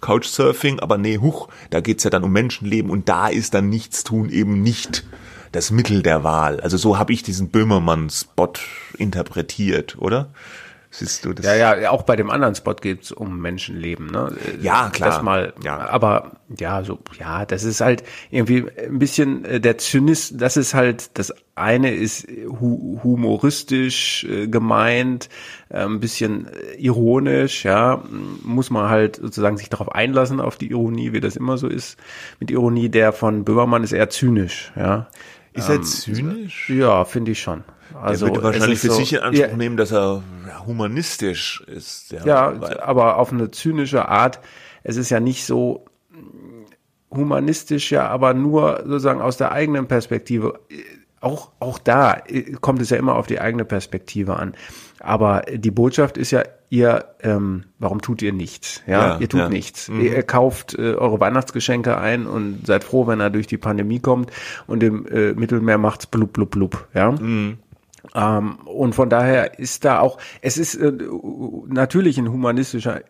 Couchsurfing, 0.00 0.78
aber 0.78 0.98
nee, 0.98 1.18
huch, 1.18 1.48
da 1.70 1.80
geht's 1.80 2.04
ja 2.04 2.10
dann 2.10 2.22
um 2.22 2.32
Menschenleben 2.32 2.92
und 2.92 3.08
da 3.08 3.26
ist 3.26 3.54
dann 3.54 3.68
Nichtstun 3.68 4.28
eben 4.30 4.62
nicht 4.62 5.04
das 5.52 5.70
Mittel 5.70 6.02
der 6.02 6.24
Wahl. 6.24 6.60
Also 6.60 6.76
so 6.76 6.98
habe 6.98 7.12
ich 7.12 7.22
diesen 7.22 7.50
Böhmermann-Spot 7.50 8.52
interpretiert, 8.98 9.96
oder? 9.98 10.30
Siehst 10.94 11.24
du 11.24 11.32
das? 11.32 11.46
Ja, 11.46 11.74
ja, 11.74 11.90
auch 11.90 12.02
bei 12.02 12.16
dem 12.16 12.28
anderen 12.28 12.54
Spot 12.54 12.74
geht's 12.74 13.12
um 13.12 13.40
Menschenleben, 13.40 14.08
ne? 14.08 14.30
Ja, 14.60 14.90
klar. 14.90 15.08
Das 15.08 15.22
mal, 15.22 15.54
Ja. 15.64 15.88
aber 15.88 16.32
ja, 16.58 16.84
so, 16.84 16.98
ja, 17.18 17.46
das 17.46 17.64
ist 17.64 17.80
halt 17.80 18.02
irgendwie 18.30 18.66
ein 18.78 18.98
bisschen 18.98 19.42
äh, 19.46 19.58
der 19.58 19.78
Zynis, 19.78 20.34
das 20.36 20.58
ist 20.58 20.74
halt, 20.74 21.16
das 21.16 21.32
eine 21.54 21.94
ist 21.94 22.26
hu 22.60 23.00
humoristisch 23.02 24.24
äh, 24.24 24.48
gemeint, 24.48 25.30
äh, 25.70 25.78
ein 25.78 26.00
bisschen 26.00 26.48
äh, 26.48 26.74
ironisch, 26.76 27.64
ja, 27.64 28.02
muss 28.42 28.68
man 28.68 28.90
halt 28.90 29.16
sozusagen 29.16 29.56
sich 29.56 29.70
darauf 29.70 29.92
einlassen, 29.92 30.40
auf 30.40 30.58
die 30.58 30.70
Ironie, 30.72 31.14
wie 31.14 31.20
das 31.20 31.36
immer 31.36 31.56
so 31.56 31.68
ist. 31.68 31.96
Mit 32.38 32.50
Ironie, 32.50 32.90
der 32.90 33.14
von 33.14 33.44
Böhmermann 33.44 33.82
ist 33.82 33.92
eher 33.92 34.10
zynisch, 34.10 34.72
ja. 34.76 35.08
Ist 35.54 35.68
er 35.68 35.82
zynisch? 35.82 36.70
Ja, 36.70 37.04
finde 37.04 37.32
ich 37.32 37.40
schon. 37.42 37.64
Also, 38.00 38.26
er 38.26 38.32
würde 38.32 38.42
wahrscheinlich 38.44 38.78
für 38.78 38.88
so- 38.88 38.94
sich 38.94 39.12
in 39.12 39.20
Anspruch 39.20 39.48
Ja, 39.50 39.56
nehmen, 39.56 39.76
dass 39.76 39.92
er 39.92 40.22
humanistisch 40.66 41.62
ist. 41.66 42.12
Ja, 42.24 42.52
aber 42.80 43.16
auf 43.16 43.32
eine 43.32 43.50
zynische 43.50 44.08
Art. 44.08 44.40
Es 44.82 44.96
ist 44.96 45.10
ja 45.10 45.20
nicht 45.20 45.44
so 45.44 45.84
humanistisch, 47.10 47.90
ja, 47.92 48.08
aber 48.08 48.34
nur 48.34 48.82
sozusagen 48.86 49.20
aus 49.20 49.36
der 49.36 49.52
eigenen 49.52 49.86
Perspektive. 49.86 50.60
Auch, 51.20 51.50
auch 51.60 51.78
da 51.78 52.14
äh, 52.26 52.52
kommt 52.60 52.80
es 52.80 52.90
ja 52.90 52.96
immer 52.96 53.14
auf 53.14 53.26
die 53.26 53.40
eigene 53.40 53.64
Perspektive 53.64 54.36
an. 54.36 54.54
Aber 54.98 55.42
die 55.52 55.70
Botschaft 55.70 56.16
ist 56.16 56.30
ja, 56.30 56.42
ihr, 56.72 57.04
ähm, 57.20 57.64
warum 57.78 58.00
tut 58.00 58.22
ihr 58.22 58.32
nichts? 58.32 58.82
Ja, 58.86 59.14
Ja, 59.14 59.18
ihr 59.20 59.28
tut 59.28 59.40
ja. 59.40 59.48
nichts. 59.50 59.90
Ihr, 59.90 60.16
ihr 60.16 60.22
kauft 60.22 60.72
äh, 60.74 60.94
eure 60.94 61.20
Weihnachtsgeschenke 61.20 61.98
ein 61.98 62.26
und 62.26 62.66
seid 62.66 62.82
froh, 62.82 63.06
wenn 63.06 63.20
er 63.20 63.28
durch 63.28 63.46
die 63.46 63.58
Pandemie 63.58 64.00
kommt 64.00 64.30
und 64.66 64.82
im 64.82 65.06
äh, 65.06 65.34
Mittelmeer 65.34 65.76
macht's 65.76 66.06
blub, 66.06 66.32
blub, 66.32 66.50
blub. 66.50 66.88
Ja. 66.94 67.10
Ähm, 68.14 68.54
und 68.64 68.94
von 68.94 69.10
daher 69.10 69.58
ist 69.58 69.84
da 69.84 70.00
auch, 70.00 70.16
es 70.40 70.56
ist 70.56 70.74
äh, 70.76 70.92
natürlich 71.66 72.16
ein 72.16 72.32
humanistischer 72.32 73.02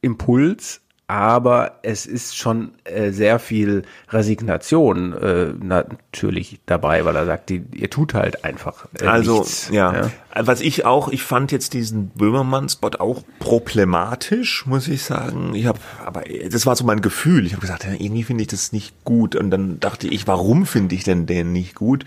Impuls, 0.00 0.81
aber 1.08 1.78
es 1.82 2.06
ist 2.06 2.36
schon 2.36 2.72
äh, 2.84 3.10
sehr 3.10 3.38
viel 3.38 3.82
Resignation 4.10 5.12
äh, 5.12 5.52
natürlich 5.62 6.60
dabei, 6.64 7.04
weil 7.04 7.16
er 7.16 7.26
sagt, 7.26 7.50
die, 7.50 7.62
ihr 7.74 7.90
tut 7.90 8.14
halt 8.14 8.44
einfach 8.44 8.86
äh, 8.98 9.06
Also, 9.06 9.40
nichts. 9.40 9.68
ja. 9.70 10.10
Was 10.34 10.62
ich 10.62 10.86
auch, 10.86 11.08
ich 11.08 11.22
fand 11.22 11.52
jetzt 11.52 11.74
diesen 11.74 12.08
Böhmermann-Spot 12.08 12.92
auch 12.98 13.22
problematisch, 13.40 14.64
muss 14.66 14.88
ich 14.88 15.02
sagen. 15.02 15.54
Ich 15.54 15.66
habe, 15.66 15.78
aber 16.06 16.22
das 16.50 16.64
war 16.64 16.76
so 16.76 16.84
mein 16.84 17.02
Gefühl. 17.02 17.44
Ich 17.44 17.52
habe 17.52 17.60
gesagt, 17.60 17.84
ja, 17.84 17.92
irgendwie 17.92 18.22
finde 18.22 18.42
ich 18.42 18.48
das 18.48 18.72
nicht 18.72 19.04
gut. 19.04 19.36
Und 19.36 19.50
dann 19.50 19.80
dachte 19.80 20.08
ich, 20.08 20.26
warum 20.26 20.64
finde 20.64 20.94
ich 20.94 21.04
denn 21.04 21.26
den 21.26 21.52
nicht 21.52 21.74
gut? 21.74 22.04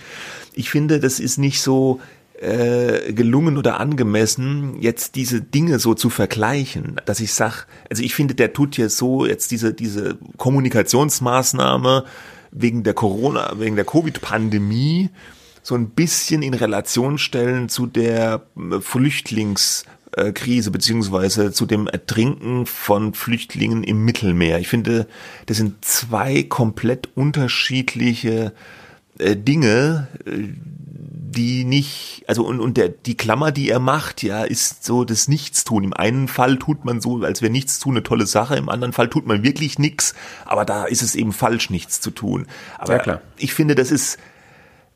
Ich 0.54 0.72
finde, 0.72 1.00
das 1.00 1.20
ist 1.20 1.38
nicht 1.38 1.62
so 1.62 2.00
äh, 2.40 3.14
gelungen 3.14 3.58
oder 3.58 3.80
angemessen, 3.80 4.82
jetzt 4.82 5.16
diese 5.16 5.42
Dinge 5.42 5.80
so 5.80 5.94
zu 5.94 6.10
vergleichen, 6.10 7.00
dass 7.06 7.20
ich 7.20 7.34
sag, 7.34 7.66
also 7.90 8.04
ich 8.04 8.16
finde, 8.16 8.36
der 8.36 8.54
tut 8.54 8.78
ja 8.78 8.90
so 8.90 9.26
jetzt 9.26 9.52
diese 9.52 9.74
diese 9.74 10.18
Kommunikationsmaßnahme 10.38 12.06
wegen 12.52 12.84
der 12.84 12.94
Corona, 12.94 13.54
wegen 13.58 13.76
der 13.76 13.86
Covid-Pandemie 13.86 15.10
so 15.66 15.76
ein 15.76 15.90
bisschen 15.90 16.44
in 16.44 16.54
Relation 16.54 17.18
stellen 17.18 17.70
zu 17.70 17.88
der 17.88 18.44
äh, 18.56 18.80
Flüchtlingskrise 18.80 20.72
beziehungsweise 20.72 21.52
zu 21.52 21.66
dem 21.66 21.88
Ertrinken 21.88 22.66
von 22.66 23.14
Flüchtlingen 23.14 23.84
im 23.84 24.06
Mittelmeer. 24.06 24.60
Ich 24.60 24.68
finde, 24.68 25.08
das 25.48 25.58
sind 25.58 25.84
zwei 25.84 26.44
komplett 26.44 27.10
unterschiedliche 27.16 28.54
äh, 29.18 29.36
Dinge, 29.36 30.08
äh, 30.26 30.50
die 31.36 31.64
nicht, 31.66 32.24
also 32.28 32.46
und, 32.46 32.60
und 32.60 32.78
der, 32.78 32.90
die 32.90 33.16
Klammer, 33.16 33.52
die 33.52 33.70
er 33.70 33.80
macht, 33.80 34.24
ja, 34.24 34.44
ist 34.44 34.84
so 34.84 35.04
das 35.04 35.28
Nichtstun. 35.28 35.84
Im 35.84 35.94
einen 35.94 36.28
Fall 36.28 36.58
tut 36.58 36.86
man 36.86 37.02
so, 37.02 37.22
als 37.24 37.42
wäre 37.42 37.52
Nichtstun 37.52 37.94
eine 37.94 38.04
tolle 38.04 38.26
Sache, 38.26 38.56
im 38.56 38.70
anderen 38.70 38.94
Fall 38.94 39.10
tut 39.10 39.28
man 39.28 39.44
wirklich 39.44 39.78
nichts, 39.78 40.16
aber 40.46 40.66
da 40.66 40.86
ist 40.86 41.02
es 41.02 41.16
eben 41.16 41.34
falsch, 41.34 41.70
nichts 41.70 42.02
zu 42.02 42.12
tun. 42.12 42.48
Aber 42.78 42.94
Ja, 42.94 43.00
klar. 43.00 43.22
ich 43.38 43.54
finde, 43.54 43.76
das 43.76 43.92
ist 43.92 44.18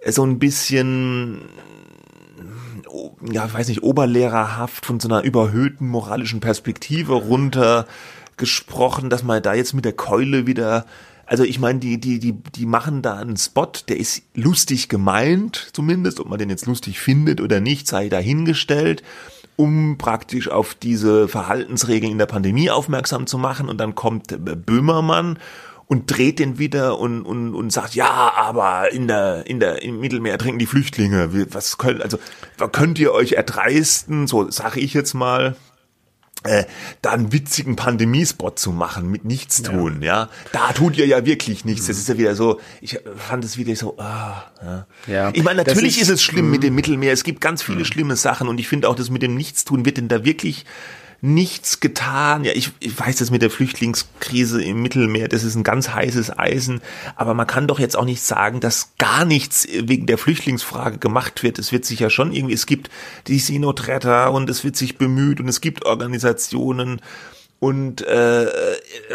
so 0.08 0.24
ein 0.24 0.40
bisschen, 0.40 1.42
oh, 2.88 3.12
ja, 3.32 3.46
ich 3.46 3.54
weiß 3.54 3.68
nicht, 3.68 3.84
oberlehrerhaft 3.84 4.86
von 4.86 5.00
so 5.00 5.08
einer 5.08 5.24
überhöhten 5.24 5.88
moralischen 5.88 6.40
Perspektive 6.40 7.14
runter 7.14 7.86
gesprochen, 8.38 9.10
dass 9.10 9.24
man 9.24 9.44
da 9.44 9.54
jetzt 9.54 9.74
mit 9.74 9.86
der 9.86 9.94
Keule 9.94 10.48
wieder, 10.48 10.86
also 11.30 11.44
ich 11.44 11.60
meine, 11.60 11.80
die, 11.80 12.00
die, 12.00 12.20
die, 12.20 12.34
die 12.34 12.66
machen 12.66 13.02
da 13.02 13.18
einen 13.18 13.38
Spot, 13.38 13.72
der 13.88 13.98
ist 13.98 14.24
lustig 14.34 14.90
gemeint, 14.90 15.70
zumindest, 15.74 16.20
ob 16.20 16.28
man 16.28 16.40
den 16.40 16.50
jetzt 16.50 16.66
lustig 16.66 17.00
findet 17.00 17.40
oder 17.40 17.60
nicht, 17.60 17.88
sei 17.88 18.10
dahingestellt 18.10 19.04
um 19.60 19.98
praktisch 19.98 20.48
auf 20.48 20.74
diese 20.74 21.28
Verhaltensregeln 21.28 22.14
in 22.14 22.18
der 22.18 22.28
Pandemie 22.28 22.70
aufmerksam 22.70 23.28
zu 23.28 23.38
machen. 23.38 23.68
Und 23.68 23.78
dann 23.78 23.94
kommt 23.94 24.34
Böhmermann 24.66 25.38
und 25.86 26.10
dreht 26.10 26.40
den 26.40 26.60
wieder 26.60 26.98
und, 26.98 27.24
und, 27.24 27.54
und 27.54 27.70
sagt, 27.74 27.94
ja, 27.94 28.32
aber 28.38 28.94
in 28.94 29.10
der, 29.10 29.48
in 29.48 29.60
der, 29.60 29.82
im 29.82 30.00
Mittelmeer 30.00 30.38
trinken 30.38 30.60
die 30.60 30.66
Flüchtlinge. 30.66 31.30
Was 31.52 31.78
könnt, 31.78 32.02
also, 32.02 32.18
könnt 32.72 33.00
ihr 33.00 33.12
euch 33.12 33.34
erdreisten, 33.34 34.28
so 34.28 34.50
sage 34.50 34.80
ich 34.80 34.94
jetzt 34.94 35.14
mal, 35.14 35.58
äh, 36.44 36.64
da 37.02 37.12
einen 37.12 37.34
witzigen 37.34 37.76
Pandemiespot 37.76 38.60
zu 38.60 38.72
machen 38.72 39.10
mit 39.12 39.26
Nichtstun, 39.26 40.02
ja. 40.02 40.30
Da 40.54 40.72
tut 40.72 40.96
ihr 40.98 41.06
ja 41.06 41.26
wirklich 41.26 41.66
nichts. 41.66 41.88
Das 41.88 41.98
ist 41.98 42.08
ja 42.08 42.18
wieder 42.18 42.34
so, 42.36 42.60
ich 42.82 42.98
fand 43.18 43.44
es 43.44 43.58
wieder 43.58 43.76
so, 43.76 43.98
ah, 44.00 44.44
ja. 44.64 44.88
Ja, 45.08 45.30
ich 45.34 45.44
meine, 45.44 45.58
natürlich 45.64 45.98
ist, 45.98 46.04
ist- 46.04 46.16
es 46.16 46.24
schlimm 46.24 46.50
mit 46.50 46.64
dem 46.64 46.76
Mittelmeer. 46.76 47.12
Es 47.12 47.24
gibt 47.26 47.42
ganz 47.42 47.62
viele 47.62 47.84
schlimme 47.84 48.16
Sachen 48.16 48.48
und 48.48 48.58
ich 48.60 48.68
finde 48.70 48.88
auch, 48.88 48.96
das 48.96 49.10
mit 49.10 49.22
dem 49.22 49.36
Nichtstun 49.36 49.84
wird 49.86 49.98
denn 49.98 50.08
da 50.08 50.24
wirklich 50.24 50.66
nichts 51.22 51.80
getan. 51.80 52.44
Ja, 52.44 52.54
ich, 52.54 52.72
ich 52.80 52.98
weiß 52.98 53.18
das 53.18 53.32
mit 53.32 53.42
der 53.42 53.50
Flüchtlingskrise 53.50 54.64
im 54.64 54.82
Mittelmeer, 54.82 55.28
das 55.28 55.44
ist 55.44 55.56
ein 55.56 55.64
ganz 55.64 55.90
heißes 55.90 56.38
Eisen, 56.38 56.82
aber 57.16 57.34
man 57.34 57.48
kann 57.48 57.68
doch 57.68 57.80
jetzt 57.80 57.98
auch 57.98 58.06
nicht 58.06 58.22
sagen, 58.22 58.60
dass 58.60 58.94
gar 58.98 59.26
nichts 59.26 59.68
wegen 59.70 60.06
der 60.06 60.18
Flüchtlingsfrage 60.18 60.98
gemacht 60.98 61.44
wird. 61.44 61.60
Es 61.60 61.72
wird 61.72 61.86
sich 61.86 62.00
ja 62.00 62.10
schon 62.10 62.32
irgendwie, 62.32 62.54
es 62.54 62.66
gibt 62.66 62.90
die 63.28 63.40
Seenotretter 63.40 64.32
und 64.32 64.50
es 64.50 64.64
wird 64.64 64.76
sich 64.76 64.98
bemüht 64.98 65.40
und 65.40 65.48
es 65.48 65.62
gibt 65.62 65.86
Organisationen 65.86 67.02
und 67.60 68.02
äh, 68.02 68.48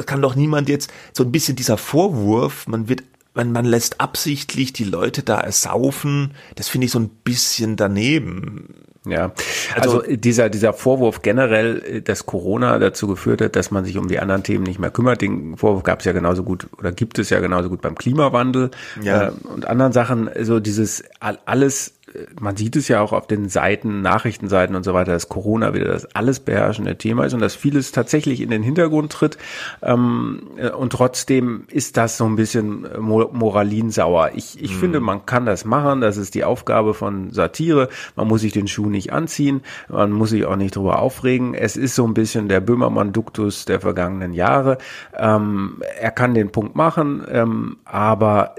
kann 0.04 0.20
doch 0.20 0.34
niemand 0.34 0.68
jetzt 0.68 0.92
so 1.12 1.24
ein 1.24 1.32
bisschen 1.32 1.56
dieser 1.56 1.78
Vorwurf, 1.78 2.66
man 2.66 2.88
wird 2.88 3.02
man, 3.36 3.50
man 3.50 3.64
lässt 3.64 4.00
absichtlich 4.00 4.72
die 4.72 4.84
Leute 4.84 5.24
da 5.24 5.40
ersaufen, 5.40 6.34
das 6.54 6.68
finde 6.68 6.84
ich 6.86 6.92
so 6.92 7.00
ein 7.00 7.08
bisschen 7.08 7.74
daneben. 7.76 8.68
Ja, 9.06 9.32
also, 9.74 10.00
also, 10.00 10.16
dieser, 10.16 10.48
dieser 10.48 10.72
Vorwurf 10.72 11.20
generell, 11.20 12.00
dass 12.00 12.24
Corona 12.24 12.78
dazu 12.78 13.06
geführt 13.06 13.42
hat, 13.42 13.54
dass 13.54 13.70
man 13.70 13.84
sich 13.84 13.98
um 13.98 14.08
die 14.08 14.18
anderen 14.18 14.42
Themen 14.42 14.64
nicht 14.64 14.78
mehr 14.78 14.90
kümmert, 14.90 15.20
den 15.20 15.58
Vorwurf 15.58 15.82
gab 15.82 16.00
es 16.00 16.06
ja 16.06 16.12
genauso 16.12 16.42
gut 16.42 16.68
oder 16.78 16.90
gibt 16.90 17.18
es 17.18 17.28
ja 17.28 17.40
genauso 17.40 17.68
gut 17.68 17.82
beim 17.82 17.96
Klimawandel 17.96 18.70
ja. 19.02 19.28
äh, 19.28 19.30
und 19.44 19.66
anderen 19.66 19.92
Sachen. 19.92 20.30
So 20.40 20.58
dieses 20.58 21.04
alles 21.44 21.94
man 22.40 22.56
sieht 22.56 22.76
es 22.76 22.88
ja 22.88 23.00
auch 23.00 23.12
auf 23.12 23.26
den 23.26 23.48
Seiten, 23.48 24.02
Nachrichtenseiten 24.02 24.76
und 24.76 24.84
so 24.84 24.94
weiter, 24.94 25.12
dass 25.12 25.28
Corona 25.28 25.74
wieder 25.74 25.86
das 25.86 26.06
alles 26.14 26.40
beherrschende 26.40 26.96
Thema 26.96 27.24
ist 27.24 27.34
und 27.34 27.40
dass 27.40 27.54
vieles 27.54 27.92
tatsächlich 27.92 28.40
in 28.40 28.50
den 28.50 28.62
Hintergrund 28.62 29.12
tritt. 29.12 29.38
Ähm, 29.82 30.42
äh, 30.56 30.70
und 30.70 30.92
trotzdem 30.92 31.64
ist 31.68 31.96
das 31.96 32.16
so 32.16 32.24
ein 32.24 32.36
bisschen 32.36 32.84
äh, 32.84 32.98
moralinsauer. 32.98 34.32
Ich, 34.34 34.62
ich 34.62 34.74
mhm. 34.74 34.80
finde, 34.80 35.00
man 35.00 35.26
kann 35.26 35.46
das 35.46 35.64
machen. 35.64 36.00
Das 36.00 36.16
ist 36.16 36.34
die 36.34 36.44
Aufgabe 36.44 36.94
von 36.94 37.30
Satire. 37.32 37.88
Man 38.16 38.28
muss 38.28 38.42
sich 38.42 38.52
den 38.52 38.68
Schuh 38.68 38.90
nicht 38.90 39.12
anziehen. 39.12 39.62
Man 39.88 40.12
muss 40.12 40.30
sich 40.30 40.44
auch 40.44 40.56
nicht 40.56 40.76
drüber 40.76 40.98
aufregen. 40.98 41.54
Es 41.54 41.76
ist 41.76 41.94
so 41.94 42.06
ein 42.06 42.14
bisschen 42.14 42.48
der 42.48 42.60
Böhmermann-Duktus 42.60 43.64
der 43.64 43.80
vergangenen 43.80 44.34
Jahre. 44.34 44.78
Ähm, 45.16 45.82
er 45.98 46.10
kann 46.10 46.34
den 46.34 46.52
Punkt 46.52 46.76
machen, 46.76 47.24
ähm, 47.30 47.76
aber 47.84 48.54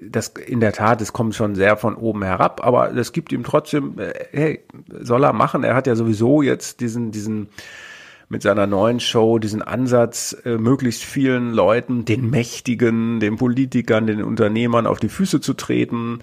das 0.00 0.28
in 0.28 0.60
der 0.60 0.72
Tat, 0.72 1.00
es 1.00 1.12
kommt 1.12 1.34
schon 1.34 1.54
sehr 1.54 1.76
von 1.76 1.94
oben 1.94 2.22
herab 2.36 2.46
ab, 2.46 2.66
aber 2.66 2.94
es 2.96 3.12
gibt 3.12 3.32
ihm 3.32 3.42
trotzdem, 3.42 3.98
äh, 3.98 4.12
hey, 4.32 4.60
soll 5.00 5.24
er 5.24 5.32
machen. 5.32 5.64
Er 5.64 5.74
hat 5.74 5.86
ja 5.86 5.96
sowieso 5.96 6.42
jetzt 6.42 6.80
diesen, 6.80 7.10
diesen, 7.10 7.48
mit 8.28 8.42
seiner 8.42 8.66
neuen 8.66 9.00
Show 9.00 9.38
diesen 9.38 9.62
Ansatz, 9.62 10.36
äh, 10.44 10.56
möglichst 10.56 11.04
vielen 11.04 11.52
Leuten, 11.52 12.04
den 12.04 12.30
Mächtigen, 12.30 13.20
den 13.20 13.36
Politikern, 13.36 14.06
den 14.06 14.22
Unternehmern 14.22 14.86
auf 14.86 14.98
die 14.98 15.08
Füße 15.08 15.40
zu 15.40 15.54
treten, 15.54 16.20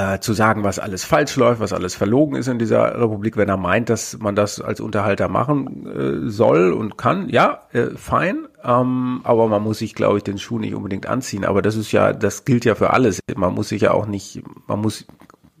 äh, 0.00 0.20
zu 0.20 0.32
sagen, 0.32 0.64
was 0.64 0.78
alles 0.78 1.04
falsch 1.04 1.36
läuft, 1.36 1.60
was 1.60 1.72
alles 1.72 1.94
verlogen 1.94 2.36
ist 2.36 2.48
in 2.48 2.58
dieser 2.58 2.98
Republik, 2.98 3.36
wenn 3.36 3.48
er 3.48 3.56
meint, 3.56 3.90
dass 3.90 4.18
man 4.18 4.34
das 4.34 4.60
als 4.60 4.80
Unterhalter 4.80 5.28
machen 5.28 5.86
äh, 6.26 6.30
soll 6.30 6.72
und 6.72 6.96
kann, 6.96 7.28
ja, 7.28 7.60
äh, 7.72 7.88
fein, 7.96 8.46
ähm, 8.64 9.20
aber 9.24 9.48
man 9.48 9.62
muss 9.62 9.78
sich, 9.78 9.94
glaube 9.94 10.18
ich, 10.18 10.24
den 10.24 10.38
Schuh 10.38 10.58
nicht 10.58 10.74
unbedingt 10.74 11.06
anziehen. 11.06 11.44
Aber 11.44 11.60
das 11.60 11.76
ist 11.76 11.92
ja, 11.92 12.12
das 12.12 12.44
gilt 12.44 12.64
ja 12.64 12.74
für 12.74 12.90
alles. 12.90 13.20
Man 13.34 13.54
muss 13.54 13.68
sich 13.68 13.82
ja 13.82 13.90
auch 13.92 14.06
nicht, 14.06 14.42
man 14.66 14.80
muss 14.80 15.06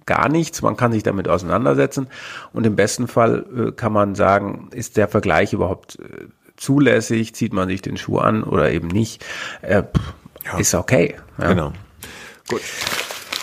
gar 0.06 0.28
nichts, 0.28 0.62
man 0.62 0.76
kann 0.76 0.92
sich 0.92 1.02
damit 1.02 1.28
auseinandersetzen 1.28 2.08
und 2.52 2.66
im 2.66 2.76
besten 2.76 3.08
Fall 3.08 3.44
äh, 3.54 3.72
kann 3.72 3.92
man 3.92 4.14
sagen, 4.14 4.70
ist 4.72 4.96
der 4.96 5.06
Vergleich 5.06 5.52
überhaupt 5.52 5.98
äh, 6.00 6.26
zulässig, 6.56 7.34
zieht 7.34 7.52
man 7.52 7.68
sich 7.68 7.82
den 7.82 7.96
Schuh 7.96 8.18
an 8.18 8.42
oder 8.42 8.70
eben 8.72 8.88
nicht, 8.88 9.24
äh, 9.62 9.82
pff, 9.82 10.14
ja. 10.44 10.58
ist 10.58 10.74
okay. 10.74 11.16
Ja. 11.38 11.48
Genau. 11.48 11.72
Gut. 12.48 12.62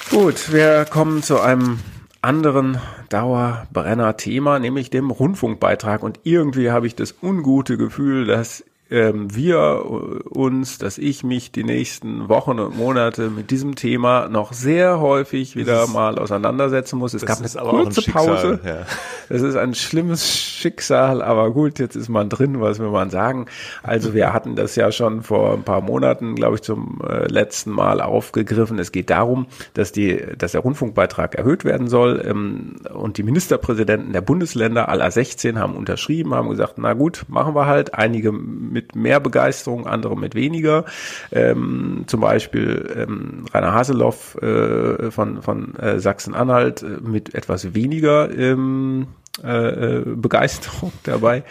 Gut, 0.10 0.53
wir 0.53 0.86
kommen 0.86 1.22
zu 1.22 1.41
einem 1.41 1.80
anderen 2.22 2.80
Dauerbrenner-Thema, 3.10 4.58
nämlich 4.58 4.89
dem 4.89 5.12
Rundfunkbeitrag. 5.12 6.01
Und 6.01 6.22
irgendwie 6.24 6.72
habe 6.72 6.88
ich 6.88 6.95
das 6.95 7.16
ungute 7.22 7.78
Gefühl, 7.78 8.26
dass 8.26 8.64
ähm, 8.89 9.35
wir 9.35 9.85
uns, 10.29 10.77
dass 10.77 10.97
ich 10.97 11.23
mich 11.23 11.51
die 11.51 11.63
nächsten 11.63 12.29
Wochen 12.29 12.59
und 12.59 12.77
Monate 12.77 13.29
mit 13.29 13.51
diesem 13.51 13.75
Thema 13.75 14.29
noch 14.29 14.53
sehr 14.53 14.99
häufig 14.99 15.55
wieder 15.55 15.83
ist, 15.83 15.93
mal 15.93 16.17
auseinandersetzen 16.17 16.97
muss. 16.97 17.13
Es 17.13 17.25
gab 17.25 17.39
eine 17.39 17.49
kurze 17.49 18.01
ein 18.05 18.13
Pause. 18.13 18.59
Ja. 18.63 18.85
Es 19.29 19.41
ist 19.41 19.55
ein 19.55 19.75
schlimmes 19.75 20.29
Schicksal, 20.29 21.21
aber 21.21 21.51
gut, 21.51 21.79
jetzt 21.79 21.95
ist 21.95 22.07
man 22.07 22.29
drin, 22.29 22.61
was 22.61 22.79
will 22.79 22.89
man 22.89 23.09
sagen. 23.09 23.47
Also 23.83 24.13
wir 24.13 24.31
hatten 24.31 24.55
das 24.55 24.75
ja 24.75 24.91
schon 24.91 25.21
vor 25.21 25.53
ein 25.53 25.63
paar 25.63 25.81
Monaten, 25.81 26.35
glaube 26.35 26.55
ich, 26.55 26.61
zum 26.61 27.01
äh, 27.07 27.27
letzten 27.27 27.71
Mal 27.71 27.99
aufgegriffen. 28.01 28.79
Es 28.79 28.91
geht 28.91 29.09
darum, 29.09 29.47
dass 29.73 29.91
die, 29.91 30.21
dass 30.38 30.53
der 30.53 30.61
Rundfunkbeitrag 30.61 31.35
erhöht 31.35 31.65
werden 31.65 31.88
soll 31.88 32.23
ähm, 32.25 32.77
und 32.93 33.17
die 33.17 33.23
Ministerpräsidenten 33.23 34.13
der 34.13 34.21
Bundesländer 34.21 34.88
aller 34.88 35.11
16 35.11 35.59
haben 35.59 35.75
unterschrieben, 35.75 36.33
haben 36.33 36.49
gesagt, 36.49 36.75
na 36.77 36.93
gut, 36.93 37.25
machen 37.27 37.53
wir 37.53 37.65
halt. 37.65 37.93
Einige 37.93 38.31
mit 38.78 38.95
mehr 38.95 39.19
Begeisterung, 39.19 39.88
andere 39.88 40.15
mit 40.15 40.36
weniger. 40.36 40.86
Ähm, 41.32 42.03
zum 42.05 42.21
Beispiel 42.21 42.93
ähm, 42.95 43.45
Rainer 43.51 43.73
Haseloff 43.73 44.36
äh, 44.36 45.09
von, 45.09 45.41
von 45.41 45.75
äh, 45.78 45.99
Sachsen-Anhalt 45.99 46.84
äh, 46.84 47.01
mit 47.01 47.34
etwas 47.34 47.73
weniger 47.73 48.30
ähm, 48.30 49.07
äh, 49.43 49.97
äh, 49.99 50.03
Begeisterung 50.03 50.91
dabei. 51.03 51.43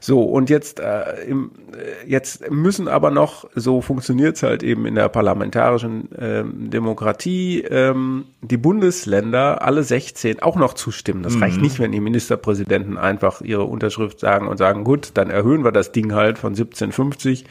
So, 0.00 0.22
und 0.22 0.48
jetzt, 0.48 0.78
äh, 0.78 1.24
im, 1.24 1.50
äh, 1.72 2.08
jetzt 2.08 2.48
müssen 2.50 2.86
aber 2.86 3.10
noch, 3.10 3.48
so 3.54 3.80
funktioniert's 3.80 4.44
halt 4.44 4.62
eben 4.62 4.86
in 4.86 4.94
der 4.94 5.08
parlamentarischen 5.08 6.08
ähm, 6.16 6.70
Demokratie, 6.70 7.62
ähm, 7.62 8.26
die 8.42 8.56
Bundesländer, 8.56 9.62
alle 9.62 9.82
16, 9.82 10.40
auch 10.40 10.54
noch 10.54 10.74
zustimmen. 10.74 11.24
Das 11.24 11.34
mhm. 11.34 11.42
reicht 11.42 11.60
nicht, 11.60 11.80
wenn 11.80 11.90
die 11.90 12.00
Ministerpräsidenten 12.00 12.96
einfach 12.96 13.40
ihre 13.40 13.64
Unterschrift 13.64 14.20
sagen 14.20 14.46
und 14.46 14.58
sagen, 14.58 14.84
gut, 14.84 15.10
dann 15.14 15.28
erhöhen 15.28 15.64
wir 15.64 15.72
das 15.72 15.90
Ding 15.90 16.12
halt 16.12 16.38
von 16.38 16.52
1750 16.52 17.44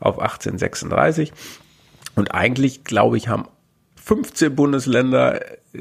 auf 0.00 0.18
1836. 0.18 1.32
Und 2.16 2.34
eigentlich, 2.34 2.82
glaube 2.82 3.16
ich, 3.16 3.28
haben 3.28 3.44
15 4.06 4.54
Bundesländer 4.54 5.40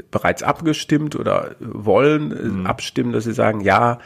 bereits 0.10 0.42
abgestimmt 0.42 1.16
oder 1.16 1.56
wollen 1.60 2.32
äh, 2.32 2.44
mhm. 2.44 2.66
abstimmen, 2.66 3.14
dass 3.14 3.26
sie 3.26 3.34
sagen, 3.34 3.62
ja, 3.62 4.00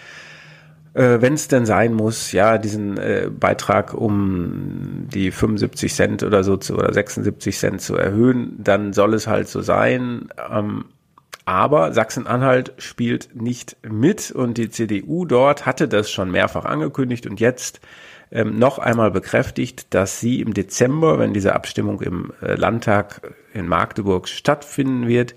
äh, 0.94 1.22
wenn 1.22 1.36
es 1.36 1.48
denn 1.48 1.66
sein 1.66 1.94
muss, 1.94 2.34
ja, 2.34 2.58
diesen 2.58 2.98
äh, 2.98 3.30
Beitrag 3.32 3.94
um 3.94 5.08
die 5.08 5.32
75 5.32 5.94
Cent 5.94 6.24
oder 6.24 6.44
so 6.44 6.58
zu, 6.58 6.76
oder 6.76 6.92
76 6.92 7.58
Cent 7.58 7.82
zu 7.82 7.96
erhöhen, 7.96 8.58
dann 8.62 8.92
soll 8.92 9.14
es 9.14 9.26
halt 9.26 9.48
so 9.48 9.62
sein. 9.62 10.28
Ähm, 10.52 10.86
aber 11.46 11.94
Sachsen-Anhalt 11.94 12.74
spielt 12.78 13.42
nicht 13.42 13.78
mit 13.90 14.32
und 14.32 14.58
die 14.58 14.70
CDU 14.70 15.24
dort 15.24 15.66
hatte 15.66 15.88
das 15.88 16.12
schon 16.12 16.30
mehrfach 16.30 16.66
angekündigt 16.66 17.26
und 17.26 17.40
jetzt 17.40 17.80
ähm, 18.32 18.58
noch 18.58 18.80
einmal 18.80 19.12
bekräftigt, 19.12 19.94
dass 19.94 20.20
sie 20.20 20.42
im 20.42 20.54
Dezember, 20.54 21.20
wenn 21.20 21.34
diese 21.34 21.56
Abstimmung 21.56 22.02
im 22.02 22.32
äh, 22.42 22.56
Landtag 22.56 23.34
in 23.54 23.68
Magdeburg 23.68 24.28
stattfinden 24.28 25.08
wird, 25.08 25.36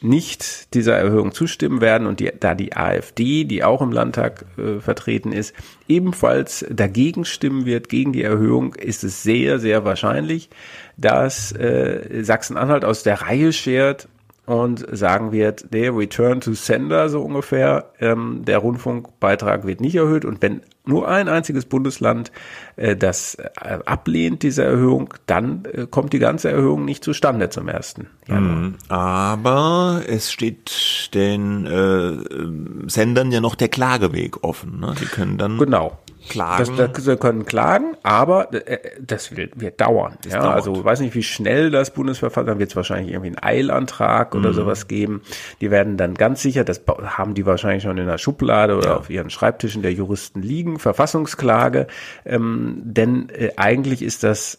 nicht 0.00 0.74
dieser 0.74 0.96
Erhöhung 0.96 1.32
zustimmen 1.32 1.80
werden. 1.80 2.06
Und 2.06 2.20
die, 2.20 2.30
da 2.38 2.54
die 2.54 2.76
AfD, 2.76 3.44
die 3.44 3.64
auch 3.64 3.82
im 3.82 3.92
Landtag 3.92 4.44
äh, 4.58 4.80
vertreten 4.80 5.32
ist, 5.32 5.54
ebenfalls 5.88 6.64
dagegen 6.70 7.24
stimmen 7.24 7.66
wird, 7.66 7.88
gegen 7.88 8.12
die 8.12 8.22
Erhöhung, 8.22 8.74
ist 8.74 9.04
es 9.04 9.22
sehr, 9.22 9.58
sehr 9.58 9.84
wahrscheinlich, 9.84 10.50
dass 10.96 11.52
äh, 11.52 12.22
Sachsen-Anhalt 12.22 12.84
aus 12.84 13.02
der 13.02 13.22
Reihe 13.22 13.52
schert 13.52 14.08
und 14.46 14.86
sagen 14.96 15.32
wird, 15.32 15.72
der 15.72 15.96
Return 15.96 16.40
to 16.40 16.52
Sender 16.52 17.08
so 17.08 17.20
ungefähr, 17.20 17.90
ähm, 18.00 18.42
der 18.44 18.58
Rundfunkbeitrag 18.58 19.66
wird 19.66 19.80
nicht 19.80 19.96
erhöht. 19.96 20.24
Und 20.24 20.40
wenn 20.40 20.62
nur 20.86 21.08
ein 21.08 21.28
einziges 21.28 21.64
Bundesland 21.66 22.32
äh, 22.76 22.96
das 22.96 23.34
äh, 23.34 23.78
ablehnt, 23.84 24.42
diese 24.42 24.64
Erhöhung, 24.64 25.12
dann 25.26 25.64
äh, 25.64 25.86
kommt 25.86 26.12
die 26.12 26.18
ganze 26.18 26.50
Erhöhung 26.50 26.84
nicht 26.84 27.04
zustande 27.04 27.50
zum 27.50 27.68
ersten 27.68 28.08
Januar. 28.26 28.56
Mm, 28.56 28.74
aber 28.88 30.02
es 30.06 30.32
steht 30.32 31.10
den 31.14 31.66
äh, 31.66 32.88
Sendern 32.88 33.32
ja 33.32 33.40
noch 33.40 33.54
der 33.54 33.68
Klageweg 33.68 34.42
offen. 34.42 34.80
Ne? 34.80 34.94
Die 35.00 35.06
können 35.06 35.38
dann 35.38 35.58
genau 35.58 35.98
klagen. 36.28 36.76
Das, 36.76 37.04
das, 37.04 37.20
können 37.20 37.46
klagen, 37.46 37.96
aber 38.02 38.52
äh, 38.52 38.78
das 39.00 39.36
wird, 39.36 39.60
wird 39.60 39.80
dauern. 39.80 40.16
Das 40.22 40.32
ja, 40.32 40.42
dauert. 40.42 40.54
also 40.54 40.74
ich 40.74 40.84
weiß 40.84 41.00
nicht, 41.00 41.14
wie 41.14 41.22
schnell 41.22 41.70
das 41.70 41.92
Bundesverfassung, 41.92 42.58
wird 42.58 42.70
es 42.70 42.76
wahrscheinlich 42.76 43.12
irgendwie 43.12 43.28
einen 43.28 43.42
Eilantrag 43.42 44.34
oder 44.34 44.50
mhm. 44.50 44.54
sowas 44.54 44.88
geben. 44.88 45.22
Die 45.60 45.70
werden 45.70 45.96
dann 45.96 46.14
ganz 46.14 46.42
sicher, 46.42 46.64
das 46.64 46.82
haben 47.04 47.34
die 47.34 47.46
wahrscheinlich 47.46 47.82
schon 47.82 47.98
in 47.98 48.06
der 48.06 48.18
Schublade 48.18 48.76
oder 48.76 48.88
ja. 48.88 48.96
auf 48.96 49.10
ihren 49.10 49.30
Schreibtischen 49.30 49.82
der 49.82 49.92
Juristen 49.92 50.42
liegen, 50.42 50.78
Verfassungsklage. 50.78 51.86
Ähm, 52.24 52.80
denn 52.84 53.28
äh, 53.30 53.50
eigentlich 53.56 54.02
ist 54.02 54.22
das 54.22 54.58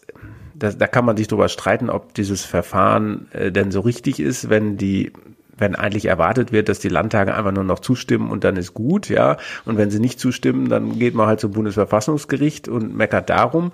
das, 0.58 0.76
da 0.76 0.86
kann 0.86 1.04
man 1.04 1.16
sich 1.16 1.28
darüber 1.28 1.48
streiten, 1.48 1.88
ob 1.88 2.14
dieses 2.14 2.44
Verfahren 2.44 3.28
äh, 3.32 3.52
denn 3.52 3.70
so 3.70 3.80
richtig 3.80 4.20
ist, 4.20 4.50
wenn 4.50 4.76
die 4.76 5.12
wenn 5.58 5.74
eigentlich 5.74 6.06
erwartet 6.06 6.52
wird, 6.52 6.68
dass 6.68 6.78
die 6.78 6.88
Landtage 6.88 7.34
einfach 7.34 7.52
nur 7.52 7.64
noch 7.64 7.80
zustimmen 7.80 8.30
und 8.30 8.44
dann 8.44 8.56
ist 8.56 8.74
gut, 8.74 9.08
ja. 9.08 9.36
Und 9.64 9.76
wenn 9.76 9.90
sie 9.90 10.00
nicht 10.00 10.20
zustimmen, 10.20 10.68
dann 10.68 10.98
geht 10.98 11.14
man 11.14 11.26
halt 11.26 11.40
zum 11.40 11.52
Bundesverfassungsgericht 11.52 12.68
und 12.68 12.96
meckert 12.96 13.30
darum. 13.30 13.72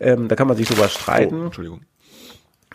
Ähm, 0.00 0.28
da 0.28 0.36
kann 0.36 0.48
man 0.48 0.56
sich 0.56 0.68
drüber 0.68 0.88
streiten. 0.88 1.42
Oh, 1.42 1.46
Entschuldigung. 1.46 1.80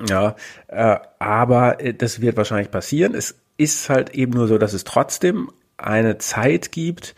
Ja, 0.08 0.36
äh, 0.68 0.98
aber 1.20 1.82
äh, 1.82 1.94
das 1.94 2.22
wird 2.22 2.38
wahrscheinlich 2.38 2.72
passieren. 2.72 3.14
Es 3.14 3.36
ist 3.58 3.90
halt 3.90 4.12
eben 4.12 4.34
nur 4.34 4.48
so, 4.48 4.58
dass 4.58 4.74
es 4.74 4.84
trotzdem 4.84 5.52
eine 5.78 6.18
Zeit 6.18 6.72
gibt, 6.72 7.16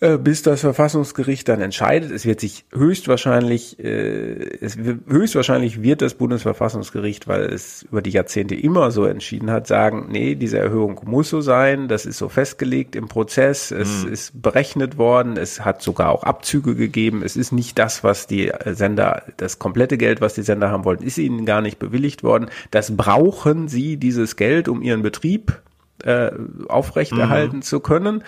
bis 0.00 0.42
das 0.42 0.62
Verfassungsgericht 0.62 1.46
dann 1.48 1.60
entscheidet. 1.60 2.10
Es 2.10 2.24
wird 2.24 2.40
sich 2.40 2.64
höchstwahrscheinlich, 2.72 3.78
äh, 3.78 4.56
es 4.60 4.82
wird, 4.82 5.00
höchstwahrscheinlich 5.06 5.82
wird 5.82 6.00
das 6.00 6.14
Bundesverfassungsgericht, 6.14 7.28
weil 7.28 7.42
es 7.42 7.82
über 7.82 8.00
die 8.00 8.10
Jahrzehnte 8.10 8.54
immer 8.54 8.92
so 8.92 9.04
entschieden 9.04 9.50
hat, 9.50 9.66
sagen, 9.66 10.08
nee, 10.10 10.36
diese 10.36 10.58
Erhöhung 10.58 11.00
muss 11.04 11.28
so 11.28 11.42
sein, 11.42 11.88
das 11.88 12.06
ist 12.06 12.16
so 12.16 12.30
festgelegt 12.30 12.96
im 12.96 13.08
Prozess, 13.08 13.70
es 13.70 14.04
mhm. 14.04 14.12
ist 14.12 14.42
berechnet 14.42 14.96
worden, 14.96 15.36
es 15.36 15.66
hat 15.66 15.82
sogar 15.82 16.10
auch 16.10 16.24
Abzüge 16.24 16.74
gegeben, 16.74 17.22
es 17.22 17.36
ist 17.36 17.52
nicht 17.52 17.78
das, 17.78 18.02
was 18.02 18.26
die 18.26 18.50
Sender, 18.64 19.24
das 19.36 19.58
komplette 19.58 19.98
Geld, 19.98 20.22
was 20.22 20.32
die 20.32 20.42
Sender 20.42 20.70
haben 20.70 20.86
wollten, 20.86 21.04
ist 21.04 21.18
ihnen 21.18 21.44
gar 21.44 21.60
nicht 21.60 21.78
bewilligt 21.78 22.22
worden. 22.22 22.48
Das 22.70 22.96
brauchen 22.96 23.68
sie, 23.68 23.98
dieses 23.98 24.36
Geld, 24.36 24.68
um 24.68 24.80
ihren 24.80 25.02
Betrieb 25.02 25.60
äh, 26.04 26.30
aufrechterhalten 26.68 27.56
mhm. 27.56 27.62
zu 27.62 27.80
können. 27.80 28.24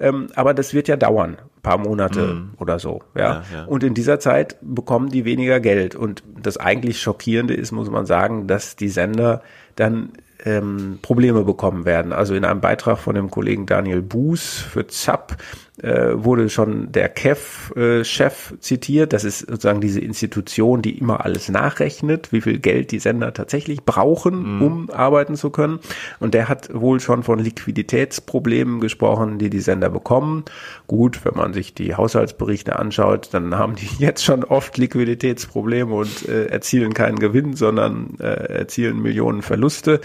Ähm, 0.00 0.28
aber 0.34 0.54
das 0.54 0.74
wird 0.74 0.88
ja 0.88 0.96
dauern, 0.96 1.38
paar 1.62 1.78
Monate 1.78 2.34
mhm. 2.34 2.50
oder 2.58 2.78
so. 2.78 3.02
Ja? 3.14 3.22
Ja, 3.22 3.44
ja. 3.52 3.64
Und 3.64 3.84
in 3.84 3.94
dieser 3.94 4.20
Zeit 4.20 4.56
bekommen 4.60 5.08
die 5.08 5.24
weniger 5.24 5.60
Geld. 5.60 5.94
Und 5.94 6.22
das 6.42 6.56
eigentlich 6.56 7.00
Schockierende 7.00 7.54
ist, 7.54 7.72
muss 7.72 7.90
man 7.90 8.06
sagen, 8.06 8.46
dass 8.46 8.76
die 8.76 8.88
Sender 8.88 9.42
dann 9.74 10.12
ähm, 10.44 10.98
Probleme 11.02 11.44
bekommen 11.44 11.84
werden. 11.84 12.12
Also 12.12 12.34
in 12.34 12.44
einem 12.44 12.60
Beitrag 12.60 12.98
von 12.98 13.14
dem 13.14 13.30
Kollegen 13.30 13.66
Daniel 13.66 14.02
Buß 14.02 14.58
für 14.70 14.86
ZAP 14.86 15.36
äh, 15.82 16.12
wurde 16.14 16.48
schon 16.48 16.90
der 16.92 17.08
KEF-Chef 17.08 18.52
äh, 18.52 18.60
zitiert. 18.60 19.12
Das 19.12 19.24
ist 19.24 19.40
sozusagen 19.40 19.80
diese 19.80 20.00
Institution, 20.00 20.82
die 20.82 20.98
immer 20.98 21.24
alles 21.24 21.48
nachrechnet, 21.48 22.32
wie 22.32 22.40
viel 22.40 22.58
Geld 22.58 22.92
die 22.92 22.98
Sender 22.98 23.34
tatsächlich 23.34 23.84
brauchen, 23.84 24.56
mhm. 24.56 24.62
um 24.62 24.90
arbeiten 24.90 25.36
zu 25.36 25.50
können. 25.50 25.80
Und 26.18 26.34
der 26.34 26.48
hat 26.48 26.72
wohl 26.72 27.00
schon 27.00 27.22
von 27.22 27.38
Liquiditätsproblemen 27.38 28.80
gesprochen, 28.80 29.38
die 29.38 29.50
die 29.50 29.60
Sender 29.60 29.90
bekommen. 29.90 30.44
Gut, 30.86 31.24
wenn 31.24 31.34
man 31.34 31.52
sich 31.52 31.74
die 31.74 31.94
Haushaltsberichte 31.94 32.78
anschaut, 32.78 33.28
dann 33.32 33.56
haben 33.56 33.76
die 33.76 33.88
jetzt 33.98 34.24
schon 34.24 34.44
oft 34.44 34.78
Liquiditätsprobleme 34.78 35.94
und 35.94 36.28
äh, 36.28 36.46
erzielen 36.46 36.94
keinen 36.94 37.18
Gewinn, 37.18 37.54
sondern 37.54 38.16
äh, 38.20 38.24
erzielen 38.24 39.02
Millionen 39.02 39.42
Verluste. 39.42 40.00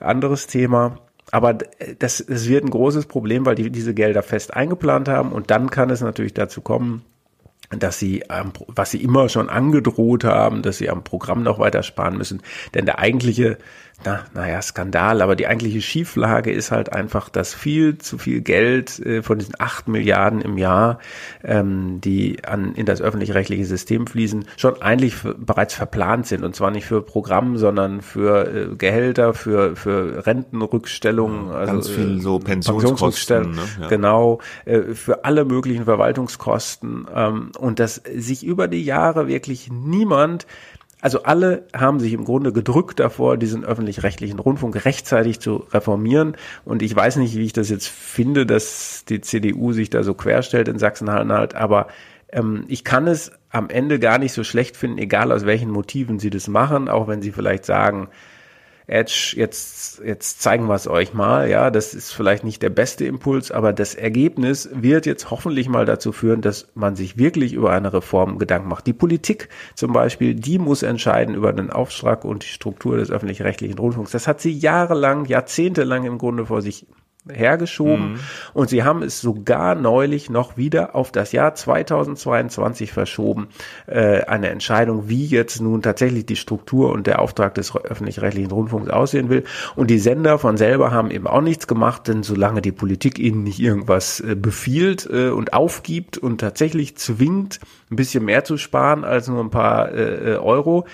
Anderes 0.00 0.46
Thema. 0.46 0.98
Aber 1.30 1.54
das, 1.54 2.24
das 2.28 2.48
wird 2.48 2.64
ein 2.64 2.70
großes 2.70 3.06
Problem, 3.06 3.46
weil 3.46 3.54
die 3.54 3.70
diese 3.70 3.94
Gelder 3.94 4.22
fest 4.22 4.54
eingeplant 4.54 5.08
haben 5.08 5.32
und 5.32 5.50
dann 5.50 5.70
kann 5.70 5.90
es 5.90 6.00
natürlich 6.00 6.34
dazu 6.34 6.60
kommen, 6.60 7.02
dass 7.70 7.98
sie, 7.98 8.22
was 8.68 8.90
sie 8.90 9.02
immer 9.02 9.28
schon 9.28 9.48
angedroht 9.48 10.24
haben, 10.24 10.62
dass 10.62 10.78
sie 10.78 10.90
am 10.90 11.02
Programm 11.02 11.42
noch 11.42 11.58
weiter 11.58 11.82
sparen 11.82 12.16
müssen. 12.16 12.42
Denn 12.74 12.84
der 12.84 12.98
eigentliche 12.98 13.58
na, 14.04 14.24
naja, 14.34 14.60
Skandal, 14.60 15.22
aber 15.22 15.36
die 15.36 15.46
eigentliche 15.46 15.80
Schieflage 15.80 16.52
ist 16.52 16.70
halt 16.70 16.92
einfach, 16.92 17.28
dass 17.28 17.54
viel 17.54 17.96
zu 17.98 18.18
viel 18.18 18.40
Geld 18.40 18.98
äh, 18.98 19.22
von 19.22 19.38
diesen 19.38 19.54
acht 19.58 19.88
Milliarden 19.88 20.40
im 20.42 20.58
Jahr, 20.58 20.98
ähm, 21.42 22.00
die 22.00 22.44
an, 22.44 22.74
in 22.74 22.86
das 22.86 23.00
öffentlich-rechtliche 23.00 23.64
System 23.64 24.06
fließen, 24.06 24.46
schon 24.56 24.82
eigentlich 24.82 25.16
bereits 25.38 25.74
verplant 25.74 26.26
sind. 26.26 26.44
Und 26.44 26.54
zwar 26.54 26.70
nicht 26.70 26.86
für 26.86 27.02
Programm, 27.02 27.56
sondern 27.56 28.02
für 28.02 28.72
äh, 28.72 28.76
Gehälter, 28.76 29.32
für, 29.32 29.76
für 29.76 30.26
Rentenrückstellungen. 30.26 31.48
Ja, 31.48 31.54
also, 31.54 31.72
ganz 31.72 31.88
viel 31.88 32.20
so 32.20 32.38
äh, 32.38 32.44
Pensionsrückstellungen. 32.44 33.54
Ne? 33.54 33.62
Ja. 33.80 33.88
Genau, 33.88 34.40
äh, 34.64 34.94
für 34.94 35.24
alle 35.24 35.44
möglichen 35.44 35.84
Verwaltungskosten. 35.84 37.06
Ähm, 37.14 37.52
und 37.58 37.78
dass 37.78 37.94
sich 37.94 38.44
über 38.44 38.68
die 38.68 38.84
Jahre 38.84 39.28
wirklich 39.28 39.70
niemand 39.70 40.46
also 41.04 41.24
alle 41.24 41.66
haben 41.76 42.00
sich 42.00 42.14
im 42.14 42.24
Grunde 42.24 42.50
gedrückt 42.50 42.98
davor, 42.98 43.36
diesen 43.36 43.62
öffentlich-rechtlichen 43.62 44.38
Rundfunk 44.38 44.86
rechtzeitig 44.86 45.38
zu 45.38 45.66
reformieren. 45.70 46.34
Und 46.64 46.80
ich 46.80 46.96
weiß 46.96 47.16
nicht, 47.16 47.36
wie 47.36 47.44
ich 47.44 47.52
das 47.52 47.68
jetzt 47.68 47.88
finde, 47.88 48.46
dass 48.46 49.04
die 49.06 49.20
CDU 49.20 49.74
sich 49.74 49.90
da 49.90 50.02
so 50.02 50.14
querstellt 50.14 50.66
in 50.66 50.78
Sachsen-Anhalt, 50.78 51.54
aber 51.56 51.88
ähm, 52.32 52.64
ich 52.68 52.84
kann 52.84 53.06
es 53.06 53.32
am 53.50 53.68
Ende 53.68 53.98
gar 53.98 54.16
nicht 54.16 54.32
so 54.32 54.44
schlecht 54.44 54.78
finden, 54.78 54.96
egal 54.96 55.30
aus 55.30 55.44
welchen 55.44 55.68
Motiven 55.68 56.18
sie 56.18 56.30
das 56.30 56.48
machen, 56.48 56.88
auch 56.88 57.06
wenn 57.06 57.20
sie 57.20 57.32
vielleicht 57.32 57.66
sagen, 57.66 58.08
Edge, 58.86 59.34
jetzt, 59.36 60.02
jetzt 60.04 60.42
zeigen 60.42 60.66
wir 60.66 60.74
es 60.74 60.86
euch 60.86 61.14
mal. 61.14 61.48
Ja, 61.48 61.70
das 61.70 61.94
ist 61.94 62.12
vielleicht 62.12 62.44
nicht 62.44 62.62
der 62.62 62.70
beste 62.70 63.06
Impuls, 63.06 63.50
aber 63.50 63.72
das 63.72 63.94
Ergebnis 63.94 64.68
wird 64.72 65.06
jetzt 65.06 65.30
hoffentlich 65.30 65.68
mal 65.68 65.86
dazu 65.86 66.12
führen, 66.12 66.42
dass 66.42 66.68
man 66.74 66.94
sich 66.94 67.16
wirklich 67.16 67.54
über 67.54 67.72
eine 67.72 67.92
Reform 67.92 68.38
Gedanken 68.38 68.68
macht. 68.68 68.86
Die 68.86 68.92
Politik 68.92 69.48
zum 69.74 69.92
Beispiel, 69.92 70.34
die 70.34 70.58
muss 70.58 70.82
entscheiden 70.82 71.34
über 71.34 71.52
den 71.52 71.70
Auftrag 71.70 72.24
und 72.24 72.42
die 72.42 72.48
Struktur 72.48 72.98
des 72.98 73.10
öffentlich-rechtlichen 73.10 73.78
Rundfunks. 73.78 74.10
Das 74.10 74.28
hat 74.28 74.40
sie 74.40 74.52
jahrelang, 74.52 75.24
jahrzehntelang 75.24 76.04
im 76.04 76.18
Grunde 76.18 76.46
vor 76.46 76.60
sich 76.60 76.86
hergeschoben. 77.30 78.12
Mhm. 78.12 78.20
Und 78.52 78.68
sie 78.68 78.84
haben 78.84 79.02
es 79.02 79.20
sogar 79.20 79.74
neulich 79.74 80.28
noch 80.30 80.56
wieder 80.56 80.94
auf 80.94 81.10
das 81.10 81.32
Jahr 81.32 81.54
2022 81.54 82.92
verschoben. 82.92 83.48
Äh, 83.86 84.22
eine 84.24 84.50
Entscheidung, 84.50 85.08
wie 85.08 85.24
jetzt 85.26 85.60
nun 85.60 85.82
tatsächlich 85.82 86.26
die 86.26 86.36
Struktur 86.36 86.92
und 86.92 87.06
der 87.06 87.20
Auftrag 87.20 87.54
des 87.54 87.74
öffentlich-rechtlichen 87.74 88.50
Rundfunks 88.50 88.90
aussehen 88.90 89.30
will. 89.30 89.44
Und 89.74 89.90
die 89.90 89.98
Sender 89.98 90.38
von 90.38 90.56
selber 90.56 90.90
haben 90.90 91.10
eben 91.10 91.26
auch 91.26 91.40
nichts 91.40 91.66
gemacht, 91.66 92.08
denn 92.08 92.22
solange 92.22 92.60
die 92.60 92.72
Politik 92.72 93.18
ihnen 93.18 93.42
nicht 93.42 93.60
irgendwas 93.60 94.20
äh, 94.20 94.34
befiehlt 94.34 95.08
äh, 95.10 95.30
und 95.30 95.54
aufgibt 95.54 96.18
und 96.18 96.38
tatsächlich 96.38 96.96
zwingt, 96.96 97.60
ein 97.90 97.96
bisschen 97.96 98.24
mehr 98.24 98.44
zu 98.44 98.58
sparen 98.58 99.04
als 99.04 99.28
nur 99.28 99.40
ein 99.40 99.50
paar 99.50 99.92
äh, 99.92 100.34
äh 100.34 100.36
Euro, 100.36 100.84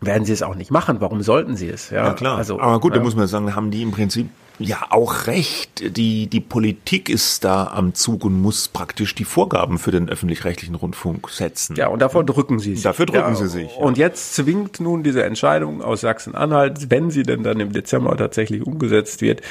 werden 0.00 0.24
sie 0.24 0.32
es 0.32 0.42
auch 0.42 0.54
nicht 0.54 0.70
machen. 0.70 1.00
Warum 1.00 1.22
sollten 1.22 1.56
sie 1.56 1.68
es? 1.68 1.90
Ja, 1.90 2.06
ja 2.06 2.14
klar. 2.14 2.36
Also, 2.36 2.60
Aber 2.60 2.80
gut, 2.80 2.92
ja. 2.92 2.98
da 2.98 3.04
muss 3.04 3.16
man 3.16 3.26
sagen, 3.26 3.54
haben 3.54 3.70
die 3.70 3.82
im 3.82 3.92
Prinzip 3.92 4.28
ja 4.58 4.86
auch 4.90 5.26
recht. 5.26 5.96
Die, 5.96 6.26
die 6.26 6.40
Politik 6.40 7.08
ist 7.08 7.44
da 7.44 7.68
am 7.68 7.94
Zug 7.94 8.24
und 8.24 8.40
muss 8.40 8.68
praktisch 8.68 9.14
die 9.14 9.24
Vorgaben 9.24 9.78
für 9.78 9.90
den 9.90 10.08
öffentlich-rechtlichen 10.08 10.74
Rundfunk 10.74 11.28
setzen. 11.30 11.76
Ja, 11.76 11.88
und 11.88 12.00
davor 12.00 12.24
drücken 12.24 12.58
sie 12.58 12.74
sich. 12.74 12.82
Dafür 12.82 13.06
drücken 13.06 13.30
ja, 13.30 13.34
sie 13.34 13.48
sich. 13.48 13.70
Ja. 13.76 13.82
Und 13.82 13.98
jetzt 13.98 14.34
zwingt 14.34 14.80
nun 14.80 15.02
diese 15.02 15.24
Entscheidung 15.24 15.82
aus 15.82 16.00
Sachsen-Anhalt, 16.02 16.90
wenn 16.90 17.10
sie 17.10 17.22
denn 17.22 17.42
dann 17.42 17.60
im 17.60 17.72
Dezember 17.72 18.16
tatsächlich 18.16 18.66
umgesetzt 18.66 19.20
wird, 19.20 19.42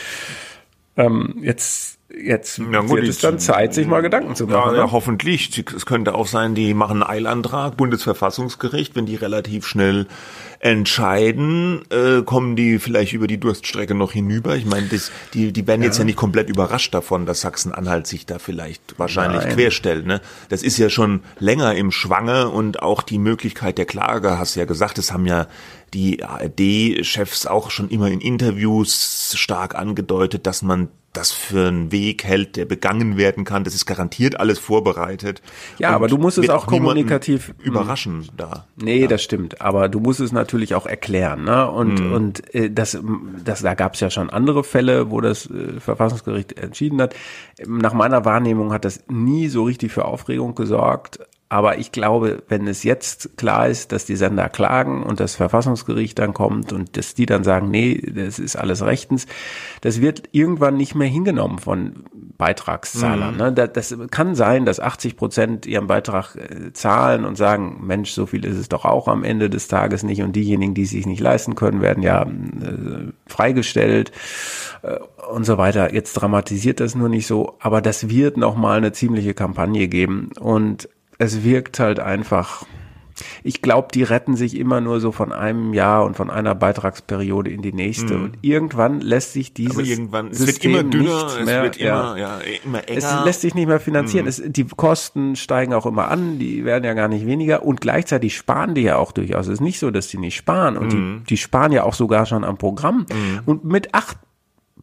ähm, 0.97 1.39
jetzt 1.41 1.95
jetzt 2.17 2.59
ja, 2.59 2.81
gut, 2.81 2.91
wird 2.91 3.07
es 3.07 3.19
dann 3.19 3.39
Zeit, 3.39 3.73
sich 3.73 3.87
mal 3.87 4.01
Gedanken 4.01 4.35
zu 4.35 4.47
machen. 4.47 4.71
Ja, 4.71 4.77
ja, 4.77 4.85
ne? 4.85 4.91
hoffentlich. 4.91 5.57
Es 5.75 5.85
könnte 5.85 6.15
auch 6.15 6.27
sein, 6.27 6.55
die 6.55 6.73
machen 6.73 7.03
einen 7.03 7.25
Eilantrag, 7.25 7.77
Bundesverfassungsgericht, 7.77 8.95
wenn 8.95 9.05
die 9.05 9.15
relativ 9.15 9.65
schnell 9.65 10.07
entscheiden, 10.65 11.83
äh, 11.91 12.23
kommen 12.23 12.55
die 12.55 12.79
vielleicht 12.79 13.13
über 13.13 13.27
die 13.27 13.39
Durststrecke 13.39 13.93
noch 13.93 14.13
hinüber. 14.13 14.55
Ich 14.55 14.65
meine, 14.65 14.87
das, 14.87 15.11
die, 15.35 15.51
die 15.51 15.67
werden 15.67 15.83
jetzt 15.83 15.97
ja. 15.97 16.01
ja 16.01 16.05
nicht 16.05 16.15
komplett 16.15 16.49
überrascht 16.49 16.91
davon, 16.91 17.27
dass 17.27 17.41
Sachsen-Anhalt 17.41 18.07
sich 18.07 18.25
da 18.25 18.39
vielleicht 18.39 18.97
wahrscheinlich 18.97 19.43
Nein. 19.43 19.53
querstellt. 19.53 20.07
Ne? 20.07 20.21
Das 20.49 20.63
ist 20.63 20.79
ja 20.79 20.89
schon 20.89 21.21
länger 21.37 21.75
im 21.75 21.91
Schwange 21.91 22.49
und 22.49 22.81
auch 22.81 23.03
die 23.03 23.19
Möglichkeit 23.19 23.77
der 23.77 23.85
Klage, 23.85 24.39
hast 24.39 24.55
du 24.55 24.59
ja 24.59 24.65
gesagt, 24.65 24.97
das 24.97 25.13
haben 25.13 25.27
ja 25.27 25.45
die 25.95 26.23
ARD-Chefs 26.23 27.47
auch 27.47 27.71
schon 27.71 27.89
immer 27.89 28.09
in 28.09 28.19
Interviews 28.19 29.33
stark 29.37 29.75
angedeutet, 29.75 30.45
dass 30.45 30.61
man 30.61 30.89
das 31.13 31.31
für 31.31 31.69
einen 31.69 31.93
Weg 31.93 32.25
hält, 32.25 32.57
der 32.57 32.65
begangen 32.65 33.15
werden 33.15 33.45
kann. 33.45 33.63
Das 33.63 33.73
ist 33.73 33.85
garantiert 33.85 34.37
alles 34.37 34.59
vorbereitet. 34.59 35.41
Ja, 35.77 35.91
aber 35.91 36.09
du 36.09 36.17
musst 36.17 36.37
es 36.37 36.49
auch 36.49 36.67
kommunikativ 36.67 37.47
hm. 37.47 37.55
überraschen 37.61 38.27
da. 38.35 38.67
Nee, 38.75 39.03
ja. 39.03 39.07
das 39.07 39.23
stimmt. 39.23 39.61
Aber 39.61 39.87
du 39.87 40.01
musst 40.01 40.19
es 40.19 40.33
natürlich 40.33 40.75
auch 40.75 40.85
erklären. 40.85 41.45
Ne? 41.45 41.71
Und, 41.71 42.01
mhm. 42.01 42.11
und 42.11 42.53
äh, 42.53 42.69
das, 42.69 42.99
das, 43.45 43.61
da 43.61 43.73
gab 43.75 43.93
es 43.93 44.01
ja 44.01 44.09
schon 44.09 44.29
andere 44.29 44.65
Fälle, 44.65 45.09
wo 45.09 45.21
das 45.21 45.49
äh, 45.49 45.79
Verfassungsgericht 45.79 46.59
entschieden 46.59 47.01
hat. 47.01 47.15
Nach 47.65 47.93
meiner 47.93 48.25
Wahrnehmung 48.25 48.73
hat 48.73 48.83
das 48.83 49.05
nie 49.07 49.47
so 49.47 49.63
richtig 49.63 49.93
für 49.93 50.03
Aufregung 50.03 50.53
gesorgt. 50.53 51.19
Aber 51.47 51.77
ich 51.77 51.91
glaube, 51.91 52.41
wenn 52.47 52.67
es 52.67 52.83
jetzt 52.83 53.37
klar 53.37 53.67
ist, 53.67 53.91
dass 53.91 54.05
die 54.05 54.15
Sender 54.15 54.49
klagen 54.49 55.03
und 55.03 55.19
das 55.19 55.35
Verfassungsgericht 55.35 56.17
dann 56.17 56.33
kommt 56.33 56.73
und 56.73 56.97
dass 56.97 57.13
die 57.13 57.27
dann 57.27 57.43
sagen, 57.43 57.69
nee, 57.69 58.01
das 58.01 58.39
ist 58.39 58.55
alles 58.55 58.83
rechtens, 58.83 59.27
das 59.81 60.01
wird 60.01 60.23
irgendwann 60.31 60.75
nicht 60.75 60.95
mehr 60.95 61.07
hingenommen 61.07 61.59
von 61.59 62.03
Beitragszahlern. 62.37 63.33
Mhm. 63.33 63.37
Ne? 63.37 63.53
Das 63.53 63.95
kann 64.09 64.33
sein, 64.33 64.65
dass 64.65 64.79
80 64.79 65.17
Prozent 65.17 65.65
ihren 65.67 65.85
Beitrag 65.85 66.35
äh, 66.35 66.73
zahlen 66.73 67.25
und 67.25 67.35
sagen, 67.37 67.77
Mensch, 67.85 68.11
so 68.11 68.25
viel 68.25 68.43
ist 68.43 68.57
es 68.57 68.67
doch 68.67 68.83
auch 68.83 69.07
am 69.07 69.23
Ende 69.23 69.49
des 69.49 69.67
Tages 69.67 70.01
nicht 70.01 70.23
und 70.23 70.35
diejenigen, 70.35 70.73
die 70.73 70.83
es 70.83 70.89
sich 70.89 71.05
nicht 71.05 71.21
leisten 71.21 71.53
können, 71.53 71.79
werden 71.79 72.01
ja 72.01 72.23
äh, 72.23 73.11
freigestellt 73.27 74.11
äh, 74.81 74.97
und 75.31 75.45
so 75.45 75.59
weiter. 75.59 75.93
Jetzt 75.93 76.13
dramatisiert 76.13 76.79
das 76.79 76.95
nur 76.95 77.07
nicht 77.07 77.27
so, 77.27 77.55
aber 77.59 77.81
das 77.81 78.09
wird 78.09 78.35
noch 78.35 78.55
mal 78.55 78.77
eine 78.77 78.93
ziemliche 78.93 79.35
Kampagne 79.35 79.87
geben 79.87 80.31
und 80.39 80.89
es 81.17 81.43
wirkt 81.43 81.79
halt 81.79 81.99
einfach. 81.99 82.65
Ich 83.43 83.61
glaube, 83.61 83.87
die 83.93 84.03
retten 84.03 84.35
sich 84.35 84.57
immer 84.57 84.81
nur 84.81 84.99
so 84.99 85.13
von 85.13 85.31
einem 85.31 85.73
Jahr 85.73 86.03
und 86.03 86.17
von 86.17 86.29
einer 86.29 86.53
Beitragsperiode 86.53 87.49
in 87.49 87.61
die 87.61 87.71
nächste. 87.71 88.15
Mhm. 88.15 88.23
Und 88.25 88.37
irgendwann 88.41 88.99
lässt 88.99 89.31
sich 89.31 89.53
dieses 89.53 89.77
Aber 89.77 89.85
irgendwann, 89.85 90.27
es 90.31 90.39
System 90.39 90.73
wird 90.73 90.81
immer 90.81 90.91
dünner, 90.91 91.27
es 91.39 91.45
mehr, 91.45 91.63
wird 91.63 91.77
immer, 91.77 92.17
ja, 92.17 92.17
ja, 92.17 92.39
immer 92.65 92.87
enger. 92.89 92.97
Es 92.97 93.25
lässt 93.25 93.41
sich 93.41 93.55
nicht 93.55 93.67
mehr 93.67 93.79
finanzieren. 93.79 94.25
Mhm. 94.25 94.29
Es, 94.29 94.41
die 94.45 94.65
Kosten 94.65 95.37
steigen 95.37 95.73
auch 95.73 95.85
immer 95.85 96.09
an, 96.09 96.39
die 96.39 96.65
werden 96.65 96.83
ja 96.83 96.93
gar 96.93 97.07
nicht 97.07 97.25
weniger. 97.25 97.63
Und 97.63 97.79
gleichzeitig 97.79 98.35
sparen 98.35 98.75
die 98.75 98.81
ja 98.81 98.97
auch 98.97 99.13
durchaus. 99.13 99.47
Es 99.47 99.53
ist 99.53 99.61
nicht 99.61 99.79
so, 99.79 99.91
dass 99.91 100.09
die 100.09 100.17
nicht 100.17 100.35
sparen. 100.35 100.75
Und 100.75 100.93
mhm. 100.93 101.21
die, 101.21 101.35
die 101.35 101.37
sparen 101.37 101.71
ja 101.71 101.83
auch 101.83 101.93
sogar 101.93 102.25
schon 102.25 102.43
am 102.43 102.57
Programm. 102.57 103.05
Mhm. 103.09 103.39
Und 103.45 103.63
mit 103.63 103.93
acht 103.93 104.17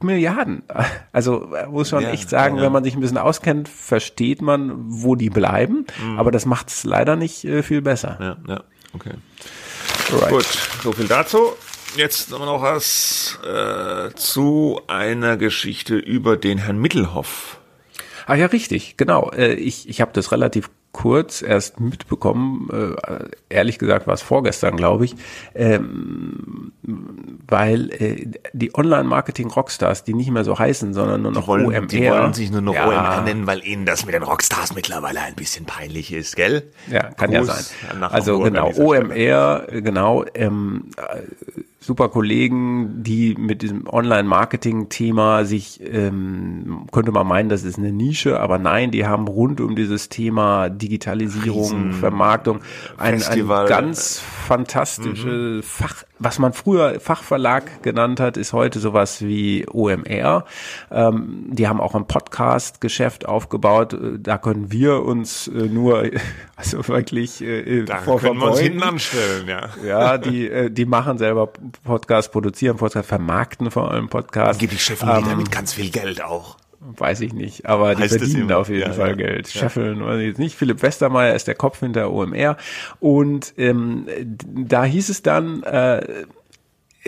Milliarden. 0.02 0.62
Also 1.12 1.52
muss 1.70 1.90
schon 1.90 2.02
Ja, 2.04 2.10
echt 2.10 2.30
sagen, 2.30 2.56
ja. 2.56 2.62
wenn 2.62 2.72
man 2.72 2.84
sich 2.84 2.94
ein 2.94 3.00
bisschen 3.00 3.18
auskennt, 3.18 3.68
versteht 3.68 4.40
man, 4.40 4.72
wo 4.76 5.14
die 5.14 5.28
bleiben. 5.28 5.86
Aber 6.16 6.30
das 6.30 6.46
macht 6.46 6.68
es 6.70 6.84
leider 6.84 7.16
nicht 7.16 7.44
äh, 7.44 7.62
viel 7.62 7.82
besser. 7.82 8.16
Ja, 8.18 8.36
ja, 8.54 8.62
okay. 8.94 9.12
Right. 10.10 10.30
Gut, 10.30 10.46
so 10.82 10.92
viel 10.92 11.06
dazu. 11.06 11.38
Jetzt 11.96 12.32
haben 12.32 12.40
wir 12.40 12.46
noch 12.46 12.62
was 12.62 13.38
äh, 13.46 14.14
zu 14.14 14.80
einer 14.88 15.36
Geschichte 15.36 15.96
über 15.96 16.38
den 16.38 16.56
Herrn 16.58 16.78
Mittelhoff. 16.78 17.58
Ah 18.26 18.34
ja, 18.34 18.46
richtig, 18.46 18.96
genau. 18.96 19.30
Äh, 19.32 19.54
Ich, 19.54 19.88
ich 19.88 20.00
habe 20.00 20.12
das 20.14 20.32
relativ 20.32 20.70
kurz 20.92 21.40
erst 21.40 21.80
mitbekommen, 21.80 22.68
äh, 22.70 23.24
ehrlich 23.48 23.78
gesagt 23.78 24.06
war 24.06 24.14
es 24.14 24.22
vorgestern, 24.22 24.76
glaube 24.76 25.06
ich, 25.06 25.16
ähm, 25.54 26.72
weil 27.48 27.90
äh, 27.92 28.26
die 28.52 28.74
Online-Marketing-Rockstars, 28.74 30.04
die 30.04 30.12
nicht 30.12 30.30
mehr 30.30 30.44
so 30.44 30.58
heißen, 30.58 30.92
sondern 30.92 31.22
nur 31.22 31.32
noch 31.32 31.42
Die 31.42 31.46
wollen, 31.48 31.66
OMR. 31.66 31.86
die 31.86 32.08
wollen 32.08 32.34
sich 32.34 32.50
nur 32.50 32.60
noch 32.60 32.74
ja, 32.74 32.86
OMR 32.86 33.22
nennen, 33.22 33.46
weil 33.46 33.64
ihnen 33.64 33.86
das 33.86 34.04
mit 34.04 34.14
den 34.14 34.22
Rockstars 34.22 34.74
mittlerweile 34.74 35.20
ein 35.20 35.34
bisschen 35.34 35.64
peinlich 35.64 36.12
ist, 36.12 36.36
gell? 36.36 36.70
Ja, 36.90 37.04
kann 37.10 37.32
ja 37.32 37.40
Gruß 37.40 37.48
sein. 37.48 38.00
nach 38.00 38.12
Also 38.12 38.40
genau. 38.40 38.70
OMR, 38.76 39.66
genau, 39.70 40.24
ähm, 40.34 40.90
äh, 40.96 41.62
super 41.82 42.08
Kollegen, 42.08 43.02
die 43.02 43.34
mit 43.34 43.62
diesem 43.62 43.86
Online-Marketing-Thema 43.88 45.44
sich, 45.44 45.80
ähm, 45.82 46.86
könnte 46.92 47.10
man 47.12 47.26
meinen, 47.26 47.48
das 47.48 47.64
ist 47.64 47.78
eine 47.78 47.92
Nische, 47.92 48.38
aber 48.40 48.58
nein, 48.58 48.92
die 48.92 49.04
haben 49.04 49.26
rund 49.26 49.60
um 49.60 49.74
dieses 49.74 50.08
Thema 50.08 50.70
Digitalisierung, 50.70 51.62
Riesen 51.62 51.92
Vermarktung 51.92 52.60
ein, 52.96 53.22
ein 53.22 53.46
ganz 53.66 54.20
fantastische 54.20 55.60
Fach, 55.62 56.04
was 56.24 56.38
man 56.38 56.52
früher 56.52 57.00
Fachverlag 57.00 57.82
genannt 57.82 58.20
hat, 58.20 58.36
ist 58.36 58.52
heute 58.52 58.78
sowas 58.78 59.22
wie 59.22 59.66
OMR. 59.70 60.44
Ähm, 60.90 61.46
die 61.48 61.68
haben 61.68 61.80
auch 61.80 61.94
ein 61.94 62.06
Podcast-Geschäft 62.06 63.26
aufgebaut. 63.26 63.92
Äh, 63.94 64.18
Da 64.18 64.38
können 64.38 64.70
wir 64.70 65.02
uns 65.02 65.48
äh, 65.48 65.52
nur, 65.52 66.04
also 66.56 66.86
wirklich 66.88 67.42
äh, 67.42 67.84
Da 67.84 67.98
vor 67.98 68.18
können 68.20 68.38
wir 68.38 68.46
uns 68.48 68.58
verbeugen. 68.58 68.72
hinten 68.72 68.82
anstellen, 68.82 69.48
ja. 69.48 69.68
Ja, 69.86 70.18
die, 70.18 70.48
äh, 70.48 70.70
die 70.70 70.84
machen 70.84 71.18
selber 71.18 71.48
Podcast, 71.84 72.32
produzieren 72.32 72.76
Podcast, 72.76 73.08
vermarkten 73.08 73.70
vor 73.70 73.90
allem 73.90 74.08
Podcast. 74.08 74.52
Angeblich 74.60 74.82
scheffeln 74.82 75.22
die 75.22 75.28
damit 75.28 75.50
ganz 75.50 75.72
viel 75.72 75.90
Geld 75.90 76.22
auch. 76.22 76.56
Weiß 76.84 77.20
ich 77.20 77.32
nicht, 77.32 77.66
aber 77.66 77.94
die 77.94 78.02
Heißt 78.02 78.18
verdienen 78.18 78.42
immer. 78.48 78.58
auf 78.58 78.68
jeden 78.68 78.80
Ja, 78.82 78.92
Fall 78.92 79.10
ja. 79.10 79.14
Geld. 79.14 79.48
Scheffeln 79.48 80.04
weiß 80.04 80.18
ich 80.20 80.26
jetzt 80.26 80.38
nicht. 80.38 80.56
Philipp 80.56 80.82
Westermeier 80.82 81.34
ist 81.34 81.46
der 81.46 81.54
Kopf 81.54 81.78
hinter 81.80 82.10
OMR. 82.12 82.56
Und 82.98 83.54
ähm, 83.56 84.06
da 84.26 84.84
hieß 84.84 85.08
es 85.08 85.22
dann, 85.22 85.62
äh, 85.62 86.24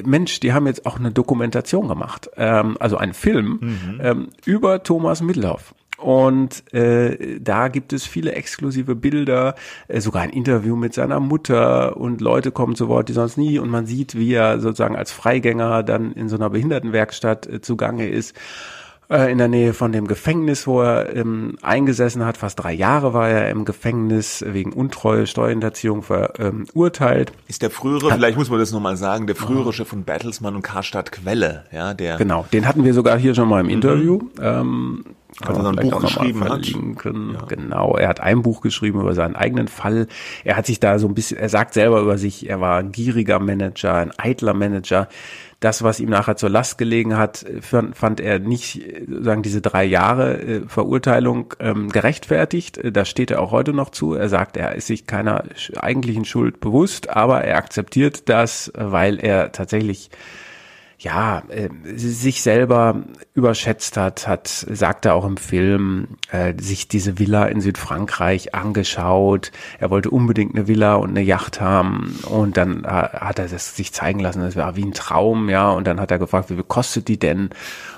Mensch, 0.05 0.41
die 0.41 0.53
haben 0.53 0.66
jetzt 0.66 0.87
auch 0.87 0.99
eine 0.99 1.11
Dokumentation 1.11 1.89
gemacht, 1.89 2.31
ähm, 2.37 2.77
also 2.81 2.97
einen 2.97 3.14
Film 3.14 3.59
Mhm. 3.61 4.01
ähm, 4.03 4.29
über 4.45 4.83
Thomas 4.83 5.22
Mittelhoff. 5.22 5.75
Und 5.99 6.72
äh, 6.75 7.39
da 7.41 7.68
gibt 7.68 7.93
es 7.93 8.05
viele 8.05 8.33
exklusive 8.33 8.95
Bilder, 8.97 9.55
äh, 9.89 10.01
sogar 10.01 10.22
ein 10.22 10.31
Interview 10.31 10.77
mit 10.77 10.93
seiner 10.95 11.18
Mutter 11.20 11.97
und 11.97 12.20
Leute 12.20 12.51
kommen 12.51 12.75
zu 12.75 12.89
Wort, 12.89 13.09
die 13.09 13.12
sonst 13.12 13.39
nie. 13.39 13.59
Und 13.59 13.70
man 13.70 13.87
sieht, 13.87 14.16
wie 14.16 14.35
er 14.35 14.61
sozusagen 14.61 14.97
als 14.97 15.12
Freigänger 15.12 15.83
dann 15.83 16.12
in 16.12 16.29
so 16.29 16.37
einer 16.37 16.51
Behindertenwerkstatt 16.51 17.47
äh, 17.47 17.61
zugange 17.61 18.09
ist 18.09 18.35
äh, 19.11 19.31
in 19.31 19.39
der 19.39 19.49
Nähe 19.49 19.75
von 19.75 19.93
dem 19.93 20.07
Gefängnis, 20.07 20.67
wo 20.67 20.83
er 20.83 21.15
ähm, 21.15 21.57
eingesessen 21.63 22.25
hat. 22.25 22.37
Fast 22.37 22.63
drei 22.63 22.73
Jahre 22.73 23.15
war 23.15 23.29
er 23.29 23.51
im 23.51 23.65
Gefängnis 23.65 24.45
wegen 24.47 24.73
Untreue, 24.73 25.27
Steuerhinterziehung 25.27 26.03
verurteilt. 26.03 27.33
Ist 27.49 27.63
der 27.63 27.71
frühere, 27.71 28.13
vielleicht 28.13 28.39
muss 28.39 28.51
man 28.51 28.59
das 28.59 28.73
nochmal 28.73 28.97
sagen, 28.97 29.27
der 29.27 29.37
frühere 29.37 29.73
Chef 29.73 29.89
von 29.89 30.05
Bertelsmann 30.05 30.55
und 30.55 30.63
Karstadt 30.63 31.13
Quelle, 31.13 31.65
ja, 31.73 31.95
der 31.95 32.17
Genau, 32.17 32.47
den 32.53 32.67
hatten 32.67 32.85
wir 32.85 32.95
sogar 32.95 33.19
hier 33.19 33.35
schon 33.35 33.49
mal 33.49 33.61
im 33.61 33.69
Interview. 33.69 34.21
Ähm, 34.41 35.05
kann 35.41 35.57
er 35.57 35.68
ein 35.70 35.76
Buch 35.91 36.01
geschrieben 36.01 36.41
hat. 36.41 36.49
verlinken. 36.49 37.37
Genau, 37.49 37.97
er 37.97 38.09
hat 38.09 38.20
ein 38.20 38.43
Buch 38.43 38.61
geschrieben 38.61 39.01
über 39.01 39.14
seinen 39.14 39.37
eigenen 39.37 39.68
Fall. 39.68 40.07
Er 40.45 40.57
hat 40.57 40.66
sich 40.66 40.80
da 40.80 40.99
so 40.99 41.09
ein 41.09 41.14
bisschen, 41.14 41.39
er 41.39 41.49
sagt 41.49 41.74
selber 41.74 42.01
über 42.01 42.18
sich, 42.18 42.49
er 42.49 42.61
war 42.61 42.78
ein 42.78 42.93
gieriger 42.93 43.39
Manager, 43.39 43.95
ein 43.95 44.12
eitler 44.18 44.55
Manager. 44.55 45.09
Das, 45.61 45.82
was 45.82 45.99
ihm 45.99 46.11
nachher 46.11 46.37
zur 46.37 46.51
Last 46.51 46.76
gelegen 46.76 47.16
hat, 47.16 47.47
fand 47.62 48.20
er 48.20 48.39
nicht, 48.39 48.82
sozusagen 49.09 49.43
diese 49.43 49.62
drei 49.62 49.85
Jahre 49.85 50.39
äh, 50.43 50.61
Verurteilung 50.68 51.55
ähm, 51.59 51.89
gerechtfertigt. 51.89 52.76
Äh, 52.76 52.93
Da 52.93 53.05
steht 53.07 53.30
er 53.30 53.41
auch 53.41 53.51
heute 53.51 53.72
noch 53.72 53.89
zu. 53.91 54.12
Er 54.14 54.28
sagt, 54.28 54.59
er 54.59 54.74
ist 54.74 54.89
sich 54.89 55.07
keiner 55.07 55.45
eigentlichen 55.76 56.26
Schuld 56.26 56.61
bewusst, 56.61 57.09
aber 57.09 57.45
er 57.45 57.57
akzeptiert 57.57 58.28
das, 58.28 58.72
weil 58.74 59.18
er 59.18 59.53
tatsächlich 59.53 60.11
ja, 60.99 61.42
äh, 61.49 61.68
sich 61.97 62.42
selber 62.42 63.03
überschätzt 63.34 63.97
hat, 63.97 64.26
hat, 64.26 64.49
sagt 64.49 65.07
er 65.07 65.14
auch 65.14 65.24
im 65.24 65.36
Film, 65.36 66.09
äh, 66.30 66.55
sich 66.61 66.88
diese 66.88 67.18
Villa 67.18 67.47
in 67.47 67.61
Südfrankreich 67.61 68.55
angeschaut. 68.55 69.51
Er 69.78 69.90
wollte 69.90 70.11
unbedingt 70.11 70.55
eine 70.55 70.68
Villa 70.68 70.95
und 70.95 71.11
eine 71.11 71.22
Yacht 71.22 71.61
haben 71.61 72.18
und 72.28 72.57
dann 72.57 72.84
äh, 72.84 72.88
hat 72.88 73.38
er 73.38 73.49
das 73.49 73.76
sich 73.76 73.92
zeigen 73.92 74.20
lassen, 74.20 74.40
das 74.40 74.57
war 74.57 74.76
wie 74.76 74.84
ein 74.84 74.92
Traum, 74.92 75.49
ja, 75.49 75.70
und 75.70 75.86
dann 75.86 76.01
hat 76.01 76.11
er 76.11 76.18
gefragt, 76.18 76.51
wie 76.51 76.55
viel 76.55 76.64
kostet 76.64 77.09
die 77.09 77.18
denn? 77.18 77.51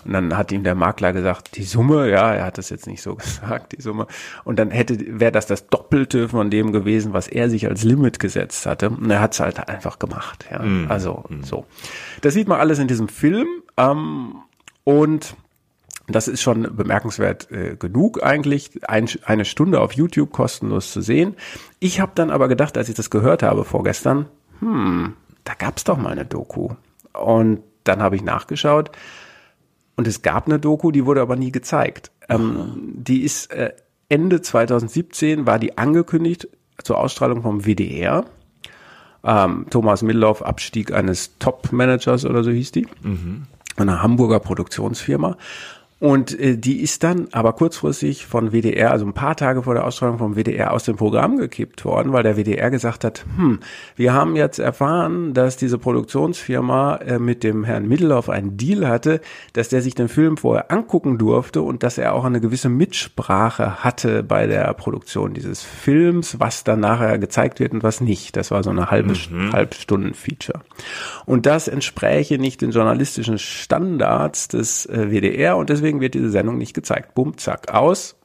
Und 0.05 0.12
dann 0.12 0.36
hat 0.36 0.53
ihm 0.53 0.62
der 0.62 0.74
Makler 0.74 1.12
gesagt, 1.12 1.57
die 1.57 1.64
Summe, 1.64 2.09
ja, 2.09 2.32
er 2.32 2.44
hat 2.44 2.59
das 2.59 2.70
jetzt 2.70 2.86
nicht 2.86 3.03
so 3.03 3.14
gesagt, 3.16 3.72
die 3.76 3.82
Summe. 3.82 4.07
Und 4.44 4.59
dann 4.59 4.70
hätte, 4.70 4.99
wäre 5.20 5.32
das 5.32 5.47
das 5.47 5.66
Doppelte 5.68 6.28
von 6.28 6.51
dem 6.51 6.72
gewesen, 6.72 7.12
was 7.12 7.28
er 7.28 7.51
sich 7.51 7.66
als 7.66 7.82
Limit 7.82 8.18
gesetzt 8.18 8.66
hatte. 8.66 8.90
Und 8.90 9.11
er 9.11 9.20
hat 9.20 9.34
es 9.34 9.40
halt 9.40 9.68
einfach 9.68 9.99
gemacht, 9.99 10.47
ja. 10.51 10.61
Also, 10.88 11.24
so. 11.42 11.66
Das 12.20 12.34
sieht 12.34 12.49
man 12.49 12.61
alles 12.61 12.78
in 12.78 12.86
diesem 12.89 13.09
Film. 13.09 13.47
Ähm, 13.76 14.37
und 14.84 15.37
das 16.09 16.28
ist 16.28 16.43
schon 16.43 16.76
bemerkenswert 16.76 17.51
äh, 17.51 17.76
genug 17.76 18.22
eigentlich, 18.22 18.89
ein, 18.89 19.09
eine 19.24 19.45
Stunde 19.45 19.80
auf 19.80 19.93
YouTube 19.93 20.30
kostenlos 20.32 20.93
zu 20.93 21.01
sehen. 21.01 21.34
Ich 21.80 22.01
habe 22.01 22.12
dann 22.14 22.30
aber 22.30 22.49
gedacht, 22.49 22.76
als 22.78 22.89
ich 22.89 22.95
das 22.95 23.11
gehört 23.11 23.43
habe 23.43 23.64
vorgestern, 23.64 24.26
hm, 24.61 25.14
da 25.45 25.55
gab's 25.55 25.84
doch 25.84 25.97
mal 25.97 26.12
eine 26.12 26.24
Doku. 26.24 26.70
Und 27.12 27.61
dann 27.84 28.03
habe 28.03 28.16
ich 28.16 28.22
nachgeschaut 28.22 28.91
und 29.97 30.07
es 30.07 30.22
gab 30.22 30.47
eine 30.47 30.59
Doku, 30.59 30.91
die 30.91 31.07
wurde 31.07 31.22
aber 31.22 31.37
nie 31.37 31.53
gezeigt. 31.53 32.12
Ähm, 32.28 32.95
die 32.95 33.22
ist 33.22 33.51
äh, 33.53 33.72
Ende 34.09 34.41
2017 34.41 35.47
war 35.47 35.59
die 35.59 35.78
angekündigt 35.78 36.49
zur 36.82 36.99
Ausstrahlung 36.99 37.43
vom 37.43 37.64
WDR. 37.64 38.24
Ähm, 39.27 39.66
Thomas 39.70 40.03
Middelhoff, 40.03 40.43
Abstieg 40.43 40.93
eines 40.93 41.39
Top-Managers 41.39 42.24
oder 42.24 42.45
so 42.45 42.51
hieß 42.51 42.72
die 42.72 42.87
einer 43.77 44.03
Hamburger 44.03 44.41
Produktionsfirma. 44.41 45.37
Und 45.99 46.38
äh, 46.38 46.59
die 46.59 46.82
ist 46.82 47.05
dann 47.05 47.28
aber 47.32 47.55
kurzfristig 47.55 48.26
von 48.26 48.53
WDR, 48.53 48.90
also 48.90 49.07
ein 49.07 49.14
paar 49.14 49.34
Tage 49.34 49.62
vor 49.62 49.72
der 49.72 49.86
Ausstrahlung 49.86 50.18
vom 50.18 50.36
WDR 50.36 50.74
aus 50.74 50.84
dem 50.84 50.97
Programm 50.97 51.38
gekippt 51.38 51.86
worden, 51.86 52.12
weil 52.12 52.22
der 52.22 52.36
WDR 52.36 52.70
gesagt 52.70 53.03
hat, 53.03 53.24
hm, 53.36 53.61
wir 53.97 54.12
haben 54.12 54.36
jetzt 54.36 54.59
erfahren, 54.59 55.32
dass 55.32 55.57
diese 55.57 55.78
Produktionsfirma 55.78 56.97
äh, 56.97 57.18
mit 57.18 57.42
dem 57.42 57.64
Herrn 57.64 57.88
Middelhoff 57.88 58.28
einen 58.28 58.59
Deal 58.59 58.86
hatte, 58.86 59.22
dass 59.55 59.70
der 59.70 59.80
sich 59.80 59.94
den 59.94 60.09
Film 60.09 60.36
vorher 60.36 60.70
angucken 60.70 61.16
durfte 61.16 61.62
und 61.62 61.82
dass 61.82 61.97
er 61.97 62.12
auch 62.12 62.26
eine 62.26 62.42
gewisse 62.42 62.68
Mitsprache 62.68 63.82
hatte 63.82 64.22
bei 64.22 64.47
der 64.47 64.74
Produktion 64.74 65.32
dieses 65.32 65.62
Films, 65.62 66.38
was 66.38 66.62
dann 66.62 66.80
nachher 66.80 67.18
gezeigt 67.18 67.59
wird 67.59 67.72
und 67.72 67.82
was 67.82 68.03
nicht. 68.03 68.36
Das 68.36 68.51
war 68.51 68.62
so 68.62 68.68
eine 68.68 68.90
halbe 68.90 69.14
Halbstunden-Feature. 69.14 70.61
Und 71.24 71.47
das 71.47 71.68
entspräche 71.68 72.36
nicht 72.36 72.61
den 72.61 72.70
journalistischen 72.70 73.38
Standards 73.38 74.49
des 74.49 74.84
äh, 74.86 75.11
WDR 75.11 75.57
und 75.57 75.70
deswegen 75.70 75.86
wird 76.01 76.14
diese 76.14 76.30
Sendung 76.30 76.59
nicht 76.59 76.74
gezeigt. 76.74 77.14
Bumm, 77.14 77.37
zack, 77.39 77.72
aus. 77.72 78.16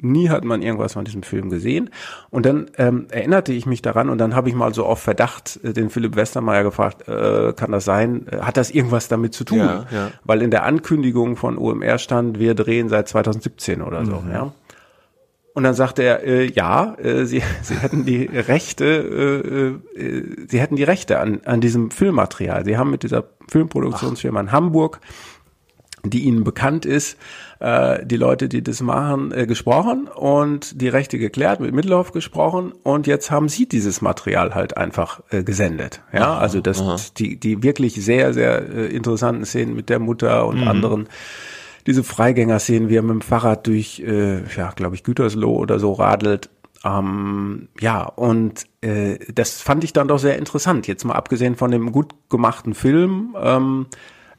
Nie 0.00 0.28
hat 0.28 0.44
man 0.44 0.62
irgendwas 0.62 0.92
von 0.92 1.04
diesem 1.04 1.24
Film 1.24 1.50
gesehen. 1.50 1.90
Und 2.30 2.46
dann 2.46 2.70
ähm, 2.78 3.08
erinnerte 3.10 3.52
ich 3.52 3.66
mich 3.66 3.82
daran 3.82 4.10
und 4.10 4.18
dann 4.18 4.36
habe 4.36 4.48
ich 4.48 4.54
mal 4.54 4.72
so 4.72 4.86
auf 4.86 5.00
Verdacht 5.00 5.58
äh, 5.64 5.72
den 5.72 5.90
Philipp 5.90 6.14
Westermeier 6.14 6.62
gefragt, 6.62 7.08
äh, 7.08 7.52
kann 7.52 7.72
das 7.72 7.84
sein? 7.84 8.26
Äh, 8.28 8.38
hat 8.38 8.56
das 8.56 8.70
irgendwas 8.70 9.08
damit 9.08 9.34
zu 9.34 9.42
tun? 9.42 9.58
Ja, 9.58 9.86
ja. 9.90 10.10
Weil 10.22 10.42
in 10.42 10.52
der 10.52 10.62
Ankündigung 10.62 11.36
von 11.36 11.58
OMR 11.58 11.98
stand, 11.98 12.38
wir 12.38 12.54
drehen 12.54 12.88
seit 12.88 13.08
2017 13.08 13.82
oder 13.82 14.06
so. 14.06 14.20
Mhm. 14.20 14.30
Ja. 14.30 14.52
Und 15.58 15.64
dann 15.64 15.74
sagte 15.74 16.04
er, 16.04 16.22
äh, 16.22 16.44
ja, 16.44 16.94
äh, 17.02 17.24
sie, 17.24 17.42
sie 17.62 17.74
hätten 17.74 18.04
die 18.04 18.26
Rechte, 18.26 19.80
äh, 19.96 20.00
äh, 20.00 20.46
sie 20.48 20.60
hätten 20.60 20.76
die 20.76 20.84
Rechte 20.84 21.18
an, 21.18 21.40
an 21.44 21.60
diesem 21.60 21.90
Filmmaterial. 21.90 22.64
Sie 22.64 22.76
haben 22.76 22.92
mit 22.92 23.02
dieser 23.02 23.24
Filmproduktionsfirma 23.48 24.38
in 24.38 24.52
Hamburg, 24.52 25.00
die 26.04 26.24
ihnen 26.24 26.44
bekannt 26.44 26.86
ist, 26.86 27.18
äh, 27.60 28.04
die 28.04 28.16
Leute, 28.16 28.48
die 28.48 28.62
das 28.62 28.80
machen, 28.80 29.32
äh, 29.32 29.46
gesprochen 29.46 30.08
und 30.08 30.80
die 30.80 30.88
Rechte 30.88 31.18
geklärt, 31.18 31.60
mit 31.60 31.74
Mittelhoff 31.74 32.12
gesprochen 32.12 32.72
und 32.82 33.06
jetzt 33.06 33.30
haben 33.30 33.48
sie 33.48 33.68
dieses 33.68 34.00
Material 34.00 34.54
halt 34.54 34.76
einfach 34.76 35.20
äh, 35.30 35.42
gesendet. 35.42 36.02
Ja, 36.12 36.36
also 36.38 36.60
das, 36.60 37.12
die, 37.14 37.38
die 37.38 37.62
wirklich 37.62 37.94
sehr, 37.94 38.32
sehr 38.32 38.68
äh, 38.68 38.86
interessanten 38.86 39.44
Szenen 39.44 39.74
mit 39.74 39.88
der 39.88 39.98
Mutter 39.98 40.46
und 40.46 40.66
anderen 40.66 41.08
diese 41.88 42.04
Freigänger-Szenen, 42.04 42.90
wie 42.90 42.96
er 42.96 43.02
mit 43.02 43.12
dem 43.12 43.20
Fahrrad 43.22 43.66
durch, 43.66 44.00
äh, 44.00 44.42
ja, 44.54 44.72
glaube 44.76 44.94
ich, 44.94 45.04
Gütersloh 45.04 45.56
oder 45.56 45.78
so 45.78 45.94
radelt. 45.94 46.50
Ähm, 46.84 47.68
ja, 47.80 48.04
und 48.04 48.66
äh, 48.82 49.18
das 49.32 49.62
fand 49.62 49.84
ich 49.84 49.94
dann 49.94 50.06
doch 50.06 50.18
sehr 50.18 50.36
interessant. 50.38 50.86
Jetzt 50.86 51.04
mal 51.04 51.14
abgesehen 51.14 51.56
von 51.56 51.70
dem 51.70 51.90
gut 51.90 52.12
gemachten 52.28 52.74
Film, 52.74 53.34
ähm, 53.40 53.86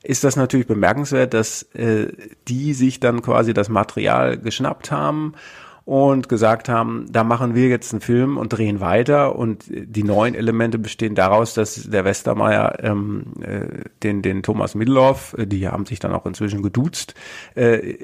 ist 0.04 0.24
das 0.24 0.36
natürlich 0.36 0.68
bemerkenswert, 0.68 1.34
dass 1.34 1.64
äh, 1.74 2.08
die 2.48 2.74
sich 2.74 3.00
dann 3.00 3.22
quasi 3.22 3.54
das 3.54 3.70
Material 3.70 4.38
geschnappt 4.38 4.92
haben 4.92 5.34
und 5.90 6.30
gesagt 6.30 6.70
haben, 6.70 7.08
da 7.10 7.24
machen 7.24 7.56
wir 7.56 7.68
jetzt 7.68 7.94
einen 7.94 8.02
Film 8.02 8.38
und 8.38 8.50
drehen 8.50 8.80
weiter 8.80 9.36
und 9.36 9.66
die 9.68 10.04
neuen 10.04 10.36
Elemente 10.36 10.78
bestehen 10.78 11.16
daraus, 11.16 11.56
dass 11.56 11.90
der 11.90 12.06
Westermeier 12.06 12.78
ähm, 12.84 13.24
äh, 13.42 13.90
den, 14.04 14.22
den 14.22 14.44
Thomas 14.44 14.76
Middelhoff, 14.76 15.36
äh, 15.36 15.48
die 15.48 15.68
haben 15.68 15.88
sich 15.88 15.98
dann 15.98 16.14
auch 16.14 16.28
inzwischen 16.28 16.62
geduzt, 16.62 17.16
äh, 17.56 17.96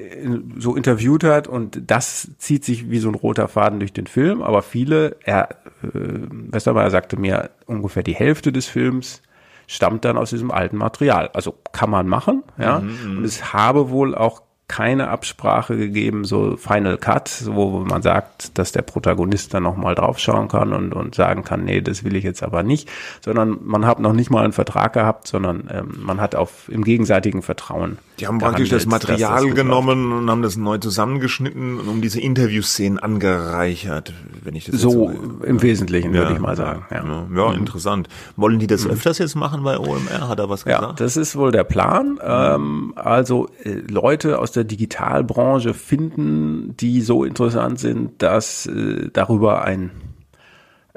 so 0.58 0.76
interviewt 0.76 1.24
hat 1.24 1.48
und 1.48 1.80
das 1.86 2.32
zieht 2.40 2.66
sich 2.66 2.90
wie 2.90 2.98
so 2.98 3.10
ein 3.10 3.14
roter 3.14 3.48
Faden 3.48 3.80
durch 3.80 3.94
den 3.94 4.08
Film, 4.08 4.42
aber 4.42 4.64
viele, 4.64 5.18
er, 5.24 5.52
äh, 5.84 5.90
Westermeier 5.94 6.90
sagte 6.90 7.18
mir, 7.18 7.52
ungefähr 7.68 8.02
die 8.02 8.16
Hälfte 8.16 8.52
des 8.52 8.66
Films 8.66 9.22
stammt 9.68 10.06
dann 10.06 10.18
aus 10.18 10.30
diesem 10.30 10.52
alten 10.52 10.78
Material. 10.78 11.30
Also 11.34 11.56
kann 11.72 11.90
man 11.90 12.08
machen, 12.08 12.44
ja. 12.58 12.80
Mhm, 12.80 13.18
und 13.20 13.24
es 13.24 13.54
habe 13.54 13.90
wohl 13.90 14.16
auch 14.16 14.42
keine 14.68 15.10
Absprache 15.10 15.78
gegeben, 15.78 16.26
so 16.26 16.58
Final 16.58 16.98
Cut, 16.98 17.44
wo 17.46 17.82
man 17.82 18.02
sagt, 18.02 18.58
dass 18.58 18.72
der 18.72 18.82
Protagonist 18.82 19.54
dann 19.54 19.64
nochmal 19.64 19.94
draufschauen 19.94 20.48
kann 20.48 20.74
und, 20.74 20.94
und 20.94 21.14
sagen 21.14 21.44
kann, 21.44 21.66
nee, 21.66 21.82
das 21.82 22.04
will 22.04 22.16
ich 22.16 22.24
jetzt 22.24 22.42
aber 22.42 22.64
nicht, 22.64 22.90
sondern 23.24 23.60
man 23.64 23.86
hat 23.86 24.00
noch 24.00 24.14
nicht 24.14 24.32
mal 24.32 24.44
einen 24.44 24.54
Vertrag 24.54 24.94
gehabt, 24.94 25.28
sondern 25.28 25.70
ähm, 25.72 26.00
man 26.02 26.20
hat 26.20 26.34
auf 26.34 26.68
im 26.70 26.84
gegenseitigen 26.84 27.44
Vertrauen. 27.44 28.00
Die 28.20 28.28
haben 28.28 28.40
praktisch 28.40 28.70
das 28.70 28.88
Material 28.88 29.46
das 29.46 29.56
genommen 29.56 30.12
und 30.12 30.32
haben 30.32 30.42
das 30.42 30.56
neu 30.56 30.80
zusammengeschnitten 30.80 31.80
und 31.80 31.88
um 31.88 32.02
diese 32.02 32.20
Interviewszenen 32.20 32.98
angereichert, 32.98 34.14
wenn 34.44 34.56
ich 34.56 34.66
das 34.66 34.80
so, 34.80 34.90
so 34.90 35.44
im 35.44 35.62
Wesentlichen 35.62 36.14
ja, 36.14 36.22
würde 36.22 36.34
ich 36.34 36.40
mal 36.40 36.56
sagen. 36.56 36.86
Ja, 36.90 37.04
ja, 37.04 37.28
ja 37.36 37.50
mhm. 37.50 37.58
interessant. 37.58 38.08
Wollen 38.36 38.58
die 38.58 38.68
das 38.68 38.86
mhm. 38.86 38.92
öfters 38.92 39.20
jetzt 39.20 39.36
machen 39.36 39.64
bei 39.64 39.78
OMR? 39.78 40.28
Hat 40.28 40.40
er 40.40 40.50
was 40.50 40.64
gesagt? 40.64 40.82
Ja, 40.82 40.94
das 40.94 41.18
ist 41.18 41.36
wohl 41.36 41.52
der 41.52 41.66
Plan. 41.66 42.14
Mhm. 42.14 42.20
Ähm, 42.24 42.94
also 42.96 43.50
äh, 43.64 43.74
Leute 43.90 44.40
aus 44.40 44.55
der 44.56 44.64
Digitalbranche 44.64 45.74
finden, 45.74 46.76
die 46.78 47.02
so 47.02 47.24
interessant 47.24 47.80
sind, 47.80 48.22
dass 48.22 48.66
äh, 48.66 49.10
darüber 49.14 49.64
ein 49.64 49.92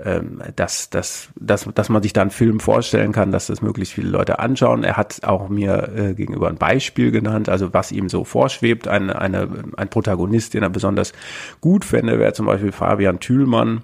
ähm, 0.05 0.41
dass, 0.55 0.91
dass, 0.91 1.31
dass, 1.41 1.69
dass 1.75 1.89
man 1.89 2.03
sich 2.05 2.13
da 2.13 2.21
einen 2.21 2.31
Film 2.31 2.61
vorstellen 2.61 3.11
kann, 3.11 3.33
dass 3.33 3.49
das 3.49 3.63
möglichst 3.63 3.95
viele 3.95 4.11
Leute 4.11 4.39
anschauen. 4.39 4.85
Er 4.85 4.97
hat 4.97 5.25
auch 5.25 5.49
mir 5.49 5.93
äh, 5.93 6.15
gegenüber 6.15 6.49
ein 6.49 6.57
Beispiel 6.57 7.11
genannt, 7.11 7.49
also 7.49 7.75
was 7.75 7.91
ihm 7.91 8.09
so 8.09 8.23
vorschwebt. 8.23 8.87
Eine, 8.87 9.21
eine, 9.21 9.49
ein 9.77 9.91
Protagonist, 9.91 10.55
den 10.55 10.63
er 10.63 10.71
besonders 10.71 11.13
gut 11.61 11.85
fände, 11.85 12.21
wäre 12.21 12.33
zum 12.33 12.47
Beispiel 12.47 12.71
Fabian 12.71 13.19
Thülmann. 13.19 13.83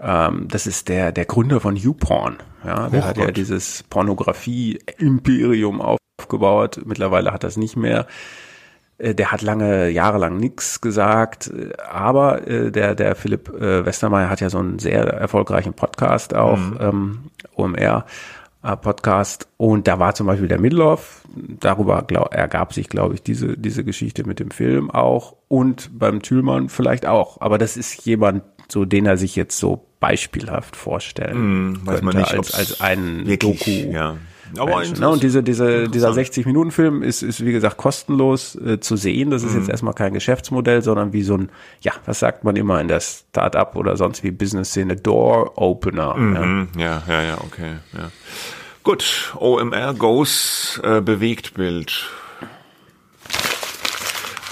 Ähm, 0.00 0.48
das 0.48 0.66
ist 0.66 0.90
der, 0.90 1.12
der 1.12 1.24
Gründer 1.24 1.60
von 1.60 1.76
YouPorn. 1.76 2.36
Ja, 2.62 2.90
der 2.90 3.00
oh 3.00 3.04
hat 3.06 3.16
Gott. 3.16 3.24
ja 3.24 3.30
dieses 3.30 3.84
Pornografie-Imperium 3.84 5.80
aufgebaut. 5.80 6.82
Mittlerweile 6.84 7.32
hat 7.32 7.42
es 7.42 7.56
nicht 7.56 7.76
mehr. 7.76 8.06
Äh, 8.98 9.14
der 9.14 9.32
hat 9.32 9.42
lange, 9.42 9.88
jahrelang 9.90 10.36
nichts 10.36 10.80
gesagt, 10.80 11.50
aber 11.90 12.46
äh, 12.46 12.70
der, 12.70 12.94
der 12.94 13.14
Philipp 13.14 13.48
äh, 13.48 13.84
Westermeier 13.84 14.30
hat 14.30 14.40
ja 14.40 14.50
so 14.50 14.58
einen 14.58 14.78
sehr 14.78 15.04
erfolgreichen 15.04 15.74
Podcast 15.74 16.34
auch, 16.34 16.58
mhm. 16.58 16.78
ähm, 16.80 17.18
OMR. 17.56 18.04
Podcast 18.80 19.46
und 19.58 19.86
da 19.86 19.98
war 19.98 20.14
zum 20.14 20.26
Beispiel 20.26 20.48
der 20.48 20.58
Midloff, 20.58 21.20
darüber 21.36 22.00
glaub, 22.00 22.32
ergab 22.32 22.72
sich, 22.72 22.88
glaube 22.88 23.12
ich, 23.12 23.22
diese, 23.22 23.58
diese 23.58 23.84
Geschichte 23.84 24.26
mit 24.26 24.40
dem 24.40 24.50
Film 24.50 24.90
auch 24.90 25.36
und 25.48 25.90
beim 25.98 26.22
Thülmann 26.22 26.70
vielleicht 26.70 27.04
auch, 27.04 27.42
aber 27.42 27.58
das 27.58 27.76
ist 27.76 28.06
jemand, 28.06 28.42
so 28.68 28.86
den 28.86 29.04
er 29.04 29.18
sich 29.18 29.36
jetzt 29.36 29.58
so 29.58 29.84
beispielhaft 30.00 30.76
vorstellen 30.76 31.72
mm, 31.72 31.86
weiß 31.86 32.00
man 32.00 32.16
nicht, 32.16 32.32
als, 32.32 32.54
als 32.54 32.80
einen 32.80 33.26
Doku. 33.38 33.70
Ja. 33.70 34.16
Aber 34.58 34.76
Menschen, 34.76 35.00
ne? 35.00 35.08
Und 35.08 35.22
diese, 35.22 35.42
diese, 35.42 35.88
dieser 35.88 36.10
60-Minuten-Film 36.10 37.02
ist, 37.02 37.22
ist, 37.22 37.44
wie 37.44 37.52
gesagt, 37.52 37.76
kostenlos 37.76 38.54
äh, 38.56 38.80
zu 38.80 38.96
sehen. 38.96 39.30
Das 39.30 39.42
ist 39.42 39.52
mhm. 39.52 39.60
jetzt 39.60 39.68
erstmal 39.68 39.94
kein 39.94 40.14
Geschäftsmodell, 40.14 40.82
sondern 40.82 41.12
wie 41.12 41.22
so 41.22 41.36
ein, 41.36 41.50
ja, 41.80 41.92
was 42.06 42.20
sagt 42.20 42.44
man 42.44 42.56
immer 42.56 42.80
in 42.80 42.88
der 42.88 43.00
Start-up 43.00 43.76
oder 43.76 43.96
sonst 43.96 44.22
wie 44.22 44.30
Business-Szene, 44.30 44.96
Door-Opener. 44.96 46.14
Mhm. 46.14 46.68
Ja. 46.78 46.84
ja, 46.84 47.02
ja, 47.08 47.22
ja, 47.22 47.38
okay. 47.40 47.72
Ja. 47.92 48.10
Gut, 48.82 49.34
OMR 49.38 49.94
Goes 49.94 50.80
äh, 50.84 51.00
Bewegtbild. 51.00 52.10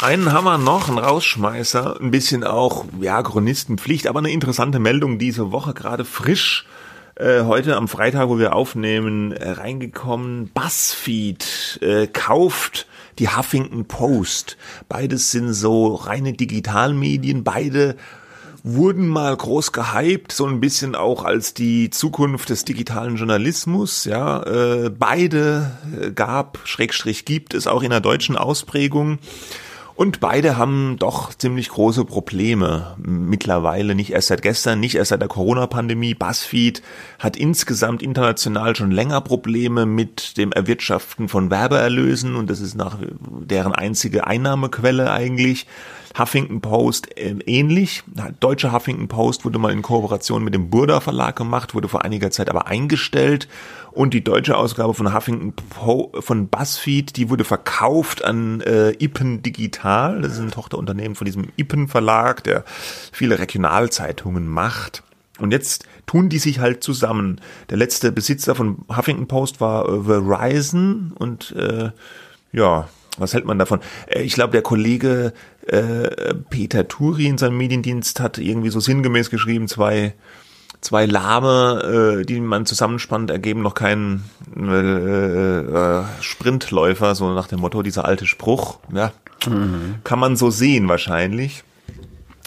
Einen 0.00 0.32
haben 0.32 0.44
wir 0.44 0.58
noch, 0.58 0.88
ein 0.88 0.98
Rausschmeißer, 0.98 2.00
ein 2.00 2.10
bisschen 2.10 2.42
auch, 2.42 2.86
ja, 3.00 3.22
Chronistenpflicht, 3.22 4.08
aber 4.08 4.18
eine 4.18 4.32
interessante 4.32 4.80
Meldung 4.80 5.18
diese 5.18 5.52
Woche, 5.52 5.74
gerade 5.74 6.04
frisch 6.04 6.66
heute 7.20 7.76
am 7.76 7.88
Freitag, 7.88 8.28
wo 8.28 8.38
wir 8.38 8.54
aufnehmen, 8.54 9.32
äh, 9.32 9.50
reingekommen. 9.50 10.50
Buzzfeed 10.54 11.78
äh, 11.82 12.06
kauft 12.06 12.86
die 13.18 13.28
Huffington 13.28 13.84
Post. 13.84 14.56
Beides 14.88 15.30
sind 15.30 15.52
so 15.52 15.94
reine 15.94 16.32
Digitalmedien, 16.32 17.44
beide 17.44 17.96
wurden 18.64 19.08
mal 19.08 19.36
groß 19.36 19.72
gehypt, 19.72 20.32
so 20.32 20.46
ein 20.46 20.60
bisschen 20.60 20.94
auch 20.94 21.24
als 21.24 21.52
die 21.52 21.90
Zukunft 21.90 22.48
des 22.48 22.64
digitalen 22.64 23.16
Journalismus. 23.16 24.04
Ja, 24.04 24.42
äh, 24.44 24.90
beide 24.90 25.72
äh, 26.00 26.12
gab, 26.12 26.60
Schrägstrich 26.64 27.24
gibt 27.24 27.54
es 27.54 27.66
auch 27.66 27.82
in 27.82 27.90
der 27.90 28.00
deutschen 28.00 28.36
Ausprägung. 28.36 29.18
Und 29.94 30.20
beide 30.20 30.56
haben 30.56 30.96
doch 30.98 31.34
ziemlich 31.34 31.68
große 31.68 32.04
Probleme 32.04 32.96
mittlerweile, 32.98 33.94
nicht 33.94 34.12
erst 34.12 34.28
seit 34.28 34.42
gestern, 34.42 34.80
nicht 34.80 34.94
erst 34.94 35.10
seit 35.10 35.20
der 35.20 35.28
Corona-Pandemie. 35.28 36.14
BuzzFeed 36.14 36.82
hat 37.18 37.36
insgesamt 37.36 38.02
international 38.02 38.74
schon 38.74 38.90
länger 38.90 39.20
Probleme 39.20 39.84
mit 39.84 40.38
dem 40.38 40.52
Erwirtschaften 40.52 41.28
von 41.28 41.50
Werbeerlösen 41.50 42.36
und 42.36 42.48
das 42.48 42.60
ist 42.60 42.74
nach 42.74 42.98
deren 43.20 43.74
einzige 43.74 44.26
Einnahmequelle 44.26 45.10
eigentlich. 45.12 45.66
Huffington 46.18 46.60
Post 46.60 47.16
äh, 47.16 47.34
ähnlich. 47.46 48.02
Deutsche 48.40 48.72
Huffington 48.72 49.08
Post 49.08 49.44
wurde 49.44 49.58
mal 49.58 49.72
in 49.72 49.82
Kooperation 49.82 50.44
mit 50.44 50.54
dem 50.54 50.70
Burda 50.70 51.00
Verlag 51.00 51.36
gemacht, 51.36 51.74
wurde 51.74 51.88
vor 51.88 52.04
einiger 52.04 52.30
Zeit 52.30 52.48
aber 52.50 52.66
eingestellt. 52.66 53.48
Und 53.90 54.14
die 54.14 54.24
deutsche 54.24 54.56
Ausgabe 54.56 54.94
von 54.94 55.14
Huffington 55.14 55.52
po 55.52 56.12
von 56.20 56.48
BuzzFeed, 56.48 57.16
die 57.16 57.28
wurde 57.28 57.44
verkauft 57.44 58.24
an 58.24 58.60
äh, 58.62 58.92
Ippen 58.92 59.42
Digital. 59.42 60.22
Das 60.22 60.32
ist 60.32 60.40
ein 60.40 60.50
Tochterunternehmen 60.50 61.14
von 61.14 61.24
diesem 61.26 61.48
Ippen 61.56 61.88
Verlag, 61.88 62.42
der 62.44 62.64
viele 63.12 63.38
Regionalzeitungen 63.38 64.48
macht. 64.48 65.02
Und 65.38 65.50
jetzt 65.50 65.86
tun 66.06 66.28
die 66.28 66.38
sich 66.38 66.58
halt 66.58 66.84
zusammen. 66.84 67.40
Der 67.70 67.76
letzte 67.76 68.12
Besitzer 68.12 68.54
von 68.54 68.84
Huffington 68.88 69.28
Post 69.28 69.60
war 69.60 69.88
äh, 69.88 70.04
Verizon 70.04 71.12
und 71.18 71.52
äh, 71.52 71.90
ja, 72.52 72.88
was 73.18 73.34
hält 73.34 73.44
man 73.44 73.58
davon? 73.58 73.80
Äh, 74.06 74.22
ich 74.22 74.34
glaube, 74.34 74.52
der 74.52 74.62
Kollege 74.62 75.32
äh, 75.66 76.34
Peter 76.50 76.88
Turi 76.88 77.26
in 77.26 77.38
seinem 77.38 77.56
Mediendienst 77.56 78.20
hat 78.20 78.38
irgendwie 78.38 78.70
so 78.70 78.80
sinngemäß 78.80 79.30
geschrieben, 79.30 79.68
zwei 79.68 80.14
zwei 80.82 81.06
Lahme, 81.06 82.18
äh, 82.20 82.24
die 82.24 82.40
man 82.40 82.66
zusammenspannt, 82.66 83.30
ergeben 83.30 83.62
noch 83.62 83.74
keinen 83.74 84.24
äh, 84.56 85.60
äh, 85.60 86.04
Sprintläufer, 86.20 87.14
so 87.14 87.32
nach 87.32 87.46
dem 87.46 87.60
Motto, 87.60 87.82
dieser 87.82 88.04
alte 88.04 88.26
Spruch. 88.26 88.80
Ja, 88.92 89.12
mhm. 89.46 89.96
kann 90.04 90.18
man 90.18 90.36
so 90.36 90.50
sehen 90.50 90.88
wahrscheinlich. 90.88 91.64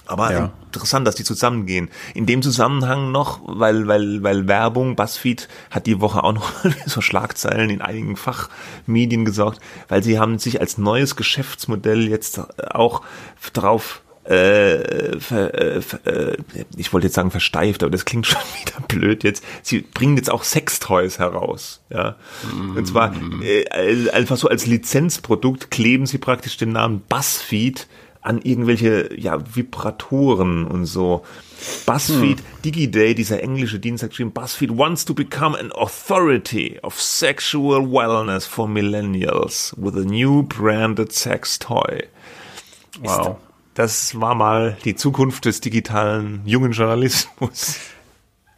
Aber 0.08 0.32
ja. 0.32 0.52
interessant, 0.68 1.08
dass 1.08 1.16
die 1.16 1.24
zusammengehen. 1.24 1.90
In 2.14 2.26
dem 2.26 2.42
Zusammenhang 2.42 3.12
noch, 3.12 3.40
weil, 3.46 3.88
weil, 3.88 4.24
weil 4.24 4.48
Werbung, 4.48 4.96
Buzzfeed 4.96 5.48
hat 5.72 5.86
die 5.88 6.02
Woche 6.02 6.24
auch 6.24 6.34
noch 6.34 6.52
so 6.86 7.02
Schlagzeilen 7.02 7.70
in 7.70 7.82
einigen 7.82 8.16
Fachmedien 8.16 9.26
gesorgt, 9.26 9.60
weil 9.88 10.04
sie 10.04 10.20
haben 10.20 10.40
sich 10.40 10.62
als 10.62 10.78
neues 10.78 11.16
Geschäftsmodell 11.16 12.08
jetzt 12.08 12.42
auch 12.74 13.02
drauf 13.54 14.02
äh, 14.26 15.20
ver, 15.20 15.54
äh, 15.54 15.82
äh, 16.06 16.38
ich 16.78 16.92
wollte 16.92 17.08
jetzt 17.08 17.14
sagen 17.14 17.30
versteift, 17.30 17.84
aber 17.84 17.92
das 17.92 18.06
klingt 18.06 18.26
schon 18.28 18.42
wieder 18.60 18.86
blöd 18.88 19.24
jetzt. 19.24 19.44
Sie 19.62 19.82
bringen 19.82 20.18
jetzt 20.18 20.32
auch 20.32 20.44
Sextoys 20.44 21.20
heraus, 21.20 21.82
ja. 21.92 22.16
Mm. 22.52 22.78
Und 22.78 22.88
zwar 22.88 23.14
äh, 23.44 24.10
einfach 24.10 24.38
so 24.38 24.50
als 24.50 24.66
Lizenzprodukt 24.66 25.70
kleben 25.70 26.08
sie 26.08 26.18
praktisch 26.18 26.58
den 26.58 26.72
Namen 26.72 27.04
Buzzfeed 27.08 27.88
an 28.26 28.42
irgendwelche 28.42 29.10
ja, 29.18 29.38
Vibratoren 29.56 30.66
und 30.66 30.86
so. 30.86 31.24
BuzzFeed, 31.86 32.40
hm. 32.40 32.46
DigiDay, 32.64 33.14
dieser 33.14 33.42
englische 33.42 33.80
Dienst 33.80 34.04
hat 34.04 34.10
geschrieben, 34.10 34.32
BuzzFeed 34.32 34.78
wants 34.78 35.06
to 35.06 35.14
become 35.14 35.58
an 35.58 35.72
authority 35.74 36.80
of 36.82 37.00
sexual 37.00 37.86
wellness 37.92 38.46
for 38.46 38.68
millennials 38.68 39.74
with 39.78 39.96
a 39.96 40.08
new 40.08 40.44
branded 40.44 41.12
sex 41.12 41.60
toy. 41.60 42.04
Wow. 43.02 43.38
Das 43.76 44.20
war 44.20 44.36
mal 44.36 44.78
die 44.86 44.96
Zukunft 44.96 45.46
des 45.46 45.62
digitalen 45.62 46.42
jungen 46.46 46.72
Journalismus. 46.72 47.80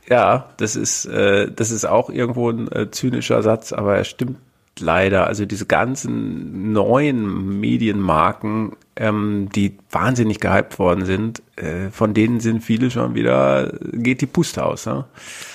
Ja, 0.10 0.54
das 0.58 0.78
ist, 0.78 1.06
äh, 1.06 1.52
das 1.52 1.72
ist 1.72 1.86
auch 1.86 2.10
irgendwo 2.10 2.50
ein 2.50 2.72
äh, 2.72 2.90
zynischer 2.90 3.44
Satz, 3.44 3.74
aber 3.74 3.98
er 3.98 4.06
stimmt 4.06 4.38
leider. 4.80 5.28
Also 5.28 5.46
diese 5.46 5.66
ganzen 5.66 6.72
neuen 6.72 7.60
Medienmarken, 7.60 8.76
ähm, 8.96 9.50
die 9.56 9.78
wahnsinnig 9.92 10.40
gehypt 10.40 10.80
worden 10.80 11.06
sind, 11.06 11.42
äh, 11.56 11.90
von 11.92 12.14
denen 12.14 12.40
sind 12.40 12.64
viele 12.64 12.92
schon 12.92 13.16
wieder, 13.16 13.74
geht 13.94 14.22
die 14.22 14.26
Puste 14.28 14.66
aus. 14.66 14.86
Ne? 14.86 15.06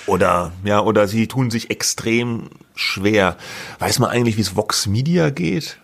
Oder, 0.07 0.51
ja, 0.63 0.81
oder 0.81 1.07
sie 1.07 1.27
tun 1.27 1.51
sich 1.51 1.69
extrem 1.69 2.49
schwer. 2.75 3.37
Weiß 3.79 3.99
man 3.99 4.09
eigentlich, 4.09 4.37
wie 4.37 4.41
es 4.41 4.55
Vox 4.55 4.87
Media 4.87 5.29
geht? 5.29 5.79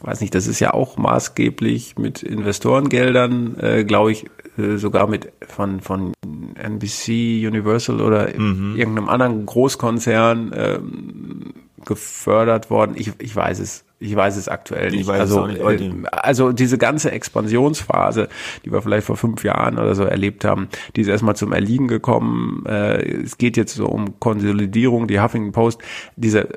weiß 0.00 0.20
nicht, 0.20 0.34
das 0.34 0.46
ist 0.46 0.60
ja 0.60 0.74
auch 0.74 0.96
maßgeblich 0.96 1.96
mit 1.98 2.22
Investorengeldern, 2.22 3.58
äh, 3.60 3.84
glaube 3.84 4.12
ich, 4.12 4.26
äh, 4.56 4.76
sogar 4.76 5.06
mit 5.06 5.32
von, 5.46 5.80
von 5.80 6.12
NBC, 6.54 7.46
Universal 7.46 8.00
oder 8.00 8.28
mhm. 8.36 8.76
irgendeinem 8.76 9.08
anderen 9.08 9.46
Großkonzern 9.46 10.52
ähm, 10.54 11.54
gefördert 11.88 12.70
worden. 12.70 12.94
Ich, 12.96 13.10
ich 13.18 13.34
weiß 13.34 13.58
es 13.58 13.84
ich 14.00 14.14
weiß 14.14 14.36
es 14.36 14.48
aktuell 14.48 14.92
nicht. 14.92 15.08
also, 15.08 15.46
nicht. 15.46 15.60
Äh, 15.60 15.90
also 16.12 16.52
diese 16.52 16.78
ganze 16.78 17.10
Expansionsphase, 17.10 18.28
die 18.64 18.72
wir 18.72 18.80
vielleicht 18.80 19.06
vor 19.06 19.16
fünf 19.16 19.42
Jahren 19.42 19.76
oder 19.76 19.94
so 19.96 20.04
erlebt 20.04 20.44
haben, 20.44 20.68
die 20.94 21.00
ist 21.00 21.08
erstmal 21.08 21.34
zum 21.34 21.52
Erliegen 21.52 21.88
gekommen. 21.88 22.64
Äh, 22.66 23.22
es 23.22 23.38
geht 23.38 23.56
jetzt 23.56 23.74
so 23.74 23.86
um 23.86 24.20
Konsolidierung. 24.20 25.08
Die 25.08 25.20
Huffington 25.20 25.52
Post, 25.52 25.80
diese, 26.14 26.48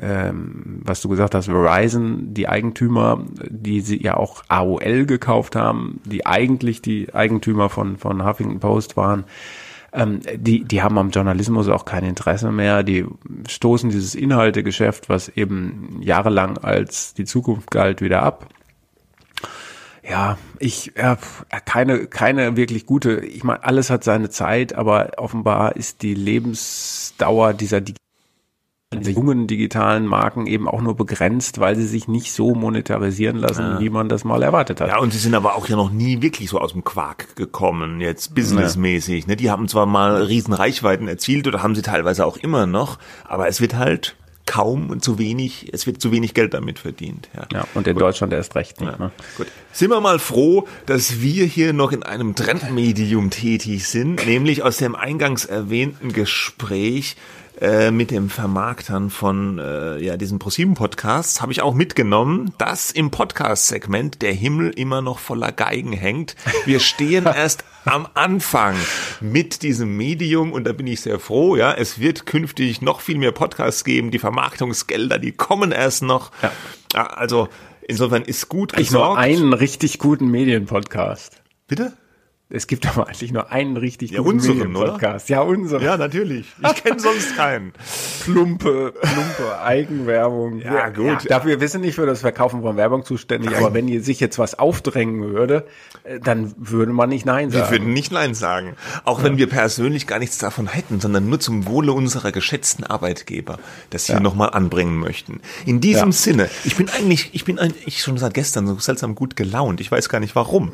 äh, 0.00 0.32
was 0.32 1.02
du 1.02 1.10
gesagt 1.10 1.34
hast, 1.34 1.46
Verizon, 1.46 2.32
die 2.32 2.48
Eigentümer, 2.48 3.22
die 3.46 3.80
sie 3.80 4.02
ja 4.02 4.16
auch 4.16 4.42
AOL 4.48 5.04
gekauft 5.04 5.54
haben, 5.54 6.00
die 6.04 6.24
eigentlich 6.24 6.80
die 6.80 7.14
Eigentümer 7.14 7.68
von, 7.68 7.98
von 7.98 8.24
Huffington 8.24 8.60
Post 8.60 8.96
waren, 8.96 9.24
ähm, 9.92 10.20
die, 10.36 10.64
die 10.64 10.82
haben 10.82 10.98
am 10.98 11.10
Journalismus 11.10 11.68
auch 11.68 11.84
kein 11.84 12.04
Interesse 12.04 12.50
mehr. 12.50 12.82
Die 12.82 13.06
stoßen 13.48 13.90
dieses 13.90 14.14
Inhaltegeschäft, 14.14 15.08
was 15.08 15.28
eben 15.28 16.00
jahrelang 16.00 16.58
als 16.58 17.14
die 17.14 17.24
Zukunft 17.24 17.70
galt, 17.70 18.00
wieder 18.00 18.22
ab. 18.22 18.48
Ja, 20.08 20.38
ich 20.60 20.96
äh, 20.96 21.16
keine 21.64 22.06
keine 22.06 22.56
wirklich 22.56 22.86
gute. 22.86 23.24
Ich 23.24 23.42
meine, 23.42 23.64
alles 23.64 23.90
hat 23.90 24.04
seine 24.04 24.30
Zeit, 24.30 24.72
aber 24.74 25.12
offenbar 25.16 25.74
ist 25.74 26.02
die 26.02 26.14
Lebensdauer 26.14 27.54
dieser 27.54 27.80
diese 29.00 29.12
jungen 29.12 29.46
digitalen 29.46 30.06
Marken 30.06 30.46
eben 30.46 30.68
auch 30.68 30.80
nur 30.80 30.96
begrenzt, 30.96 31.58
weil 31.58 31.76
sie 31.76 31.86
sich 31.86 32.08
nicht 32.08 32.32
so 32.32 32.54
monetarisieren 32.54 33.36
lassen, 33.36 33.62
ja. 33.62 33.80
wie 33.80 33.90
man 33.90 34.08
das 34.08 34.24
mal 34.24 34.42
erwartet 34.42 34.80
hat. 34.80 34.88
Ja, 34.88 34.98
und 34.98 35.12
sie 35.12 35.18
sind 35.18 35.34
aber 35.34 35.56
auch 35.56 35.68
ja 35.68 35.76
noch 35.76 35.90
nie 35.90 36.22
wirklich 36.22 36.50
so 36.50 36.58
aus 36.58 36.72
dem 36.72 36.84
Quark 36.84 37.36
gekommen, 37.36 38.00
jetzt 38.00 38.34
businessmäßig. 38.34 39.26
Ne? 39.26 39.36
Die 39.36 39.50
haben 39.50 39.68
zwar 39.68 39.86
mal 39.86 40.22
riesen 40.22 40.54
Reichweiten 40.54 41.08
erzielt 41.08 41.46
oder 41.46 41.62
haben 41.62 41.74
sie 41.74 41.82
teilweise 41.82 42.26
auch 42.26 42.36
immer 42.36 42.66
noch, 42.66 42.98
aber 43.24 43.48
es 43.48 43.60
wird 43.60 43.76
halt 43.76 44.16
kaum 44.46 44.90
und 44.90 45.04
zu 45.04 45.18
wenig, 45.18 45.68
es 45.72 45.86
wird 45.86 46.00
zu 46.00 46.12
wenig 46.12 46.32
Geld 46.32 46.54
damit 46.54 46.78
verdient. 46.78 47.28
Ja, 47.34 47.46
ja 47.52 47.66
und 47.74 47.86
in 47.86 47.94
gut. 47.94 48.02
Deutschland 48.02 48.32
erst 48.32 48.54
recht 48.54 48.80
nicht. 48.80 48.92
Ja. 48.92 48.98
Ne? 48.98 49.10
Gut. 49.36 49.48
Sind 49.72 49.90
wir 49.90 50.00
mal 50.00 50.18
froh, 50.18 50.66
dass 50.86 51.20
wir 51.20 51.44
hier 51.44 51.72
noch 51.72 51.92
in 51.92 52.02
einem 52.02 52.34
Trendmedium 52.34 53.30
tätig 53.30 53.88
sind, 53.88 54.24
nämlich 54.24 54.62
aus 54.62 54.78
dem 54.78 54.94
eingangs 54.94 55.44
erwähnten 55.44 56.12
Gespräch 56.12 57.16
äh, 57.60 57.90
mit 57.90 58.10
dem 58.10 58.28
Vermarktern 58.28 59.10
von 59.10 59.58
äh, 59.58 59.98
ja 59.98 60.16
diesen 60.16 60.38
ProSieben 60.38 60.74
Podcasts 60.74 61.40
habe 61.40 61.52
ich 61.52 61.62
auch 61.62 61.74
mitgenommen, 61.74 62.52
dass 62.58 62.90
im 62.90 63.10
Podcast-Segment 63.10 64.20
der 64.20 64.32
Himmel 64.32 64.70
immer 64.70 65.00
noch 65.00 65.18
voller 65.18 65.52
Geigen 65.52 65.92
hängt. 65.92 66.36
Wir 66.64 66.80
stehen 66.80 67.24
erst 67.34 67.64
am 67.84 68.06
Anfang 68.14 68.76
mit 69.20 69.62
diesem 69.62 69.96
Medium 69.96 70.52
und 70.52 70.64
da 70.64 70.72
bin 70.72 70.86
ich 70.86 71.00
sehr 71.00 71.18
froh. 71.18 71.56
Ja, 71.56 71.72
es 71.72 71.98
wird 71.98 72.26
künftig 72.26 72.82
noch 72.82 73.00
viel 73.00 73.18
mehr 73.18 73.32
Podcasts 73.32 73.84
geben. 73.84 74.10
Die 74.10 74.18
Vermarktungsgelder, 74.18 75.18
die 75.18 75.32
kommen 75.32 75.72
erst 75.72 76.02
noch. 76.02 76.32
Ja. 76.42 77.06
Also 77.06 77.48
insofern 77.88 78.22
ist 78.22 78.48
gut 78.48 78.72
gesorgt. 78.72 78.86
Ich 78.86 78.92
nur 78.92 79.18
einen 79.18 79.52
richtig 79.52 79.98
guten 79.98 80.30
Medienpodcast. 80.30 81.42
Bitte? 81.68 81.94
Es 82.48 82.68
gibt 82.68 82.86
aber 82.86 83.08
eigentlich 83.08 83.32
nur 83.32 83.50
einen 83.50 83.76
richtig 83.76 84.12
ja, 84.12 84.18
guten 84.18 84.36
unseren, 84.36 84.72
Podcast. 84.72 85.28
Ja, 85.28 85.40
unseren. 85.40 85.82
Ja, 85.82 85.96
natürlich. 85.96 86.46
Ich 86.62 86.84
kenne 86.84 87.00
sonst 87.00 87.36
keinen. 87.36 87.72
Plumpe, 88.22 88.94
plumpe 89.00 89.60
Eigenwerbung. 89.60 90.60
Ja, 90.60 90.90
gut. 90.90 91.06
Ja, 91.06 91.18
dafür, 91.28 91.60
wir 91.60 91.68
sind 91.68 91.80
nicht 91.80 91.96
für 91.96 92.06
das 92.06 92.20
Verkaufen 92.20 92.62
von 92.62 92.76
Werbung 92.76 93.04
zuständig, 93.04 93.50
Nein. 93.50 93.64
aber 93.64 93.74
wenn 93.74 93.88
ihr 93.88 94.00
sich 94.00 94.20
jetzt 94.20 94.38
was 94.38 94.56
aufdrängen 94.56 95.24
würde, 95.24 95.66
äh, 96.04 96.20
dann 96.20 96.54
würde 96.56 96.92
man 96.92 97.08
nicht 97.08 97.26
Nein 97.26 97.50
sagen. 97.50 97.64
Wir 97.64 97.70
würden 97.80 97.92
nicht 97.92 98.12
Nein 98.12 98.34
sagen. 98.34 98.76
Auch 99.02 99.18
ja. 99.18 99.24
wenn 99.24 99.38
wir 99.38 99.48
persönlich 99.48 100.06
gar 100.06 100.20
nichts 100.20 100.38
davon 100.38 100.68
hätten, 100.68 101.00
sondern 101.00 101.28
nur 101.28 101.40
zum 101.40 101.66
Wohle 101.66 101.92
unserer 101.92 102.30
geschätzten 102.30 102.84
Arbeitgeber 102.84 103.58
das 103.90 104.06
hier 104.06 104.16
ja. 104.16 104.20
nochmal 104.20 104.50
anbringen 104.50 104.98
möchten. 104.98 105.40
In 105.64 105.80
diesem 105.80 106.12
Sinne, 106.12 106.48
ich 106.62 106.76
bin 106.76 106.88
eigentlich, 106.90 107.30
ich 107.32 107.44
bin 107.44 107.58
eigentlich 107.58 108.00
schon 108.00 108.18
seit 108.18 108.34
gestern 108.34 108.68
so 108.68 108.78
seltsam 108.78 109.16
gut 109.16 109.34
gelaunt. 109.34 109.80
Ich 109.80 109.90
weiß 109.90 110.08
gar 110.08 110.20
nicht 110.20 110.36
warum. 110.36 110.70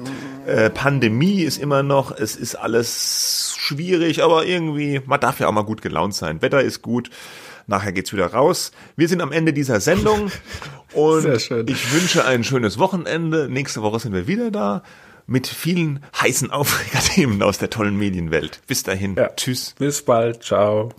Äh, 0.46 0.68
Pandemie 0.68 1.42
ist 1.42 1.61
immer 1.62 1.82
noch, 1.82 2.10
es 2.10 2.36
ist 2.36 2.56
alles 2.56 3.54
schwierig, 3.56 4.22
aber 4.22 4.44
irgendwie, 4.44 5.00
man 5.06 5.20
darf 5.20 5.40
ja 5.40 5.48
auch 5.48 5.52
mal 5.52 5.62
gut 5.62 5.80
gelaunt 5.80 6.14
sein. 6.14 6.42
Wetter 6.42 6.60
ist 6.60 6.82
gut. 6.82 7.10
Nachher 7.66 7.92
geht's 7.92 8.12
wieder 8.12 8.26
raus. 8.26 8.72
Wir 8.96 9.08
sind 9.08 9.20
am 9.20 9.30
Ende 9.32 9.52
dieser 9.52 9.80
Sendung 9.80 10.30
und 10.92 11.26
ich 11.26 11.92
wünsche 11.92 12.24
ein 12.24 12.42
schönes 12.44 12.78
Wochenende. 12.78 13.48
Nächste 13.48 13.82
Woche 13.82 14.00
sind 14.00 14.12
wir 14.12 14.26
wieder 14.26 14.50
da 14.50 14.82
mit 15.26 15.46
vielen 15.46 16.04
heißen 16.20 16.50
Aufregerthemen 16.50 17.42
aus 17.42 17.58
der 17.58 17.70
tollen 17.70 17.96
Medienwelt. 17.96 18.60
Bis 18.66 18.82
dahin. 18.82 19.14
Ja. 19.14 19.28
Tschüss. 19.28 19.74
Bis 19.78 20.02
bald. 20.02 20.42
Ciao. 20.42 20.92